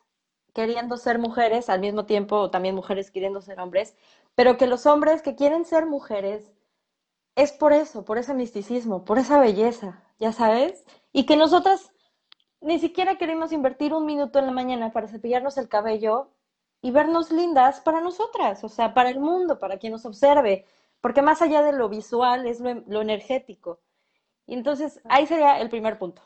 queriendo 0.53 0.97
ser 0.97 1.19
mujeres, 1.19 1.69
al 1.69 1.79
mismo 1.79 2.05
tiempo 2.05 2.49
también 2.49 2.73
mujeres 2.73 3.11
queriendo 3.11 3.41
ser 3.41 3.59
hombres, 3.59 3.95
pero 4.33 4.57
que 4.57 4.65
los 4.65 4.87
hombres 4.87 5.21
que 5.21 5.35
quieren 5.35 5.65
ser 5.65 5.85
mujeres 5.85 6.51
es 7.35 7.51
por 7.51 7.73
eso, 7.73 8.03
por 8.05 8.17
ese 8.17 8.33
misticismo, 8.33 9.05
por 9.05 9.19
esa 9.19 9.39
belleza, 9.39 10.03
ya 10.17 10.31
sabes, 10.31 10.83
y 11.11 11.27
que 11.27 11.37
nosotras 11.37 11.93
ni 12.61 12.79
siquiera 12.79 13.17
queremos 13.17 13.51
invertir 13.51 13.93
un 13.93 14.05
minuto 14.05 14.39
en 14.39 14.47
la 14.47 14.51
mañana 14.51 14.91
para 14.91 15.07
cepillarnos 15.07 15.57
el 15.57 15.69
cabello 15.69 16.29
y 16.81 16.91
vernos 16.91 17.31
lindas 17.31 17.79
para 17.81 18.01
nosotras, 18.01 18.63
o 18.63 18.69
sea, 18.69 18.93
para 18.93 19.09
el 19.09 19.19
mundo, 19.19 19.59
para 19.59 19.77
quien 19.77 19.93
nos 19.93 20.05
observe, 20.05 20.65
porque 21.01 21.21
más 21.21 21.41
allá 21.41 21.61
de 21.61 21.73
lo 21.73 21.89
visual 21.89 22.47
es 22.47 22.59
lo 22.59 23.01
energético. 23.01 23.79
Y 24.45 24.53
entonces 24.53 25.01
ahí 25.05 25.27
sería 25.27 25.59
el 25.59 25.69
primer 25.69 25.99
punto. 25.99 26.21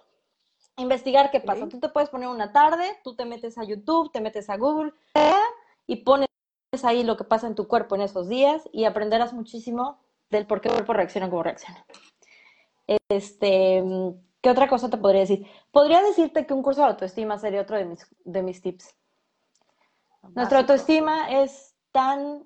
Investigar 0.77 1.31
qué 1.31 1.39
pasa. 1.39 1.67
Tú 1.67 1.79
te 1.79 1.89
puedes 1.89 2.09
poner 2.09 2.29
una 2.29 2.51
tarde, 2.51 2.85
tú 3.03 3.15
te 3.15 3.25
metes 3.25 3.57
a 3.57 3.63
YouTube, 3.63 4.11
te 4.11 4.21
metes 4.21 4.49
a 4.49 4.57
Google 4.57 4.93
y 5.87 5.97
pones 5.97 6.27
ahí 6.83 7.03
lo 7.03 7.17
que 7.17 7.23
pasa 7.23 7.47
en 7.47 7.55
tu 7.55 7.67
cuerpo 7.67 7.95
en 7.95 8.01
esos 8.01 8.29
días 8.29 8.67
y 8.71 8.85
aprenderás 8.85 9.33
muchísimo 9.33 9.99
del 10.29 10.47
por 10.47 10.61
qué 10.61 10.69
el 10.69 10.75
cuerpo 10.75 10.93
reacciona 10.93 11.29
como 11.29 11.43
reacciona. 11.43 11.85
Este, 13.09 13.83
¿qué 14.41 14.49
otra 14.49 14.67
cosa 14.67 14.89
te 14.89 14.97
podría 14.97 15.21
decir? 15.21 15.47
Podría 15.71 16.01
decirte 16.01 16.45
que 16.45 16.53
un 16.53 16.63
curso 16.63 16.81
de 16.81 16.87
autoestima 16.87 17.37
sería 17.37 17.61
otro 17.61 17.77
de 17.77 17.85
mis, 17.85 18.07
de 18.23 18.43
mis 18.43 18.61
tips. 18.61 18.95
Nuestra 20.35 20.59
autoestima 20.59 21.31
es 21.31 21.75
tan 21.91 22.45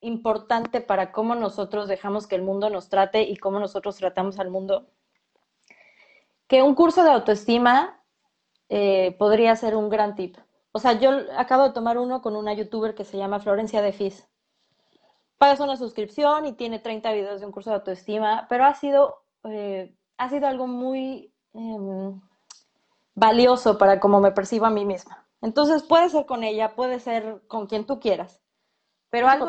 importante 0.00 0.80
para 0.80 1.12
cómo 1.12 1.34
nosotros 1.34 1.88
dejamos 1.88 2.26
que 2.26 2.36
el 2.36 2.42
mundo 2.42 2.70
nos 2.70 2.88
trate 2.88 3.22
y 3.22 3.36
cómo 3.36 3.58
nosotros 3.58 3.96
tratamos 3.96 4.38
al 4.38 4.50
mundo, 4.50 4.90
que 6.46 6.62
un 6.62 6.74
curso 6.74 7.04
de 7.04 7.10
autoestima 7.10 8.02
eh, 8.68 9.16
podría 9.18 9.54
ser 9.56 9.74
un 9.74 9.88
gran 9.88 10.14
tip. 10.14 10.36
O 10.72 10.78
sea, 10.78 10.92
yo 10.92 11.10
acabo 11.36 11.64
de 11.64 11.72
tomar 11.72 11.98
uno 11.98 12.22
con 12.22 12.36
una 12.36 12.52
youtuber 12.52 12.94
que 12.94 13.04
se 13.04 13.16
llama 13.16 13.40
Florencia 13.40 13.82
de 13.82 13.92
Fis. 13.92 14.28
Pagas 15.38 15.60
una 15.60 15.76
suscripción 15.76 16.46
y 16.46 16.52
tiene 16.52 16.78
30 16.78 17.12
videos 17.12 17.40
de 17.40 17.46
un 17.46 17.52
curso 17.52 17.70
de 17.70 17.76
autoestima, 17.76 18.46
pero 18.48 18.64
ha 18.64 18.74
sido, 18.74 19.24
eh, 19.44 19.96
ha 20.18 20.28
sido 20.28 20.46
algo 20.46 20.66
muy 20.66 21.32
em, 21.54 22.20
valioso 23.14 23.78
para 23.78 23.98
cómo 24.00 24.20
me 24.20 24.32
percibo 24.32 24.66
a 24.66 24.70
mí 24.70 24.84
misma. 24.84 25.24
Entonces 25.40 25.82
puede 25.82 26.08
ser 26.10 26.26
con 26.26 26.44
ella, 26.44 26.74
puede 26.74 27.00
ser 27.00 27.42
con 27.46 27.66
quien 27.66 27.86
tú 27.86 28.00
quieras. 28.00 28.42
Pero 29.10 29.28
algo 29.28 29.48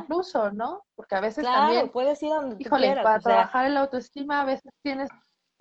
incluso, 0.00 0.50
¿no? 0.50 0.82
Porque 0.96 1.14
a 1.14 1.20
veces 1.20 1.44
claro, 1.44 1.60
también, 1.60 1.88
puedes 1.90 2.20
ir 2.22 2.30
donde 2.30 2.56
híjole, 2.58 2.96
para 3.02 3.20
trabajar 3.20 3.66
en 3.66 3.74
la 3.74 3.80
autoestima 3.80 4.40
a 4.40 4.44
veces 4.44 4.72
tienes 4.82 5.08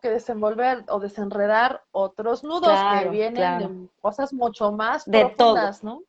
que 0.01 0.09
desenvolver 0.09 0.85
o 0.87 0.99
desenredar 0.99 1.83
otros 1.91 2.43
nudos 2.43 2.79
que 2.99 3.09
vienen 3.09 3.59
de 3.59 3.89
cosas 4.01 4.33
mucho 4.33 4.71
más 4.71 5.05
de 5.05 5.27
profundas, 5.27 5.83
¿no? 5.83 6.01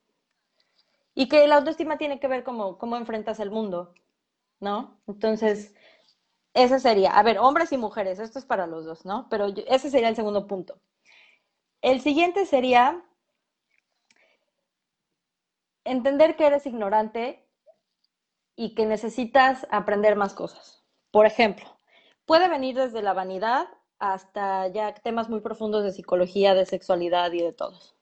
Y 1.14 1.28
que 1.28 1.46
la 1.46 1.56
autoestima 1.56 1.98
tiene 1.98 2.20
que 2.20 2.28
ver 2.28 2.44
cómo, 2.44 2.78
cómo 2.78 2.96
enfrentas 2.96 3.40
el 3.40 3.50
mundo, 3.50 3.92
¿no? 4.60 4.96
Entonces, 5.06 5.74
ese 6.55 6.80
sería, 6.80 7.12
a 7.12 7.22
ver, 7.22 7.38
hombres 7.38 7.72
y 7.72 7.76
mujeres, 7.76 8.18
esto 8.18 8.38
es 8.38 8.44
para 8.44 8.66
los 8.66 8.84
dos, 8.84 9.05
¿no? 9.05 9.28
Pero 9.30 9.46
ese 9.68 9.90
sería 9.90 10.09
el 10.09 10.16
segundo 10.16 10.46
punto. 10.46 10.80
El 11.80 12.01
siguiente 12.01 12.44
sería 12.46 13.05
entender 15.84 16.36
que 16.36 16.46
eres 16.46 16.66
ignorante 16.66 17.48
y 18.57 18.74
que 18.74 18.86
necesitas 18.86 19.66
aprender 19.70 20.16
más 20.16 20.34
cosas. 20.34 20.84
Por 21.11 21.26
ejemplo, 21.26 21.78
puede 22.26 22.48
venir 22.48 22.76
desde 22.76 23.03
la 23.03 23.14
vanidad 23.14 23.68
hasta 23.98 24.66
ya 24.68 24.94
temas 24.94 25.28
muy 25.28 25.40
profundos 25.40 25.84
de 25.84 25.92
psicología, 25.92 26.55
de 26.55 26.66
sexualidad 26.66 27.32
y 27.32 27.42
de 27.42 27.53
todos. 27.53 27.96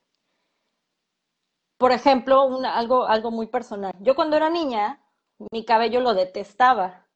Por 1.76 1.92
ejemplo, 1.92 2.60
algo, 2.66 3.06
algo 3.06 3.30
muy 3.30 3.46
personal. 3.46 3.92
Yo 4.00 4.16
cuando 4.16 4.36
era 4.36 4.50
niña, 4.50 5.00
mi 5.52 5.64
cabello 5.64 6.00
lo 6.00 6.14
detestaba 6.14 7.07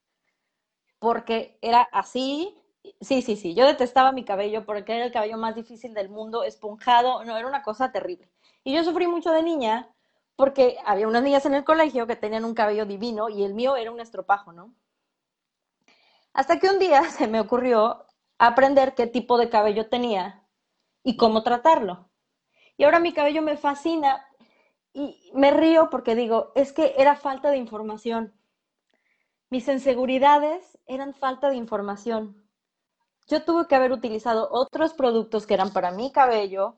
porque 1.03 1.57
era 1.61 1.81
así, 1.91 2.57
Sí, 3.01 3.21
sí, 3.21 3.35
sí. 3.37 3.53
Yo 3.55 3.65
detestaba 3.65 4.11
mi 4.11 4.25
cabello 4.25 4.65
porque 4.65 4.95
era 4.95 5.05
el 5.05 5.11
cabello 5.11 5.37
más 5.37 5.55
difícil 5.55 5.93
del 5.93 6.09
mundo, 6.09 6.43
esponjado, 6.43 7.23
no, 7.23 7.37
era 7.37 7.47
una 7.47 7.63
cosa 7.63 7.91
terrible. 7.91 8.29
Y 8.63 8.73
yo 8.73 8.83
sufrí 8.83 9.07
mucho 9.07 9.31
de 9.31 9.43
niña 9.43 9.89
porque 10.35 10.77
había 10.85 11.07
unas 11.07 11.23
niñas 11.23 11.45
en 11.45 11.53
el 11.55 11.63
colegio 11.63 12.07
que 12.07 12.15
tenían 12.15 12.45
un 12.45 12.53
cabello 12.55 12.85
divino 12.85 13.29
y 13.29 13.43
el 13.43 13.53
mío 13.53 13.75
era 13.75 13.91
un 13.91 14.01
estropajo, 14.01 14.51
¿no? 14.51 14.73
Hasta 16.33 16.59
que 16.59 16.69
un 16.69 16.79
día 16.79 17.03
se 17.11 17.27
me 17.27 17.39
ocurrió 17.39 18.05
aprender 18.37 18.95
qué 18.95 19.07
tipo 19.07 19.37
de 19.37 19.49
cabello 19.49 19.89
tenía 19.89 20.43
y 21.03 21.17
cómo 21.17 21.43
tratarlo. 21.43 22.09
Y 22.77 22.83
ahora 22.83 22.99
mi 22.99 23.13
cabello 23.13 23.41
me 23.41 23.57
fascina 23.57 24.25
y 24.93 25.31
me 25.33 25.51
río 25.51 25.89
porque 25.89 26.15
digo, 26.15 26.51
es 26.55 26.73
que 26.73 26.95
era 26.97 27.15
falta 27.15 27.49
de 27.49 27.57
información. 27.57 28.33
Mis 29.53 29.67
inseguridades 29.67 30.79
eran 30.87 31.13
falta 31.13 31.51
de 31.51 31.57
información. 31.57 32.43
Yo 33.27 33.45
tuve 33.45 33.67
que 33.67 33.75
haber 33.75 33.91
utilizado 33.91 34.49
otros 34.51 34.95
productos 34.95 35.45
que 35.45 35.53
eran 35.53 35.71
para 35.71 35.91
mi 35.91 36.11
cabello, 36.11 36.77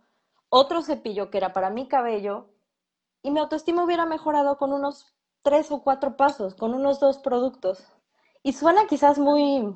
otro 0.49 0.81
cepillo 0.81 1.29
que 1.29 1.37
era 1.37 1.53
para 1.53 1.69
mi 1.69 1.87
cabello, 1.87 2.49
y 3.21 3.31
mi 3.31 3.39
autoestima 3.39 3.85
hubiera 3.85 4.05
mejorado 4.05 4.57
con 4.57 4.73
unos 4.73 5.15
tres 5.41 5.71
o 5.71 5.83
cuatro 5.83 6.17
pasos, 6.17 6.53
con 6.53 6.73
unos 6.73 6.99
dos 6.99 7.19
productos. 7.19 7.81
Y 8.43 8.51
suena 8.51 8.87
quizás 8.87 9.19
muy, 9.19 9.73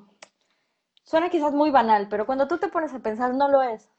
suena 1.06 1.30
quizás 1.30 1.54
muy 1.54 1.72
banal, 1.72 2.10
pero 2.10 2.26
cuando 2.26 2.50
tú 2.50 2.58
te 2.58 2.68
pones 2.68 2.94
a 2.94 3.00
pensar, 3.00 3.34
no 3.34 3.48
lo 3.48 3.62
es. 3.62 3.90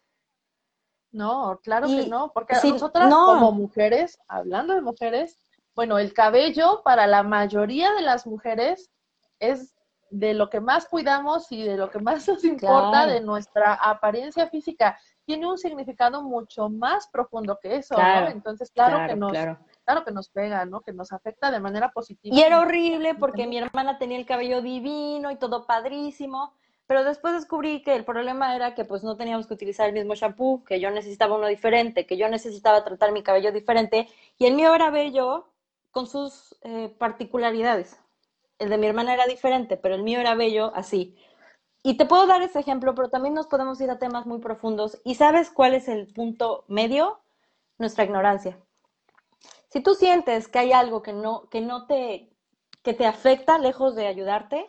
No, 1.11 1.59
claro 1.62 1.86
que 1.86 2.07
no, 2.07 2.32
porque 2.34 2.55
nosotras 2.64 3.14
como 3.14 3.51
mujeres, 3.53 4.18
hablando 4.28 4.74
de 4.74 4.82
mujeres, 4.82 5.38
bueno, 5.81 5.99
el 5.99 6.12
cabello 6.12 6.83
para 6.85 7.07
la 7.07 7.22
mayoría 7.22 7.91
de 7.95 8.03
las 8.03 8.26
mujeres 8.26 8.91
es 9.39 9.74
de 10.11 10.35
lo 10.35 10.51
que 10.51 10.61
más 10.61 10.87
cuidamos 10.87 11.51
y 11.51 11.62
de 11.62 11.78
lo 11.78 11.89
que 11.89 11.99
más 11.99 12.28
nos 12.28 12.45
importa 12.45 13.07
de 13.07 13.22
nuestra 13.22 13.72
apariencia 13.72 14.47
física. 14.51 14.99
Tiene 15.24 15.47
un 15.47 15.57
significado 15.57 16.22
mucho 16.22 16.68
más 16.68 17.09
profundo 17.09 17.59
que 17.62 17.76
eso, 17.76 17.97
¿no? 17.97 18.28
Entonces, 18.28 18.70
claro, 18.70 19.09
que 19.09 19.16
nos, 19.16 19.33
claro. 19.33 20.05
que 20.05 20.12
nos 20.12 20.28
pega, 20.28 20.66
¿no? 20.66 20.83
Que 20.83 20.93
nos 20.93 21.12
afecta 21.12 21.51
de 21.51 21.61
manera 21.61 21.91
positiva. 21.93 22.37
Y 22.37 22.43
era 22.43 22.61
horrible 22.61 23.14
porque 23.14 23.47
mi 23.47 23.57
hermana 23.57 23.97
tenía 23.97 24.18
el 24.18 24.26
cabello 24.26 24.61
divino 24.61 25.31
y 25.31 25.37
todo 25.37 25.64
padrísimo, 25.64 26.53
pero 26.89 27.05
después 27.05 27.33
descubrí 27.33 27.83
que 27.83 27.97
el 27.97 28.05
problema 28.05 28.55
era 28.55 28.74
que 28.74 28.85
pues 28.85 29.03
no 29.03 29.16
teníamos 29.16 29.47
que 29.47 29.55
utilizar 29.55 29.89
el 29.89 29.95
mismo 29.95 30.14
shampoo, 30.14 30.62
que 30.62 30.78
yo 30.78 30.91
necesitaba 30.91 31.37
uno 31.37 31.47
diferente, 31.47 32.05
que 32.05 32.18
yo 32.18 32.28
necesitaba 32.28 32.85
tratar 32.85 33.12
mi 33.12 33.22
cabello 33.22 33.51
diferente, 33.51 34.09
y 34.37 34.45
el 34.45 34.55
mío 34.55 34.74
era 34.74 34.91
bello 34.91 35.49
con 35.91 36.07
sus 36.07 36.57
eh, 36.62 36.95
particularidades. 36.99 37.97
El 38.59 38.70
de 38.70 38.78
mi 38.78 38.86
hermana 38.86 39.14
era 39.14 39.26
diferente, 39.26 39.76
pero 39.76 39.95
el 39.95 40.03
mío 40.03 40.20
era 40.20 40.34
bello 40.34 40.72
así. 40.74 41.16
Y 41.82 41.97
te 41.97 42.05
puedo 42.05 42.26
dar 42.26 42.43
ese 42.43 42.61
ejemplo, 42.61 42.95
pero 42.95 43.09
también 43.09 43.34
nos 43.34 43.47
podemos 43.47 43.80
ir 43.80 43.91
a 43.91 43.99
temas 43.99 44.26
muy 44.26 44.38
profundos. 44.38 45.01
¿Y 45.05 45.14
sabes 45.14 45.51
cuál 45.51 45.74
es 45.74 45.88
el 45.88 46.12
punto 46.12 46.64
medio? 46.68 47.20
Nuestra 47.78 48.05
ignorancia. 48.05 48.59
Si 49.68 49.80
tú 49.80 49.95
sientes 49.95 50.49
que 50.49 50.59
hay 50.59 50.72
algo 50.72 51.03
que 51.03 51.12
no, 51.12 51.49
que 51.49 51.61
no 51.61 51.86
te, 51.86 52.28
que 52.82 52.93
te 52.93 53.07
afecta 53.07 53.59
lejos 53.59 53.95
de 53.95 54.07
ayudarte, 54.07 54.66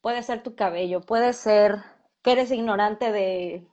puede 0.00 0.22
ser 0.22 0.42
tu 0.42 0.56
cabello, 0.56 1.02
puede 1.02 1.32
ser 1.34 1.84
que 2.22 2.32
eres 2.32 2.50
ignorante 2.50 3.12
de 3.12 3.68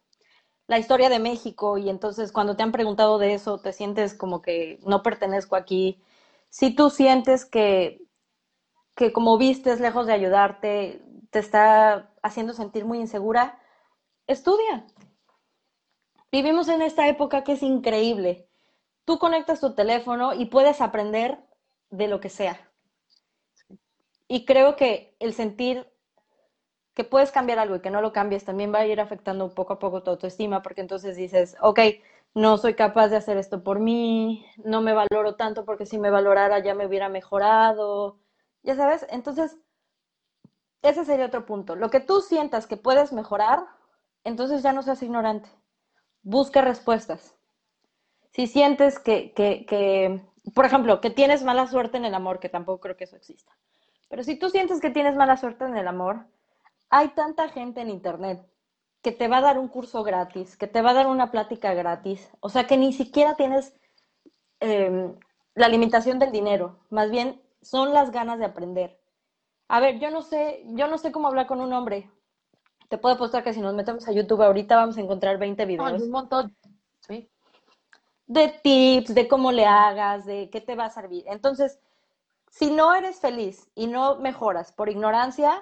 la 0.67 0.79
historia 0.79 1.09
de 1.09 1.19
México 1.19 1.77
y 1.77 1.89
entonces 1.89 2.31
cuando 2.31 2.55
te 2.55 2.63
han 2.63 2.71
preguntado 2.71 3.17
de 3.17 3.33
eso 3.33 3.59
te 3.59 3.73
sientes 3.73 4.13
como 4.13 4.41
que 4.41 4.79
no 4.85 5.03
pertenezco 5.03 5.55
aquí. 5.55 6.01
Si 6.49 6.73
tú 6.73 6.89
sientes 6.89 7.45
que, 7.45 8.01
que 8.95 9.11
como 9.13 9.37
vistes 9.37 9.79
lejos 9.79 10.07
de 10.07 10.13
ayudarte, 10.13 11.01
te 11.31 11.39
está 11.39 12.13
haciendo 12.23 12.53
sentir 12.53 12.85
muy 12.85 12.99
insegura, 12.99 13.59
estudia. 14.27 14.85
Vivimos 16.31 16.67
en 16.69 16.81
esta 16.81 17.07
época 17.07 17.43
que 17.43 17.53
es 17.53 17.63
increíble. 17.63 18.47
Tú 19.05 19.19
conectas 19.19 19.61
tu 19.61 19.75
teléfono 19.75 20.33
y 20.33 20.45
puedes 20.45 20.81
aprender 20.81 21.39
de 21.89 22.07
lo 22.07 22.19
que 22.19 22.29
sea. 22.29 22.71
Y 24.27 24.45
creo 24.45 24.75
que 24.75 25.15
el 25.19 25.33
sentir 25.33 25.87
que 26.95 27.03
puedes 27.03 27.31
cambiar 27.31 27.59
algo 27.59 27.75
y 27.75 27.81
que 27.81 27.91
no 27.91 28.01
lo 28.01 28.13
cambies 28.13 28.45
también 28.45 28.73
va 28.73 28.79
a 28.79 28.87
ir 28.87 28.99
afectando 28.99 29.53
poco 29.53 29.73
a 29.73 29.79
poco 29.79 30.01
tu 30.01 30.11
autoestima, 30.11 30.61
porque 30.61 30.81
entonces 30.81 31.15
dices, 31.15 31.55
ok, 31.61 31.79
no 32.35 32.57
soy 32.57 32.75
capaz 32.75 33.07
de 33.07 33.15
hacer 33.15 33.37
esto 33.37 33.63
por 33.63 33.79
mí, 33.79 34.45
no 34.57 34.81
me 34.81 34.93
valoro 34.93 35.35
tanto 35.35 35.63
porque 35.65 35.85
si 35.85 35.97
me 35.97 36.09
valorara 36.09 36.59
ya 36.59 36.75
me 36.75 36.85
hubiera 36.85 37.07
mejorado, 37.07 38.19
ya 38.61 38.75
sabes, 38.75 39.07
entonces 39.09 39.57
ese 40.81 41.05
sería 41.05 41.27
otro 41.27 41.45
punto. 41.45 41.75
Lo 41.75 41.89
que 41.89 42.01
tú 42.01 42.21
sientas 42.21 42.67
que 42.67 42.77
puedes 42.77 43.13
mejorar, 43.13 43.65
entonces 44.25 44.61
ya 44.63 44.73
no 44.73 44.83
seas 44.83 45.01
ignorante, 45.01 45.49
busca 46.23 46.61
respuestas. 46.61 47.35
Si 48.31 48.47
sientes 48.47 48.99
que, 48.99 49.33
que, 49.33 49.65
que, 49.65 50.21
por 50.53 50.65
ejemplo, 50.65 50.99
que 50.99 51.09
tienes 51.09 51.41
mala 51.43 51.67
suerte 51.67 51.97
en 51.97 52.03
el 52.03 52.13
amor, 52.13 52.39
que 52.39 52.49
tampoco 52.49 52.81
creo 52.81 52.97
que 52.97 53.05
eso 53.05 53.15
exista, 53.15 53.57
pero 54.09 54.23
si 54.23 54.37
tú 54.37 54.49
sientes 54.49 54.81
que 54.81 54.89
tienes 54.89 55.15
mala 55.15 55.37
suerte 55.37 55.63
en 55.63 55.77
el 55.77 55.87
amor, 55.87 56.27
hay 56.89 57.09
tanta 57.09 57.47
gente 57.47 57.79
en 57.79 57.89
Internet 57.89 58.45
que 59.05 59.11
te 59.11 59.27
va 59.27 59.37
a 59.37 59.41
dar 59.41 59.59
un 59.59 59.67
curso 59.67 60.01
gratis, 60.01 60.57
que 60.57 60.65
te 60.65 60.81
va 60.81 60.89
a 60.89 60.95
dar 60.95 61.05
una 61.05 61.29
plática 61.29 61.75
gratis, 61.75 62.27
o 62.39 62.49
sea 62.49 62.65
que 62.65 62.75
ni 62.75 62.91
siquiera 62.91 63.35
tienes 63.35 63.71
em, 64.59 65.13
la 65.53 65.67
limitación 65.67 66.17
del 66.17 66.31
dinero, 66.31 66.79
más 66.89 67.11
bien 67.11 67.39
son 67.61 67.93
las 67.93 68.09
ganas 68.09 68.39
de 68.39 68.45
aprender. 68.45 68.99
A 69.67 69.79
ver, 69.79 69.99
yo 69.99 70.09
no 70.09 70.23
sé, 70.23 70.63
yo 70.69 70.87
no 70.87 70.97
sé 70.97 71.11
cómo 71.11 71.27
hablar 71.27 71.45
con 71.45 71.61
un 71.61 71.71
hombre. 71.71 72.09
Te 72.89 72.97
puedo 72.97 73.13
apostar 73.13 73.43
que 73.43 73.53
si 73.53 73.61
nos 73.61 73.75
metemos 73.75 74.07
a 74.07 74.11
YouTube 74.11 74.41
ahorita 74.41 74.75
vamos 74.75 74.97
a 74.97 75.01
encontrar 75.01 75.37
20 75.37 75.65
videos. 75.67 76.01
un 76.01 76.09
montón, 76.09 76.57
sí. 77.07 77.29
De 78.25 78.59
tips, 78.63 79.13
de 79.13 79.27
cómo 79.27 79.51
le 79.51 79.67
hagas, 79.67 80.25
de 80.25 80.49
qué 80.49 80.61
te 80.61 80.75
va 80.75 80.85
a 80.85 80.89
servir. 80.89 81.25
Entonces, 81.27 81.79
si 82.49 82.71
no 82.71 82.95
eres 82.95 83.19
feliz 83.19 83.69
y 83.75 83.85
no 83.85 84.15
mejoras 84.15 84.71
por 84.71 84.89
ignorancia, 84.89 85.61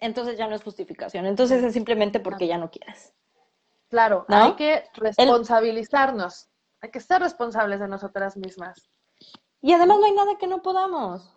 entonces 0.00 0.36
ya 0.36 0.46
no 0.46 0.54
es 0.54 0.62
justificación. 0.62 1.26
Entonces 1.26 1.62
es 1.62 1.72
simplemente 1.72 2.20
porque 2.20 2.46
ya 2.46 2.58
no 2.58 2.70
quieres. 2.70 3.14
Claro, 3.88 4.24
hay 4.28 4.54
que 4.54 4.84
responsabilizarnos. 4.94 6.48
Hay 6.80 6.90
que 6.90 7.00
ser 7.00 7.20
responsables 7.20 7.80
de 7.80 7.88
nosotras 7.88 8.36
mismas. 8.36 8.88
Y 9.60 9.72
además 9.72 9.98
no 9.98 10.06
hay 10.06 10.12
nada 10.12 10.38
que 10.38 10.46
no 10.46 10.62
podamos. 10.62 11.32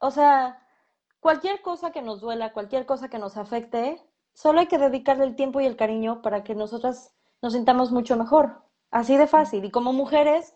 O 0.00 0.10
sea, 0.10 0.62
cualquier 1.20 1.62
cosa 1.62 1.92
que 1.92 2.02
nos 2.02 2.20
duela, 2.20 2.52
cualquier 2.52 2.86
cosa 2.86 3.08
que 3.08 3.18
nos 3.18 3.36
afecte, 3.36 4.02
solo 4.32 4.60
hay 4.60 4.66
que 4.66 4.78
dedicarle 4.78 5.24
el 5.24 5.36
tiempo 5.36 5.60
y 5.60 5.66
el 5.66 5.76
cariño 5.76 6.22
para 6.22 6.42
que 6.42 6.54
nosotras 6.54 7.14
nos 7.42 7.52
sintamos 7.52 7.92
mucho 7.92 8.16
mejor. 8.16 8.62
Así 8.90 9.16
de 9.16 9.26
fácil. 9.26 9.64
Y 9.64 9.70
como 9.70 9.92
mujeres, 9.92 10.54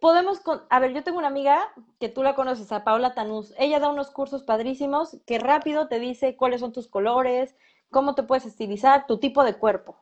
podemos, 0.00 0.40
a 0.70 0.80
ver, 0.80 0.92
yo 0.92 1.04
tengo 1.04 1.18
una 1.18 1.28
amiga 1.28 1.72
que 1.98 2.08
tú 2.08 2.22
la 2.22 2.34
conoces, 2.34 2.72
a 2.72 2.84
Paola 2.84 3.14
Tanús. 3.14 3.54
Ella 3.58 3.80
da 3.80 3.90
unos 3.90 4.10
cursos 4.10 4.42
padrísimos 4.42 5.18
que 5.26 5.38
rápido 5.38 5.88
te 5.88 5.98
dice 5.98 6.36
cuáles 6.36 6.60
son 6.60 6.72
tus 6.72 6.88
colores, 6.88 7.56
cómo 7.90 8.14
te 8.14 8.22
puedes 8.22 8.46
estilizar, 8.46 9.06
tu 9.06 9.18
tipo 9.18 9.44
de 9.44 9.54
cuerpo. 9.54 9.98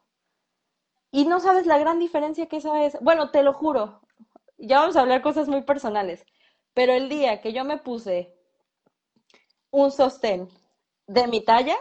Y 1.11 1.25
no 1.25 1.41
sabes 1.41 1.67
la 1.67 1.79
gran 1.79 1.99
diferencia 1.99 2.47
que 2.47 2.59
eso 2.59 2.75
es. 2.77 2.99
Bueno, 3.01 3.31
te 3.31 3.43
lo 3.43 3.53
juro, 3.53 4.01
ya 4.59 4.81
vamos 4.81 4.97
a 4.97 5.01
hablar 5.01 5.23
cosas 5.23 5.49
muy 5.49 5.63
personales, 5.63 6.25
pero 6.75 6.93
el 6.93 7.09
día 7.09 7.41
que 7.41 7.53
yo 7.53 7.65
me 7.65 7.79
puse 7.79 8.35
un 9.71 9.91
sostén 9.91 10.49
de 11.07 11.27
mi 11.29 11.41
talla, 11.45 11.77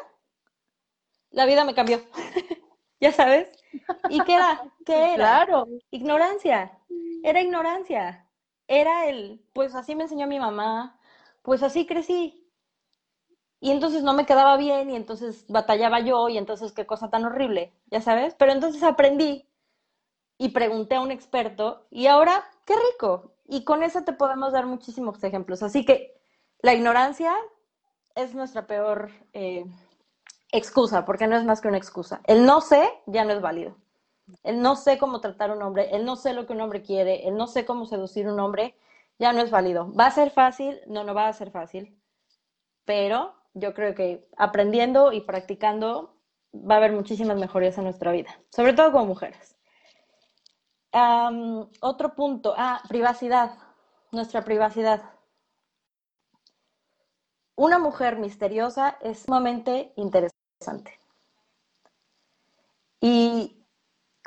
la 1.32 1.46
vida 1.46 1.66
me 1.66 1.76
cambió. 1.76 2.00
ya 3.06 3.12
sabes. 3.12 3.50
¿Y 4.10 4.20
qué 4.22 4.36
era? 4.36 4.64
¿Qué 4.86 5.14
era? 5.14 5.16
Claro. 5.46 5.68
Ignorancia 5.92 6.72
era 7.26 7.42
ignorancia. 7.42 8.28
Era 8.68 9.08
el, 9.08 9.44
pues 9.54 9.76
así 9.76 9.96
me 9.96 10.04
enseñó 10.04 10.28
mi 10.28 10.40
mamá, 10.40 11.00
pues 11.42 11.64
así 11.64 11.86
crecí. 11.86 12.48
Y 13.60 13.72
entonces 13.72 14.04
no 14.04 14.14
me 14.14 14.26
quedaba 14.26 14.58
bien 14.58 14.92
y 14.92 14.96
entonces 14.96 15.46
batallaba 15.48 16.00
yo 16.00 16.30
y 16.30 16.38
entonces 16.38 16.72
qué 16.72 16.86
cosa 16.86 17.10
tan 17.10 17.26
horrible, 17.26 17.74
ya 17.88 18.02
sabes. 18.02 18.36
Pero 18.36 18.52
entonces 18.52 18.84
aprendí 18.84 19.50
y 20.38 20.50
pregunté 20.50 20.96
a 20.96 21.02
un 21.02 21.12
experto 21.12 21.88
y 21.90 22.08
ahora, 22.08 22.44
qué 22.66 22.76
rico. 22.92 23.34
Y 23.48 23.64
con 23.64 23.82
eso 23.82 24.04
te 24.04 24.14
podemos 24.14 24.54
dar 24.54 24.66
muchísimos 24.68 25.24
ejemplos. 25.24 25.64
Así 25.64 25.84
que 25.86 26.20
la 26.62 26.74
ignorancia 26.74 27.34
es 28.16 28.36
nuestra 28.36 28.68
peor 28.68 29.10
eh, 29.34 29.66
excusa, 30.52 31.06
porque 31.06 31.28
no 31.28 31.36
es 31.38 31.44
más 31.44 31.62
que 31.62 31.68
una 31.68 31.78
excusa. 31.78 32.22
El 32.26 32.46
no 32.46 32.62
sé 32.62 32.90
ya 33.06 33.26
no 33.26 33.34
es 33.34 33.42
válido. 33.42 33.78
El 34.44 34.62
no 34.62 34.76
sé 34.76 34.98
cómo 34.98 35.22
tratar 35.22 35.52
a 35.52 35.54
un 35.54 35.62
hombre, 35.62 35.90
el 35.96 36.06
no 36.06 36.16
sé 36.16 36.34
lo 36.34 36.46
que 36.48 36.54
un 36.54 36.62
hombre 36.62 36.82
quiere, 36.82 37.28
el 37.28 37.36
no 37.36 37.48
sé 37.48 37.66
cómo 37.66 37.86
seducir 37.86 38.28
a 38.28 38.34
un 38.34 38.40
hombre, 38.40 38.76
ya 39.20 39.34
no 39.34 39.42
es 39.42 39.52
válido. 39.52 39.94
¿Va 39.94 40.08
a 40.08 40.12
ser 40.12 40.32
fácil? 40.32 40.80
No, 40.88 41.04
no 41.04 41.14
va 41.14 41.28
a 41.28 41.34
ser 41.34 41.52
fácil. 41.52 42.00
Pero 42.86 43.34
yo 43.54 43.74
creo 43.74 43.96
que 43.96 44.28
aprendiendo 44.38 45.12
y 45.14 45.22
practicando 45.22 46.16
va 46.54 46.76
a 46.76 46.78
haber 46.78 46.94
muchísimas 46.94 47.38
mejorías 47.38 47.78
en 47.78 47.86
nuestra 47.86 48.12
vida, 48.12 48.40
sobre 48.50 48.74
todo 48.74 48.92
como 48.92 49.06
mujeres. 49.06 49.56
otro 51.82 52.16
punto, 52.16 52.54
ah, 52.58 52.82
privacidad, 52.88 53.58
nuestra 54.12 54.44
privacidad. 54.44 55.16
una 57.58 57.80
mujer 57.80 58.18
misteriosa 58.18 58.98
es 59.02 59.20
sumamente 59.24 59.94
interesante. 59.96 60.35
Y 63.02 63.66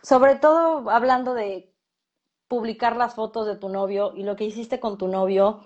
sobre 0.03 0.37
todo 0.37 0.91
hablando 0.91 1.35
de 1.35 1.73
publicar 2.49 2.97
las 2.97 3.15
fotos 3.15 3.47
de 3.47 3.57
tu 3.57 3.69
novio 3.69 4.13
y 4.15 4.23
lo 4.23 4.37
que 4.37 4.45
hiciste 4.45 4.81
con 4.81 4.99
tu 4.99 5.09
novio 5.09 5.65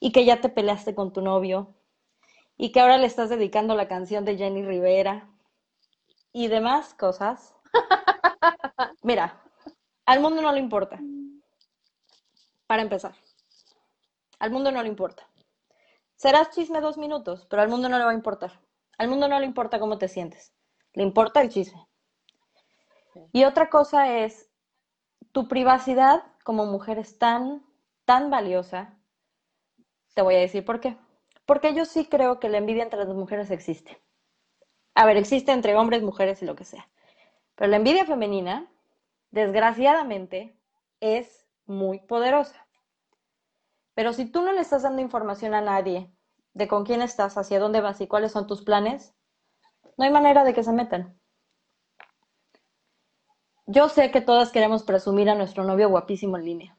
y 0.00 0.12
que 0.12 0.24
ya 0.24 0.40
te 0.40 0.48
peleaste 0.48 0.94
con 0.94 1.12
tu 1.12 1.20
novio 1.20 1.74
y 2.56 2.72
que 2.72 2.80
ahora 2.80 2.96
le 2.98 3.06
estás 3.06 3.28
dedicando 3.28 3.74
la 3.74 3.88
canción 3.88 4.24
de 4.24 4.36
Jenny 4.36 4.62
Rivera 4.64 5.28
y 6.32 6.48
demás 6.48 6.94
cosas. 6.94 7.54
Mira, 9.02 9.42
al 10.04 10.20
mundo 10.20 10.42
no 10.42 10.52
le 10.52 10.60
importa. 10.60 11.00
Para 12.66 12.82
empezar, 12.82 13.14
al 14.38 14.50
mundo 14.50 14.72
no 14.72 14.82
le 14.82 14.88
importa. 14.88 15.28
Serás 16.16 16.50
chisme 16.50 16.80
dos 16.80 16.98
minutos, 16.98 17.46
pero 17.48 17.62
al 17.62 17.68
mundo 17.68 17.88
no 17.88 17.98
le 17.98 18.04
va 18.04 18.10
a 18.10 18.14
importar. 18.14 18.58
Al 18.98 19.08
mundo 19.08 19.28
no 19.28 19.38
le 19.38 19.46
importa 19.46 19.78
cómo 19.78 19.98
te 19.98 20.08
sientes. 20.08 20.54
Le 20.92 21.02
importa 21.02 21.40
el 21.40 21.50
chisme. 21.50 21.86
Y 23.32 23.44
otra 23.44 23.68
cosa 23.68 24.18
es, 24.18 24.50
tu 25.32 25.48
privacidad 25.48 26.24
como 26.44 26.66
mujer 26.66 26.98
es 26.98 27.18
tan, 27.18 27.64
tan 28.04 28.30
valiosa. 28.30 28.98
Te 30.14 30.22
voy 30.22 30.36
a 30.36 30.40
decir 30.40 30.64
por 30.64 30.80
qué. 30.80 30.96
Porque 31.44 31.74
yo 31.74 31.84
sí 31.84 32.06
creo 32.06 32.40
que 32.40 32.48
la 32.48 32.58
envidia 32.58 32.82
entre 32.82 32.98
las 33.04 33.08
mujeres 33.08 33.50
existe. 33.50 34.00
A 34.94 35.04
ver, 35.04 35.16
existe 35.16 35.52
entre 35.52 35.76
hombres, 35.76 36.02
mujeres 36.02 36.42
y 36.42 36.46
lo 36.46 36.56
que 36.56 36.64
sea. 36.64 36.88
Pero 37.54 37.70
la 37.70 37.76
envidia 37.76 38.06
femenina, 38.06 38.70
desgraciadamente, 39.30 40.58
es 41.00 41.46
muy 41.66 42.00
poderosa. 42.00 42.66
Pero 43.94 44.12
si 44.12 44.26
tú 44.26 44.42
no 44.42 44.52
le 44.52 44.60
estás 44.60 44.82
dando 44.82 45.02
información 45.02 45.54
a 45.54 45.60
nadie 45.60 46.10
de 46.56 46.68
con 46.68 46.86
quién 46.86 47.02
estás, 47.02 47.36
hacia 47.36 47.60
dónde 47.60 47.82
vas 47.82 48.00
y 48.00 48.06
cuáles 48.06 48.32
son 48.32 48.46
tus 48.46 48.62
planes, 48.62 49.14
no 49.98 50.04
hay 50.04 50.10
manera 50.10 50.42
de 50.42 50.54
que 50.54 50.64
se 50.64 50.72
metan. 50.72 51.20
Yo 53.66 53.90
sé 53.90 54.10
que 54.10 54.22
todas 54.22 54.52
queremos 54.52 54.82
presumir 54.82 55.28
a 55.28 55.34
nuestro 55.34 55.64
novio 55.64 55.90
guapísimo 55.90 56.38
en 56.38 56.44
línea. 56.46 56.78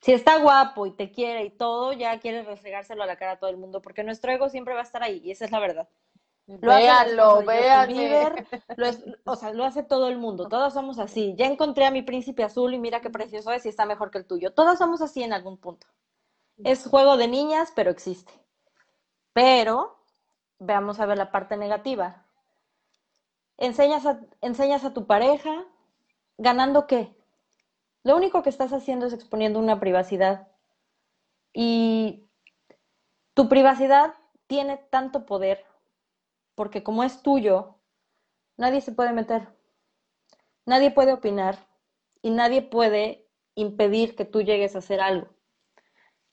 Si 0.00 0.12
está 0.12 0.38
guapo 0.38 0.86
y 0.86 0.90
te 0.90 1.12
quiere 1.12 1.44
y 1.44 1.50
todo, 1.50 1.92
ya 1.92 2.18
quieres 2.18 2.46
restregárselo 2.46 3.04
a 3.04 3.06
la 3.06 3.16
cara 3.16 3.32
a 3.32 3.38
todo 3.38 3.48
el 3.48 3.58
mundo, 3.58 3.80
porque 3.80 4.02
nuestro 4.02 4.32
ego 4.32 4.48
siempre 4.48 4.74
va 4.74 4.80
a 4.80 4.84
estar 4.84 5.04
ahí, 5.04 5.20
y 5.22 5.30
esa 5.30 5.44
es 5.44 5.52
la 5.52 5.60
verdad. 5.60 5.88
Lo 6.48 6.74
Véanlo, 6.74 7.44
véanlo. 7.44 8.34
o 9.24 9.36
sea, 9.36 9.52
lo 9.52 9.64
hace 9.64 9.84
todo 9.84 10.08
el 10.08 10.18
mundo. 10.18 10.48
Todos 10.48 10.74
somos 10.74 10.98
así. 10.98 11.34
Ya 11.36 11.46
encontré 11.46 11.86
a 11.86 11.90
mi 11.90 12.02
príncipe 12.02 12.42
azul 12.42 12.72
y 12.74 12.78
mira 12.78 13.00
qué 13.00 13.10
precioso 13.10 13.52
es 13.52 13.66
y 13.66 13.68
está 13.68 13.84
mejor 13.84 14.10
que 14.10 14.18
el 14.18 14.26
tuyo. 14.26 14.52
Todos 14.52 14.78
somos 14.78 15.00
así 15.02 15.24
en 15.24 15.32
algún 15.32 15.58
punto. 15.58 15.88
Es 16.58 16.86
juego 16.86 17.16
de 17.16 17.26
niñas, 17.26 17.72
pero 17.74 17.90
existe. 17.90 18.32
Pero, 19.36 19.98
veamos 20.58 20.98
a 20.98 21.04
ver 21.04 21.18
la 21.18 21.30
parte 21.30 21.58
negativa. 21.58 22.24
Enseñas 23.58 24.06
a, 24.06 24.18
enseñas 24.40 24.82
a 24.82 24.94
tu 24.94 25.06
pareja 25.06 25.66
ganando 26.38 26.86
qué? 26.86 27.14
Lo 28.02 28.16
único 28.16 28.42
que 28.42 28.48
estás 28.48 28.72
haciendo 28.72 29.04
es 29.04 29.12
exponiendo 29.12 29.58
una 29.58 29.78
privacidad. 29.78 30.48
Y 31.52 32.30
tu 33.34 33.50
privacidad 33.50 34.14
tiene 34.46 34.78
tanto 34.78 35.26
poder 35.26 35.62
porque 36.54 36.82
como 36.82 37.04
es 37.04 37.20
tuyo, 37.20 37.76
nadie 38.56 38.80
se 38.80 38.92
puede 38.92 39.12
meter, 39.12 39.54
nadie 40.64 40.90
puede 40.90 41.12
opinar 41.12 41.58
y 42.22 42.30
nadie 42.30 42.62
puede 42.62 43.28
impedir 43.54 44.16
que 44.16 44.24
tú 44.24 44.40
llegues 44.40 44.74
a 44.74 44.78
hacer 44.78 45.02
algo. 45.02 45.28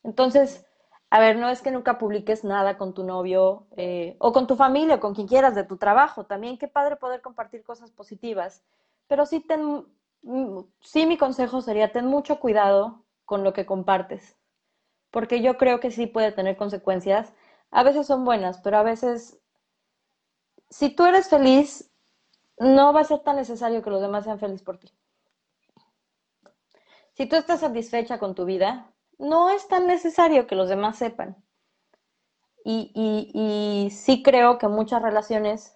Entonces, 0.04 0.66
a 1.14 1.20
ver, 1.20 1.38
no 1.38 1.47
es 1.49 1.61
que 1.61 1.70
nunca 1.70 1.99
publiques 1.99 2.43
nada 2.43 2.76
con 2.76 2.95
tu 2.95 3.03
novio 3.03 3.68
eh, 3.78 4.16
o 4.18 4.34
con 4.34 4.47
tu 4.47 4.55
familia 4.55 4.95
o 4.95 4.99
con 4.99 5.14
quien 5.14 5.28
quieras 5.28 5.53
de 5.53 5.64
tu 5.64 5.78
trabajo. 5.78 6.26
También 6.26 6.57
qué 6.57 6.68
padre 6.68 6.95
poder 6.95 7.22
compartir 7.22 7.64
cosas 7.64 7.91
positivas. 7.91 8.64
Pero 9.07 9.28
sí, 9.28 9.39
ten, 9.39 9.86
mm, 10.24 10.61
sí 10.82 11.05
mi 11.05 11.20
consejo 11.20 11.61
sería, 11.61 11.91
ten 11.91 12.07
mucho 12.07 12.39
cuidado 12.39 13.03
con 13.26 13.43
lo 13.43 13.53
que 13.53 13.68
compartes. 13.68 14.39
Porque 15.11 15.39
yo 15.43 15.55
creo 15.59 15.80
que 15.80 15.91
sí 15.91 16.07
puede 16.07 16.32
tener 16.32 16.57
consecuencias. 16.57 17.32
A 17.70 17.84
veces 17.84 18.07
son 18.07 18.26
buenas, 18.26 18.59
pero 18.61 18.78
a 18.78 18.84
veces 18.84 19.39
si 20.72 20.89
tú 20.89 21.05
eres 21.05 21.30
feliz, 21.30 21.91
no 22.57 22.91
va 22.91 23.01
a 23.01 23.03
ser 23.03 23.20
tan 23.20 23.36
necesario 23.36 23.84
que 23.84 23.91
los 23.91 24.01
demás 24.01 24.24
sean 24.24 24.39
felices 24.39 24.64
por 24.64 24.80
ti. 24.80 24.91
Si 27.14 27.28
tú 27.28 27.36
estás 27.36 27.59
satisfecha 27.59 28.18
con 28.18 28.34
tu 28.34 28.45
vida, 28.45 28.93
no 29.24 29.49
es 29.49 29.67
tan 29.67 29.88
necesario 29.88 30.47
que 30.47 30.55
los 30.55 30.69
demás 30.69 30.97
sepan. 30.97 31.36
Y, 32.65 32.91
y, 33.34 33.89
sí 33.89 34.24
creo 34.24 34.57
que 34.57 34.67
muchas 34.67 35.01
relaciones, 35.01 35.76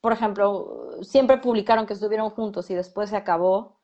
por 0.00 0.12
ejemplo, 0.12 1.02
siempre 1.02 1.38
publicaron 1.38 1.86
que 1.86 1.94
estuvieron 1.94 2.30
juntos 2.30 2.70
y 2.70 2.74
después 2.74 3.10
se 3.10 3.16
acabó. 3.16 3.80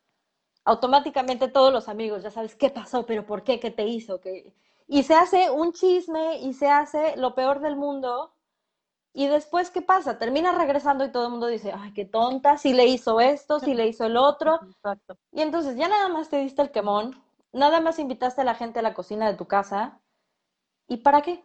Automáticamente 0.65 1.49
todos 1.49 1.73
los 1.73 1.89
amigos, 1.89 2.23
ya 2.23 2.31
sabes, 2.31 2.55
¿qué 2.55 2.71
pasó? 2.71 3.05
¿Pero 3.05 3.27
por 3.27 3.43
qué? 3.43 3.59
¿Qué 3.59 3.73
te 3.73 3.87
hizo? 3.87 4.21
¿Qué? 4.21 4.55
Y 4.87 5.03
se 5.03 5.15
hace 5.15 5.51
un 5.51 5.73
chisme 5.73 6.39
y 6.39 6.53
se 6.53 6.69
hace 6.69 7.17
lo 7.17 7.35
peor 7.35 7.61
del 7.61 7.77
mundo 7.77 8.33
y 9.15 9.27
después, 9.27 9.71
¿qué 9.71 9.83
pasa? 9.83 10.19
Termina 10.19 10.53
regresando 10.53 11.05
y 11.05 11.13
todo 11.13 11.27
el 11.27 11.33
mundo 11.33 11.47
dice, 11.47 11.73
ay, 11.77 11.93
qué 11.93 12.07
tonta, 12.07 12.57
si 12.57 12.73
le 12.73 12.87
hizo 12.87 13.21
esto, 13.21 13.61
si 13.61 13.75
le 13.75 13.87
hizo 13.87 14.07
el 14.07 14.17
otro. 14.17 14.61
Exacto. 14.63 15.19
Y 15.33 15.43
entonces 15.43 15.77
ya 15.77 15.89
nada 15.89 16.09
más 16.09 16.31
te 16.31 16.39
diste 16.39 16.63
el 16.63 16.71
quemón, 16.71 17.23
nada 17.53 17.81
más 17.81 17.99
invitaste 17.99 18.41
a 18.43 18.45
la 18.45 18.55
gente 18.55 18.79
a 18.79 18.83
la 18.83 18.95
cocina 18.95 19.31
de 19.31 19.37
tu 19.37 19.47
casa. 19.47 20.01
¿Y 20.89 20.99
para 20.99 21.23
qué? 21.23 21.45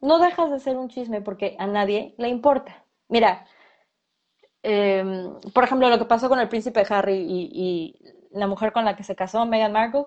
No 0.00 0.18
dejas 0.18 0.50
de 0.50 0.60
ser 0.60 0.76
un 0.76 0.88
chisme 0.88 1.20
porque 1.22 1.56
a 1.58 1.66
nadie 1.66 2.14
le 2.18 2.28
importa. 2.28 2.84
Mira, 3.08 3.46
em, 4.62 5.40
por 5.54 5.64
ejemplo, 5.64 5.88
lo 5.88 5.98
que 5.98 6.04
pasó 6.06 6.28
con 6.28 6.40
el 6.40 6.48
príncipe 6.48 6.86
Harry 6.88 7.16
y, 7.16 7.50
y 7.52 8.38
la 8.38 8.46
mujer 8.46 8.72
con 8.72 8.84
la 8.84 8.96
que 8.96 9.04
se 9.04 9.16
casó, 9.16 9.46
Meghan 9.46 9.72
Markle, 9.72 10.06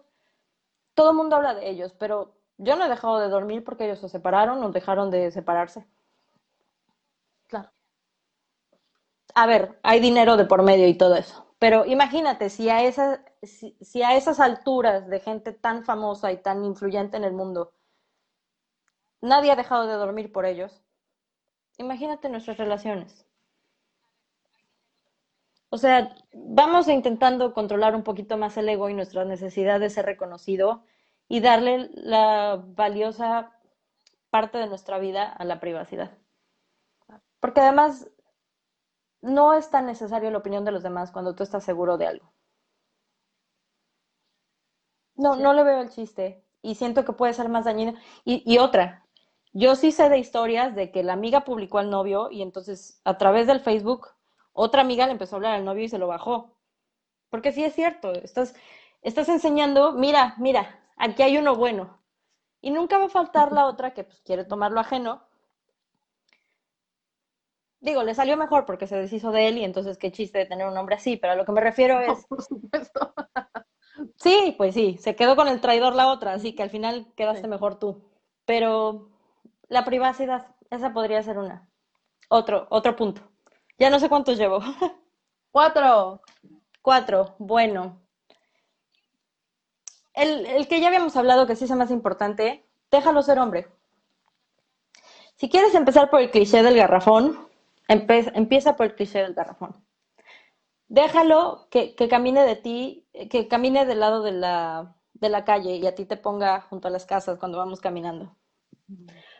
todo 0.93 1.11
el 1.11 1.17
mundo 1.17 1.35
habla 1.35 1.53
de 1.55 1.69
ellos, 1.69 1.93
pero 1.99 2.35
yo 2.57 2.75
no 2.75 2.85
he 2.85 2.89
dejado 2.89 3.19
de 3.19 3.29
dormir 3.29 3.63
porque 3.63 3.85
ellos 3.85 3.99
se 3.99 4.09
separaron 4.09 4.63
o 4.63 4.71
dejaron 4.71 5.11
de 5.11 5.31
separarse. 5.31 5.85
a 9.37 9.45
ver, 9.45 9.79
hay 9.83 9.99
dinero 9.99 10.35
de 10.35 10.45
por 10.45 10.63
medio 10.63 10.87
y 10.87 10.95
todo 10.95 11.15
eso. 11.15 11.46
Pero 11.59 11.85
imagínate, 11.85 12.49
si 12.49 12.69
a, 12.69 12.83
esas, 12.83 13.19
si, 13.41 14.03
a 14.03 14.15
esas 14.15 14.39
alturas 14.39 15.07
de 15.07 15.19
gente 15.19 15.53
tan 15.53 15.83
famosa 15.83 16.31
y 16.31 16.37
tan 16.37 16.63
influyente 16.63 17.17
en 17.17 17.23
el 17.23 17.33
mundo, 17.33 17.73
nadie 19.21 19.51
ha 19.51 19.55
dejado 19.55 19.87
de 19.87 19.93
dormir 19.93 20.31
por 20.31 20.45
ellos, 20.45 20.83
imagínate 21.77 22.29
nuestras 22.29 22.57
relaciones. 22.57 23.25
O 25.69 25.77
sea, 25.77 26.15
vamos 26.31 26.87
intentando 26.87 27.53
controlar 27.53 27.95
un 27.95 28.03
poquito 28.03 28.37
más 28.37 28.55
el 28.57 28.69
ego 28.69 28.89
y 28.89 28.93
nuestra 28.93 29.25
necesidad 29.25 29.79
de 29.79 29.89
ser 29.89 30.05
reconocido 30.05 30.83
y 31.27 31.41
darle 31.41 31.89
la 31.93 32.63
valiosa 32.63 33.51
parte 34.29 34.59
de 34.59 34.67
nuestra 34.67 34.99
vida 34.99 35.27
a 35.27 35.43
la 35.43 35.59
privacidad. 35.59 36.11
Porque 37.39 37.61
además 37.61 38.09
no 39.21 39.53
es 39.53 39.69
tan 39.69 39.85
necesario 39.85 40.31
la 40.31 40.37
opinión 40.37 40.65
de 40.65 40.71
los 40.71 40.83
demás 40.83 41.11
cuando 41.11 41.35
tú 41.35 41.43
estás 41.43 41.63
seguro 41.63 41.97
de 41.97 42.07
algo. 42.07 42.33
No, 45.15 45.35
no 45.35 45.53
le 45.53 45.63
veo 45.63 45.81
el 45.81 45.89
chiste 45.89 46.45
y 46.61 46.75
siento 46.75 47.03
que 47.03 47.13
puede 47.13 47.33
ser 47.33 47.49
más 47.49 47.65
dañino. 47.65 47.93
Y, 48.23 48.57
otra, 48.59 49.05
yo 49.53 49.75
sí 49.75 49.91
sé 49.91 50.09
de 50.09 50.19
historias 50.19 50.75
de 50.75 50.91
que 50.91 51.03
la 51.03 51.13
amiga 51.13 51.43
publicó 51.43 51.79
al 51.79 51.89
novio 51.89 52.29
y 52.31 52.41
entonces 52.41 53.01
a 53.03 53.17
través 53.17 53.47
del 53.47 53.59
Facebook 53.59 54.09
otra 54.53 54.81
amiga 54.81 55.05
le 55.05 55.13
empezó 55.13 55.35
a 55.35 55.37
hablar 55.37 55.55
al 55.55 55.65
novio 55.65 55.85
y 55.85 55.89
se 55.89 55.97
lo 55.97 56.07
bajó. 56.07 56.57
Porque 57.29 57.51
sí 57.51 57.63
es 57.63 57.73
cierto, 57.73 58.11
estás, 58.13 58.55
estás 59.01 59.29
enseñando, 59.29 59.93
mira, 59.93 60.35
mira, 60.37 60.79
aquí 60.95 61.23
hay 61.23 61.37
uno 61.37 61.55
bueno. 61.55 61.99
Y 62.61 62.71
nunca 62.71 62.97
va 62.97 63.05
a 63.05 63.09
faltar 63.09 63.51
la 63.51 63.65
otra 63.65 63.93
que 63.93 64.03
pues, 64.03 64.21
quiere 64.21 64.45
tomarlo 64.45 64.79
ajeno 64.79 65.26
Digo, 67.79 68.03
le 68.03 68.15
salió 68.15 68.37
mejor 68.37 68.65
porque 68.65 68.87
se 68.87 68.97
deshizo 68.97 69.31
de 69.31 69.47
él 69.47 69.57
y 69.57 69.63
entonces 69.63 69.97
qué 69.97 70.11
chiste 70.11 70.39
de 70.39 70.45
tener 70.45 70.67
un 70.67 70.77
hombre 70.77 70.95
así, 70.95 71.15
pero 71.15 71.33
a 71.33 71.35
lo 71.35 71.45
que 71.45 71.51
me 71.51 71.61
refiero 71.61 71.99
es... 72.01 72.25
por 72.25 72.41
supuesto. 72.43 73.13
sí, 74.17 74.55
pues 74.57 74.73
sí, 74.73 74.97
se 74.99 75.15
quedó 75.15 75.35
con 75.35 75.47
el 75.47 75.61
traidor 75.61 75.95
la 75.95 76.07
otra, 76.07 76.33
así 76.33 76.55
que 76.55 76.63
al 76.63 76.69
final 76.69 77.07
quedaste 77.15 77.47
mejor 77.47 77.77
tú. 77.77 78.03
Pero 78.45 79.09
la 79.67 79.85
privacidad, 79.85 80.47
esa 80.69 80.93
podría 80.93 81.21
ser 81.21 81.37
una. 81.37 81.69
Otro, 82.29 82.67
otro 82.69 82.95
punto. 82.95 83.21
Ya 83.77 83.89
no 83.89 83.99
sé 83.99 84.09
cuántos 84.09 84.37
llevo. 84.37 84.59
Cuatro. 85.51 86.21
Cuatro, 86.81 87.35
bueno. 87.37 88.01
El, 90.13 90.45
el 90.45 90.67
que 90.67 90.79
ya 90.79 90.87
habíamos 90.87 91.15
hablado 91.15 91.45
que 91.45 91.55
sí 91.55 91.65
es 91.65 91.71
más 91.71 91.91
importante, 91.91 92.65
déjalo 92.89 93.21
ser 93.21 93.39
hombre. 93.39 93.67
Si 95.35 95.49
quieres 95.49 95.75
empezar 95.75 96.09
por 96.09 96.21
el 96.21 96.31
cliché 96.31 96.63
del 96.63 96.77
garrafón, 96.77 97.46
empieza 97.87 98.75
por 98.75 98.87
el 98.87 98.95
cliché 98.95 99.19
del 99.19 99.33
garrafón. 99.33 99.85
Déjalo 100.87 101.67
que, 101.69 101.95
camine 102.09 102.43
de 102.43 102.55
ti, 102.55 103.07
que 103.29 103.47
camine 103.47 103.85
del 103.85 103.99
lado 103.99 104.21
de 104.21 104.31
la, 104.31 104.95
de 105.13 105.29
la 105.29 105.43
calle 105.43 105.75
y 105.75 105.85
a 105.85 105.95
ti 105.95 106.05
te 106.05 106.17
ponga 106.17 106.61
junto 106.61 106.87
a 106.87 106.91
las 106.91 107.05
casas 107.05 107.37
cuando 107.39 107.57
vamos 107.57 107.81
caminando. 107.81 108.35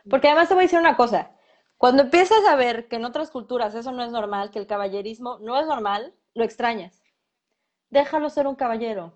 Porque 0.10 0.28
además 0.28 0.50
te 0.50 0.56
voy 0.56 0.64
a 0.64 0.66
decir 0.66 0.80
una 0.80 0.98
cosa. 0.98 1.32
Cuando 1.78 2.04
empiezas 2.04 2.44
a 2.46 2.56
ver 2.56 2.88
que 2.88 2.98
en 2.98 3.06
otras 3.06 3.30
culturas 3.32 3.76
eso 3.76 3.92
no 3.92 4.04
es 4.04 4.12
normal, 4.12 4.52
que 4.52 4.60
el 4.60 4.68
caballerismo 4.68 5.38
no 5.40 5.58
es 5.58 5.68
normal, 5.68 6.14
lo 6.34 6.44
extrañas. 6.44 7.04
Déjalo 7.90 8.30
ser 8.30 8.48
un 8.48 8.56
caballero. 8.56 9.14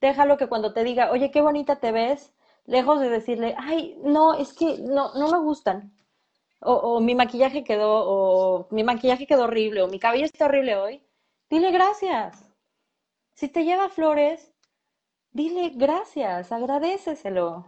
Déjalo 0.00 0.36
que 0.36 0.48
cuando 0.48 0.72
te 0.72 0.82
diga, 0.82 1.10
oye, 1.12 1.30
qué 1.30 1.40
bonita 1.40 1.76
te 1.76 1.92
ves, 1.92 2.34
lejos 2.64 3.00
de 3.00 3.08
decirle, 3.08 3.54
ay, 3.58 3.96
no, 4.02 4.34
es 4.34 4.52
que 4.52 4.78
no, 4.78 5.14
no 5.14 5.30
me 5.30 5.38
gustan. 5.38 5.92
O, 6.64 7.00
mi 7.00 7.14
maquillaje 7.14 7.64
quedó, 7.64 8.04
o 8.06 8.68
mi 8.70 8.84
maquillaje 8.84 9.26
quedó 9.26 9.44
horrible, 9.44 9.82
o 9.82 9.88
mi 9.88 9.98
cabello 9.98 10.24
está 10.24 10.44
horrible 10.46 10.76
hoy. 10.76 11.02
Dile 11.50 11.72
gracias. 11.72 12.50
Si 13.34 13.48
te 13.48 13.64
lleva 13.64 13.88
flores, 13.88 14.52
dile 15.32 15.70
gracias, 15.74 16.52
agradeceselo. 16.52 17.66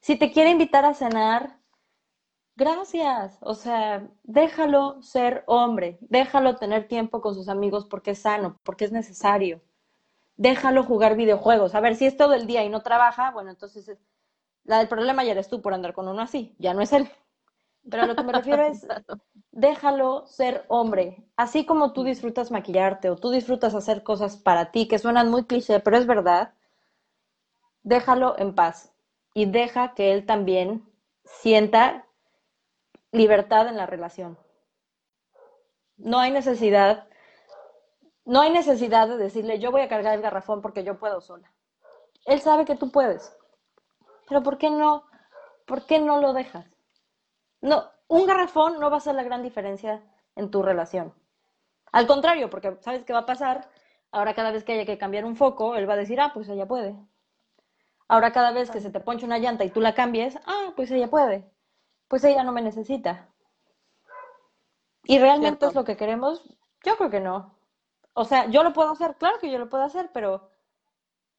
Si 0.00 0.16
te 0.16 0.30
quiere 0.32 0.50
invitar 0.50 0.84
a 0.84 0.94
cenar, 0.94 1.58
gracias. 2.56 3.38
O 3.40 3.54
sea, 3.54 4.08
déjalo 4.22 5.02
ser 5.02 5.44
hombre, 5.46 5.98
déjalo 6.02 6.56
tener 6.56 6.88
tiempo 6.88 7.20
con 7.20 7.34
sus 7.34 7.48
amigos 7.48 7.86
porque 7.86 8.12
es 8.12 8.20
sano, 8.20 8.60
porque 8.62 8.84
es 8.84 8.92
necesario. 8.92 9.62
Déjalo 10.36 10.84
jugar 10.84 11.16
videojuegos. 11.16 11.74
A 11.74 11.80
ver, 11.80 11.96
si 11.96 12.06
es 12.06 12.16
todo 12.16 12.34
el 12.34 12.46
día 12.46 12.64
y 12.64 12.68
no 12.68 12.82
trabaja, 12.82 13.32
bueno, 13.32 13.50
entonces 13.50 13.98
la 14.64 14.78
del 14.78 14.88
problema 14.88 15.24
ya 15.24 15.32
eres 15.32 15.48
tú 15.48 15.62
por 15.62 15.74
andar 15.74 15.94
con 15.94 16.08
uno 16.08 16.22
así, 16.22 16.54
ya 16.58 16.74
no 16.74 16.82
es 16.82 16.92
él. 16.92 17.10
Pero 17.90 18.02
a 18.02 18.06
lo 18.06 18.16
que 18.16 18.22
me 18.22 18.32
refiero 18.32 18.64
es, 18.64 18.86
déjalo 19.52 20.26
ser 20.26 20.64
hombre. 20.68 21.24
Así 21.36 21.66
como 21.66 21.92
tú 21.92 22.04
disfrutas 22.04 22.50
maquillarte 22.50 23.10
o 23.10 23.16
tú 23.16 23.30
disfrutas 23.30 23.74
hacer 23.74 24.02
cosas 24.02 24.36
para 24.36 24.70
ti 24.70 24.88
que 24.88 24.98
suenan 24.98 25.30
muy 25.30 25.44
cliché, 25.44 25.80
pero 25.80 25.96
es 25.96 26.06
verdad, 26.06 26.54
déjalo 27.82 28.38
en 28.38 28.54
paz 28.54 28.92
y 29.34 29.46
deja 29.46 29.94
que 29.94 30.12
él 30.12 30.26
también 30.26 30.88
sienta 31.24 32.06
libertad 33.12 33.68
en 33.68 33.76
la 33.76 33.86
relación. 33.86 34.38
No 35.96 36.18
hay 36.20 36.30
necesidad, 36.30 37.08
no 38.24 38.40
hay 38.40 38.50
necesidad 38.50 39.08
de 39.08 39.16
decirle 39.16 39.58
yo 39.58 39.70
voy 39.70 39.82
a 39.82 39.88
cargar 39.88 40.14
el 40.14 40.22
garrafón 40.22 40.62
porque 40.62 40.84
yo 40.84 40.98
puedo 40.98 41.20
sola. 41.20 41.52
Él 42.26 42.40
sabe 42.40 42.64
que 42.64 42.76
tú 42.76 42.90
puedes. 42.90 43.34
Pero 44.28 44.42
¿por 44.42 44.58
qué 44.58 44.70
no? 44.70 45.04
¿Por 45.66 45.86
qué 45.86 45.98
no 45.98 46.20
lo 46.20 46.32
dejas? 46.32 46.66
No, 47.60 47.84
un 48.08 48.26
garrafón 48.26 48.78
no 48.80 48.90
va 48.90 48.98
a 48.98 49.00
ser 49.00 49.14
la 49.14 49.22
gran 49.22 49.42
diferencia 49.42 50.02
en 50.36 50.50
tu 50.50 50.62
relación. 50.62 51.14
Al 51.92 52.06
contrario, 52.06 52.50
porque 52.50 52.76
sabes 52.80 53.04
qué 53.04 53.12
va 53.12 53.20
a 53.20 53.26
pasar. 53.26 53.68
Ahora 54.10 54.34
cada 54.34 54.50
vez 54.50 54.64
que 54.64 54.72
haya 54.72 54.86
que 54.86 54.98
cambiar 54.98 55.24
un 55.24 55.36
foco, 55.36 55.74
él 55.76 55.88
va 55.88 55.94
a 55.94 55.98
decir, 55.98 56.20
ah, 56.20 56.30
pues 56.32 56.48
ella 56.48 56.66
puede. 56.66 56.96
Ahora 58.08 58.32
cada 58.32 58.52
vez 58.52 58.70
que 58.70 58.80
se 58.80 58.90
te 58.90 59.00
ponche 59.00 59.26
una 59.26 59.38
llanta 59.38 59.64
y 59.64 59.70
tú 59.70 59.80
la 59.80 59.94
cambies, 59.94 60.38
ah, 60.46 60.72
pues 60.76 60.90
ella 60.90 61.08
puede. 61.08 61.50
Pues 62.08 62.24
ella 62.24 62.42
no 62.42 62.52
me 62.52 62.62
necesita. 62.62 63.28
¿Y 65.04 65.18
realmente 65.18 65.66
es 65.66 65.74
lo 65.74 65.84
que 65.84 65.96
queremos? 65.96 66.42
Yo 66.84 66.96
creo 66.96 67.10
que 67.10 67.20
no. 67.20 67.54
O 68.14 68.24
sea, 68.24 68.46
yo 68.46 68.62
lo 68.62 68.72
puedo 68.72 68.90
hacer, 68.90 69.16
claro 69.16 69.38
que 69.38 69.50
yo 69.50 69.58
lo 69.58 69.68
puedo 69.68 69.84
hacer, 69.84 70.10
pero 70.12 70.50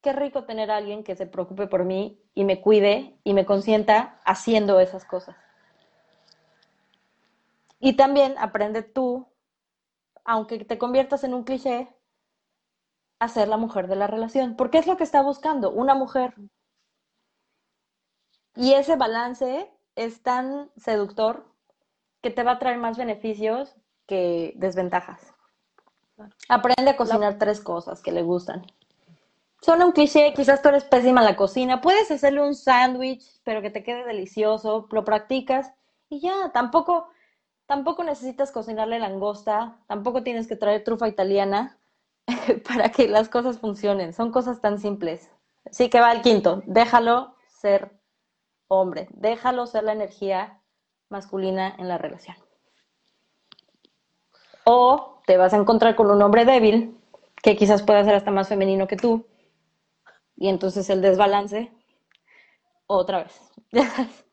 qué 0.01 0.13
rico 0.13 0.45
tener 0.45 0.71
a 0.71 0.77
alguien 0.77 1.03
que 1.03 1.15
se 1.15 1.25
preocupe 1.25 1.67
por 1.67 1.83
mí 1.83 2.23
y 2.33 2.45
me 2.45 2.61
cuide 2.61 3.19
y 3.23 3.33
me 3.33 3.45
consienta 3.45 4.19
haciendo 4.25 4.79
esas 4.79 5.05
cosas. 5.05 5.35
Y 7.79 7.93
también 7.93 8.35
aprende 8.37 8.83
tú, 8.83 9.27
aunque 10.25 10.63
te 10.65 10.77
conviertas 10.77 11.23
en 11.23 11.33
un 11.33 11.43
cliché, 11.43 11.87
a 13.19 13.27
ser 13.27 13.47
la 13.47 13.57
mujer 13.57 13.87
de 13.87 13.95
la 13.95 14.07
relación. 14.07 14.55
Porque 14.55 14.77
es 14.77 14.87
lo 14.87 14.97
que 14.97 15.03
está 15.03 15.21
buscando, 15.21 15.71
una 15.71 15.95
mujer. 15.95 16.33
Y 18.55 18.73
ese 18.73 18.95
balance 18.95 19.71
es 19.95 20.21
tan 20.21 20.69
seductor 20.77 21.45
que 22.21 22.31
te 22.31 22.43
va 22.43 22.53
a 22.53 22.59
traer 22.59 22.77
más 22.77 22.97
beneficios 22.97 23.75
que 24.05 24.53
desventajas. 24.55 25.33
Aprende 26.49 26.91
a 26.91 26.97
cocinar 26.97 27.37
tres 27.37 27.61
cosas 27.61 28.01
que 28.01 28.11
le 28.11 28.23
gustan. 28.23 28.65
Son 29.61 29.81
un 29.81 29.91
cliché, 29.91 30.33
quizás 30.33 30.61
tú 30.61 30.69
eres 30.69 30.85
pésima 30.85 31.21
en 31.21 31.27
la 31.27 31.35
cocina. 31.35 31.81
Puedes 31.81 32.09
hacerle 32.11 32.41
un 32.41 32.55
sándwich, 32.55 33.41
pero 33.43 33.61
que 33.61 33.69
te 33.69 33.83
quede 33.83 34.05
delicioso, 34.05 34.87
lo 34.91 35.03
practicas 35.03 35.71
y 36.09 36.21
ya, 36.21 36.51
tampoco 36.53 37.09
Tampoco 37.69 38.03
necesitas 38.03 38.51
cocinarle 38.51 38.97
langosta, 38.97 39.77
tampoco 39.85 40.23
tienes 40.23 40.47
que 40.47 40.55
traer 40.55 40.83
trufa 40.83 41.07
italiana 41.07 41.77
para 42.67 42.89
que 42.89 43.07
las 43.07 43.29
cosas 43.29 43.59
funcionen. 43.59 44.11
Son 44.11 44.31
cosas 44.31 44.59
tan 44.59 44.79
simples. 44.79 45.29
Sí 45.69 45.87
que 45.87 46.01
va 46.01 46.11
el 46.11 46.23
quinto. 46.23 46.63
Déjalo 46.65 47.35
ser 47.47 47.91
hombre. 48.69 49.07
Déjalo 49.11 49.67
ser 49.67 49.83
la 49.83 49.93
energía 49.93 50.63
masculina 51.09 51.75
en 51.77 51.87
la 51.87 51.99
relación. 51.99 52.37
O 54.63 55.21
te 55.27 55.37
vas 55.37 55.53
a 55.53 55.57
encontrar 55.57 55.95
con 55.95 56.09
un 56.09 56.23
hombre 56.23 56.45
débil 56.45 56.99
que 57.43 57.55
quizás 57.55 57.83
pueda 57.83 58.03
ser 58.03 58.15
hasta 58.15 58.31
más 58.31 58.49
femenino 58.49 58.87
que 58.87 58.97
tú. 58.97 59.27
Y 60.37 60.49
entonces 60.49 60.89
el 60.89 61.03
desbalance 61.03 61.71
otra 62.87 63.25
vez. 63.25 63.39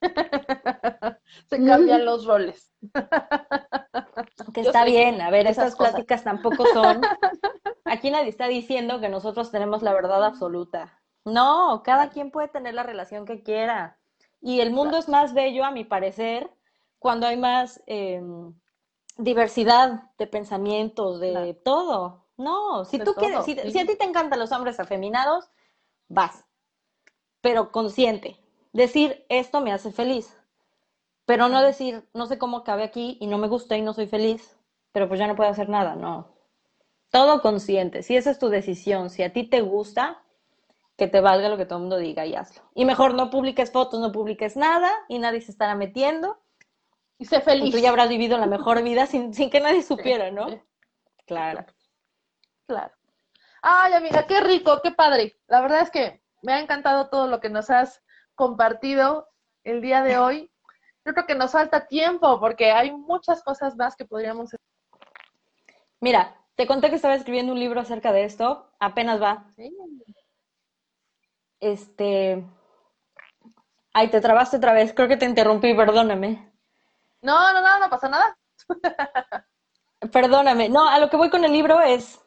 Se 1.48 1.64
cambian 1.64 2.04
los 2.04 2.24
roles. 2.26 2.72
Que 4.54 4.62
está 4.62 4.84
bien, 4.84 5.20
a 5.20 5.30
ver, 5.30 5.46
estas 5.46 5.76
pláticas 5.76 6.24
tampoco 6.24 6.64
son. 6.72 7.02
Aquí 7.84 8.10
nadie 8.10 8.28
está 8.28 8.48
diciendo 8.48 9.00
que 9.00 9.08
nosotros 9.08 9.50
tenemos 9.50 9.82
la 9.82 9.92
verdad 9.92 10.24
absoluta. 10.24 11.00
No, 11.24 11.82
cada 11.84 12.10
quien 12.10 12.30
puede 12.30 12.48
tener 12.48 12.74
la 12.74 12.82
relación 12.82 13.26
que 13.26 13.42
quiera. 13.42 13.98
Y 14.40 14.60
el 14.60 14.70
mundo 14.70 14.96
es 14.96 15.08
más 15.08 15.34
bello, 15.34 15.64
a 15.64 15.70
mi 15.70 15.84
parecer, 15.84 16.50
cuando 16.98 17.26
hay 17.26 17.36
más 17.36 17.82
em, 17.86 18.54
diversidad 19.16 20.10
de 20.16 20.26
pensamientos, 20.26 21.20
de 21.20 21.54
todo. 21.64 22.26
No, 22.36 22.84
si 22.84 22.98
tú 22.98 23.14
quieres, 23.14 23.44
si, 23.44 23.56
si 23.56 23.78
a 23.78 23.86
ti 23.86 23.96
te 23.96 24.04
encantan 24.04 24.38
los 24.38 24.52
hombres 24.52 24.78
afeminados, 24.78 25.50
vas, 26.08 26.44
pero 27.40 27.72
consciente, 27.72 28.36
decir 28.72 29.24
esto 29.28 29.60
me 29.60 29.72
hace 29.72 29.92
feliz, 29.92 30.36
pero 31.24 31.48
no 31.48 31.62
decir 31.62 32.08
no 32.14 32.26
sé 32.26 32.38
cómo 32.38 32.64
cabe 32.64 32.84
aquí 32.84 33.18
y 33.20 33.26
no 33.26 33.38
me 33.38 33.48
gusta 33.48 33.76
y 33.76 33.82
no 33.82 33.92
soy 33.92 34.06
feliz, 34.06 34.56
pero 34.92 35.08
pues 35.08 35.20
ya 35.20 35.26
no 35.26 35.36
puedo 35.36 35.50
hacer 35.50 35.68
nada, 35.68 35.94
no. 35.94 36.36
Todo 37.10 37.40
consciente, 37.40 38.02
si 38.02 38.16
esa 38.16 38.30
es 38.30 38.38
tu 38.38 38.48
decisión, 38.48 39.10
si 39.10 39.22
a 39.22 39.32
ti 39.32 39.44
te 39.44 39.62
gusta, 39.62 40.22
que 40.98 41.06
te 41.06 41.20
valga 41.20 41.48
lo 41.48 41.56
que 41.56 41.64
todo 41.64 41.78
el 41.78 41.82
mundo 41.82 41.96
diga 41.96 42.26
y 42.26 42.34
hazlo. 42.34 42.62
Y 42.74 42.84
mejor 42.84 43.14
no 43.14 43.30
publiques 43.30 43.70
fotos, 43.70 44.00
no 44.00 44.10
publiques 44.10 44.56
nada 44.56 44.90
y 45.08 45.20
nadie 45.20 45.40
se 45.40 45.52
estará 45.52 45.76
metiendo. 45.76 46.42
Y 47.18 47.24
sé 47.26 47.40
feliz. 47.40 47.68
Y 47.68 47.70
tú 47.70 47.78
ya 47.78 47.90
habrás 47.90 48.08
vivido 48.08 48.36
la 48.36 48.46
mejor 48.46 48.82
vida 48.82 49.06
sin, 49.06 49.32
sin 49.32 49.48
que 49.48 49.60
nadie 49.60 49.82
supiera, 49.82 50.32
¿no? 50.32 50.48
Claro. 51.24 51.64
Claro. 52.66 52.92
Ay, 53.62 53.92
amiga, 53.92 54.26
qué 54.26 54.40
rico, 54.40 54.80
qué 54.82 54.90
padre. 54.90 55.38
La 55.46 55.60
verdad 55.60 55.82
es 55.82 55.90
que 55.90 56.20
me 56.42 56.52
ha 56.52 56.60
encantado 56.60 57.08
todo 57.08 57.28
lo 57.28 57.40
que 57.40 57.48
nos 57.48 57.70
has 57.70 58.02
compartido 58.38 59.28
el 59.64 59.82
día 59.82 60.02
de 60.02 60.16
hoy. 60.16 60.50
Yo 61.04 61.12
creo 61.12 61.26
que 61.26 61.34
nos 61.34 61.52
falta 61.52 61.88
tiempo 61.88 62.38
porque 62.38 62.70
hay 62.70 62.92
muchas 62.92 63.42
cosas 63.42 63.76
más 63.76 63.96
que 63.96 64.04
podríamos. 64.04 64.50
Mira, 66.00 66.36
te 66.54 66.66
conté 66.66 66.88
que 66.88 66.96
estaba 66.96 67.16
escribiendo 67.16 67.52
un 67.52 67.58
libro 67.58 67.80
acerca 67.80 68.12
de 68.12 68.24
esto, 68.24 68.70
apenas 68.78 69.20
va. 69.20 69.44
Este. 71.58 72.46
Ay, 73.92 74.08
te 74.08 74.20
trabaste 74.20 74.58
otra 74.58 74.72
vez, 74.72 74.94
creo 74.94 75.08
que 75.08 75.16
te 75.16 75.26
interrumpí, 75.26 75.74
perdóname. 75.74 76.52
No, 77.20 77.52
no, 77.52 77.60
no, 77.60 77.80
no 77.80 77.90
pasa 77.90 78.08
nada. 78.08 78.38
perdóname. 80.12 80.68
No, 80.68 80.88
a 80.88 81.00
lo 81.00 81.10
que 81.10 81.16
voy 81.16 81.30
con 81.30 81.44
el 81.44 81.52
libro 81.52 81.80
es 81.80 82.20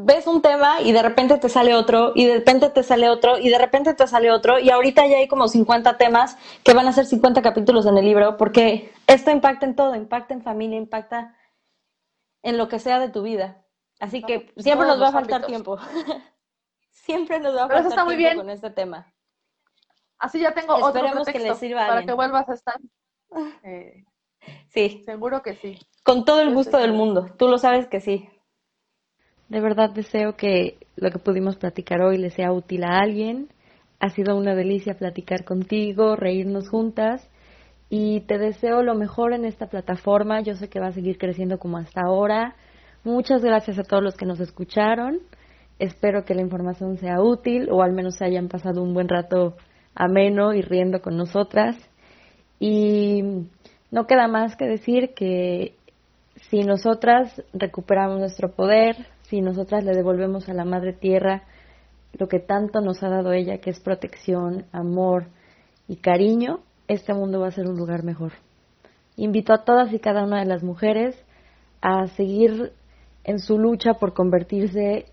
ves 0.00 0.28
un 0.28 0.42
tema 0.42 0.80
y 0.80 0.92
de 0.92 1.02
repente 1.02 1.38
te 1.38 1.48
sale 1.48 1.74
otro, 1.74 2.12
y 2.14 2.26
de 2.26 2.34
repente 2.34 2.70
te 2.70 2.84
sale 2.84 3.10
otro, 3.10 3.36
y 3.36 3.48
de 3.48 3.58
repente 3.58 3.94
te 3.94 4.06
sale 4.06 4.30
otro, 4.30 4.60
y 4.60 4.70
ahorita 4.70 5.04
ya 5.08 5.16
hay 5.16 5.26
como 5.26 5.48
50 5.48 5.98
temas 5.98 6.38
que 6.62 6.72
van 6.72 6.86
a 6.86 6.92
ser 6.92 7.04
50 7.04 7.42
capítulos 7.42 7.84
en 7.84 7.98
el 7.98 8.04
libro, 8.04 8.36
porque 8.36 8.92
esto 9.08 9.32
impacta 9.32 9.66
en 9.66 9.74
todo, 9.74 9.96
impacta 9.96 10.34
en 10.34 10.42
familia, 10.42 10.78
impacta 10.78 11.36
en 12.42 12.58
lo 12.58 12.68
que 12.68 12.78
sea 12.78 13.00
de 13.00 13.08
tu 13.08 13.22
vida. 13.22 13.64
Así 13.98 14.22
que 14.22 14.52
siempre 14.56 14.86
nos 14.86 15.02
va 15.02 15.08
a 15.08 15.12
faltar 15.12 15.44
tiempo. 15.46 15.78
siempre 16.92 17.40
nos 17.40 17.56
va 17.56 17.64
a 17.64 17.68
faltar 17.68 18.06
tiempo 18.06 18.42
con 18.42 18.50
este 18.50 18.70
tema. 18.70 19.12
Así 20.16 20.38
ya 20.38 20.54
tengo 20.54 20.76
otro 20.76 21.24
que 21.24 21.40
les 21.40 21.58
sirva 21.58 21.88
para 21.88 22.04
que 22.04 22.12
vuelvas 22.12 22.48
a 22.48 22.54
estar. 22.54 22.76
Eh, 23.62 24.06
sí. 24.70 25.02
Seguro 25.04 25.42
que 25.42 25.54
sí. 25.54 25.78
Con 26.02 26.24
todo 26.24 26.40
el 26.40 26.54
gusto 26.54 26.78
del 26.78 26.94
mundo. 26.94 27.28
Tú 27.36 27.46
lo 27.46 27.58
sabes 27.58 27.88
que 27.88 28.00
sí. 28.00 28.26
De 29.48 29.60
verdad 29.60 29.90
deseo 29.90 30.36
que 30.36 30.76
lo 30.96 31.10
que 31.10 31.18
pudimos 31.18 31.56
platicar 31.56 32.02
hoy 32.02 32.18
le 32.18 32.30
sea 32.30 32.52
útil 32.52 32.84
a 32.84 32.98
alguien. 32.98 33.48
Ha 33.98 34.10
sido 34.10 34.36
una 34.36 34.54
delicia 34.54 34.94
platicar 34.94 35.44
contigo, 35.44 36.16
reírnos 36.16 36.68
juntas 36.68 37.28
y 37.88 38.20
te 38.20 38.38
deseo 38.38 38.82
lo 38.82 38.94
mejor 38.94 39.32
en 39.32 39.44
esta 39.44 39.66
plataforma. 39.66 40.42
Yo 40.42 40.54
sé 40.54 40.68
que 40.68 40.80
va 40.80 40.88
a 40.88 40.92
seguir 40.92 41.16
creciendo 41.16 41.58
como 41.58 41.78
hasta 41.78 42.02
ahora. 42.02 42.54
Muchas 43.04 43.42
gracias 43.42 43.78
a 43.78 43.84
todos 43.84 44.02
los 44.02 44.16
que 44.16 44.26
nos 44.26 44.38
escucharon. 44.40 45.20
Espero 45.78 46.24
que 46.24 46.34
la 46.34 46.42
información 46.42 46.98
sea 46.98 47.22
útil 47.22 47.68
o 47.70 47.82
al 47.82 47.92
menos 47.92 48.16
se 48.16 48.26
hayan 48.26 48.48
pasado 48.48 48.82
un 48.82 48.92
buen 48.92 49.08
rato 49.08 49.56
ameno 49.94 50.52
y 50.52 50.60
riendo 50.60 51.00
con 51.00 51.16
nosotras. 51.16 51.76
Y 52.60 53.22
no 53.90 54.06
queda 54.06 54.28
más 54.28 54.56
que 54.56 54.66
decir 54.66 55.14
que 55.14 55.74
si 56.50 56.62
nosotras 56.62 57.42
recuperamos 57.52 58.18
nuestro 58.18 58.52
poder, 58.52 58.96
si 59.28 59.40
nosotras 59.40 59.84
le 59.84 59.94
devolvemos 59.94 60.48
a 60.48 60.54
la 60.54 60.64
Madre 60.64 60.92
Tierra 60.92 61.44
lo 62.14 62.28
que 62.28 62.40
tanto 62.40 62.80
nos 62.80 63.02
ha 63.02 63.08
dado 63.08 63.32
ella, 63.32 63.58
que 63.58 63.70
es 63.70 63.80
protección, 63.80 64.64
amor 64.72 65.26
y 65.86 65.96
cariño, 65.96 66.60
este 66.88 67.12
mundo 67.12 67.40
va 67.40 67.48
a 67.48 67.52
ser 67.52 67.66
un 67.66 67.76
lugar 67.76 68.02
mejor. 68.02 68.32
Invito 69.16 69.52
a 69.52 69.64
todas 69.64 69.92
y 69.92 69.98
cada 69.98 70.24
una 70.24 70.40
de 70.40 70.46
las 70.46 70.62
mujeres 70.62 71.16
a 71.82 72.06
seguir 72.08 72.72
en 73.24 73.38
su 73.38 73.58
lucha 73.58 73.94
por 73.94 74.14
convertirse 74.14 75.06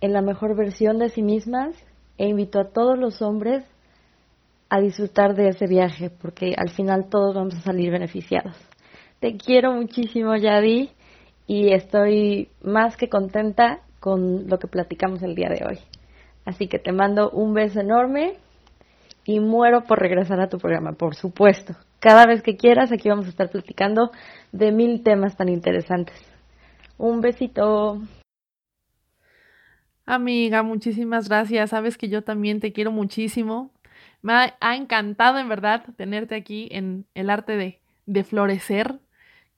en 0.00 0.12
la 0.12 0.22
mejor 0.22 0.56
versión 0.56 0.98
de 0.98 1.08
sí 1.10 1.22
mismas 1.22 1.74
e 2.18 2.26
invito 2.26 2.58
a 2.58 2.70
todos 2.70 2.98
los 2.98 3.22
hombres 3.22 3.64
a 4.68 4.80
disfrutar 4.80 5.34
de 5.34 5.48
ese 5.48 5.66
viaje 5.66 6.10
porque 6.10 6.54
al 6.56 6.70
final 6.70 7.08
todos 7.08 7.34
vamos 7.34 7.54
a 7.54 7.60
salir 7.60 7.92
beneficiados. 7.92 8.56
Te 9.20 9.36
quiero 9.36 9.72
muchísimo, 9.72 10.34
Yadi, 10.36 10.90
y 11.46 11.72
estoy 11.72 12.48
más 12.62 12.96
que 12.96 13.08
contenta 13.08 13.80
con 14.00 14.48
lo 14.48 14.58
que 14.58 14.68
platicamos 14.68 15.22
el 15.22 15.34
día 15.34 15.48
de 15.48 15.64
hoy. 15.66 15.78
Así 16.44 16.68
que 16.68 16.78
te 16.78 16.92
mando 16.92 17.30
un 17.30 17.54
beso 17.54 17.80
enorme 17.80 18.34
y 19.24 19.40
muero 19.40 19.84
por 19.84 19.98
regresar 19.98 20.40
a 20.40 20.48
tu 20.48 20.58
programa, 20.58 20.92
por 20.92 21.14
supuesto. 21.14 21.74
Cada 22.00 22.26
vez 22.26 22.42
que 22.42 22.56
quieras, 22.56 22.92
aquí 22.92 23.08
vamos 23.08 23.26
a 23.26 23.30
estar 23.30 23.50
platicando 23.50 24.10
de 24.52 24.72
mil 24.72 25.02
temas 25.02 25.36
tan 25.36 25.48
interesantes. 25.48 26.14
Un 26.98 27.20
besito. 27.20 28.02
Amiga, 30.06 30.62
muchísimas 30.62 31.28
gracias. 31.28 31.70
Sabes 31.70 31.96
que 31.96 32.10
yo 32.10 32.22
también 32.22 32.60
te 32.60 32.72
quiero 32.72 32.92
muchísimo. 32.92 33.70
Me 34.20 34.52
ha, 34.60 34.76
encantado 34.76 35.38
en 35.38 35.48
verdad 35.48 35.82
tenerte 35.96 36.34
aquí 36.34 36.68
en 36.70 37.06
el 37.14 37.30
arte 37.30 37.56
de, 37.56 37.80
de 38.06 38.24
florecer, 38.24 38.98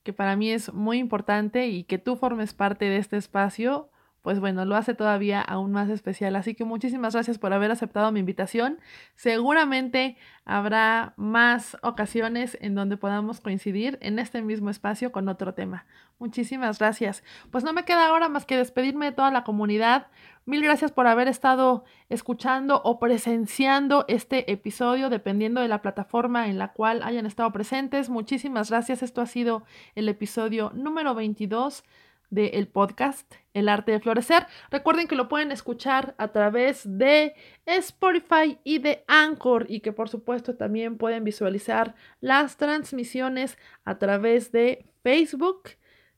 que 0.07 0.13
para 0.13 0.37
mí 0.37 0.49
es 0.51 0.73
muy 0.73 0.99
importante 0.99 1.67
y 1.67 1.83
que 1.83 1.97
tú 1.97 2.15
formes 2.15 2.53
parte 2.53 2.85
de 2.85 2.95
este 2.95 3.17
espacio 3.17 3.89
pues 4.27 4.41
bueno, 4.41 4.65
lo 4.65 4.75
hace 4.75 4.93
todavía 4.93 5.39
aún 5.39 5.71
más 5.71 5.87
especial. 5.87 6.35
Así 6.35 6.53
que 6.53 6.65
muchísimas 6.65 7.13
gracias 7.13 7.37
por 7.37 7.53
haber 7.53 7.71
aceptado 7.71 8.11
mi 8.11 8.19
invitación. 8.19 8.77
Seguramente 9.15 10.17
habrá 10.43 11.13
más 11.15 11.77
ocasiones 11.81 12.57
en 12.59 12.75
donde 12.75 12.97
podamos 12.97 13.39
coincidir 13.39 13.97
en 14.01 14.19
este 14.19 14.41
mismo 14.41 14.69
espacio 14.69 15.13
con 15.13 15.29
otro 15.29 15.53
tema. 15.53 15.85
Muchísimas 16.19 16.77
gracias. 16.77 17.23
Pues 17.51 17.63
no 17.63 17.71
me 17.71 17.85
queda 17.85 18.09
ahora 18.09 18.27
más 18.27 18.45
que 18.45 18.57
despedirme 18.57 19.05
de 19.05 19.11
toda 19.13 19.31
la 19.31 19.45
comunidad. 19.45 20.07
Mil 20.45 20.61
gracias 20.61 20.91
por 20.91 21.07
haber 21.07 21.29
estado 21.29 21.85
escuchando 22.09 22.81
o 22.83 22.99
presenciando 22.99 24.03
este 24.09 24.51
episodio, 24.51 25.09
dependiendo 25.09 25.61
de 25.61 25.69
la 25.69 25.81
plataforma 25.81 26.49
en 26.49 26.57
la 26.57 26.73
cual 26.73 27.01
hayan 27.03 27.25
estado 27.25 27.53
presentes. 27.53 28.09
Muchísimas 28.09 28.71
gracias. 28.71 29.03
Esto 29.03 29.21
ha 29.21 29.25
sido 29.25 29.63
el 29.95 30.09
episodio 30.09 30.73
número 30.75 31.15
22 31.15 31.85
del 32.29 32.67
podcast 32.67 33.35
El 33.53 33.69
arte 33.69 33.91
de 33.91 33.99
florecer. 33.99 34.45
Recuerden 34.69 35.07
que 35.07 35.15
lo 35.15 35.29
pueden 35.29 35.51
escuchar 35.51 36.15
a 36.17 36.29
través 36.29 36.81
de 36.85 37.35
Spotify 37.65 38.59
y 38.63 38.79
de 38.79 39.03
Anchor 39.07 39.65
y 39.69 39.79
que 39.79 39.93
por 39.93 40.09
supuesto 40.09 40.55
también 40.55 40.97
pueden 40.97 41.23
visualizar 41.23 41.95
las 42.21 42.57
transmisiones 42.57 43.57
a 43.85 43.97
través 43.97 44.51
de 44.51 44.85
Facebook. 45.03 45.69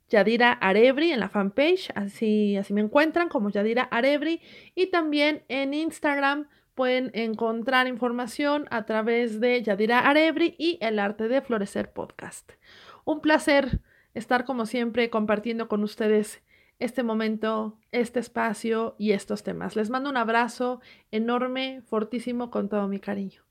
Yadira 0.09 0.53
Arebri 0.53 1.11
en 1.11 1.19
la 1.19 1.29
fanpage, 1.29 1.91
así, 1.93 2.57
así 2.57 2.73
me 2.73 2.81
encuentran 2.81 3.29
como 3.29 3.51
Yadira 3.51 3.83
Arebri 3.83 4.41
y 4.73 4.87
también 4.87 5.43
en 5.49 5.75
Instagram 5.75 6.47
pueden 6.73 7.11
encontrar 7.13 7.87
información 7.87 8.65
a 8.71 8.85
través 8.85 9.39
de 9.39 9.61
Yadira 9.61 9.99
Arebri 9.99 10.55
y 10.57 10.77
El 10.81 10.97
Arte 10.97 11.27
de 11.27 11.41
Florecer 11.41 11.91
Podcast. 11.91 12.53
Un 13.05 13.21
placer 13.21 13.81
estar 14.13 14.45
como 14.45 14.65
siempre 14.65 15.09
compartiendo 15.09 15.67
con 15.67 15.83
ustedes 15.83 16.41
este 16.79 17.03
momento, 17.03 17.77
este 17.91 18.19
espacio 18.19 18.95
y 18.97 19.11
estos 19.11 19.43
temas. 19.43 19.75
Les 19.75 19.89
mando 19.89 20.09
un 20.09 20.17
abrazo 20.17 20.81
enorme, 21.11 21.81
fortísimo, 21.85 22.49
con 22.49 22.69
todo 22.69 22.87
mi 22.87 22.99
cariño. 22.99 23.48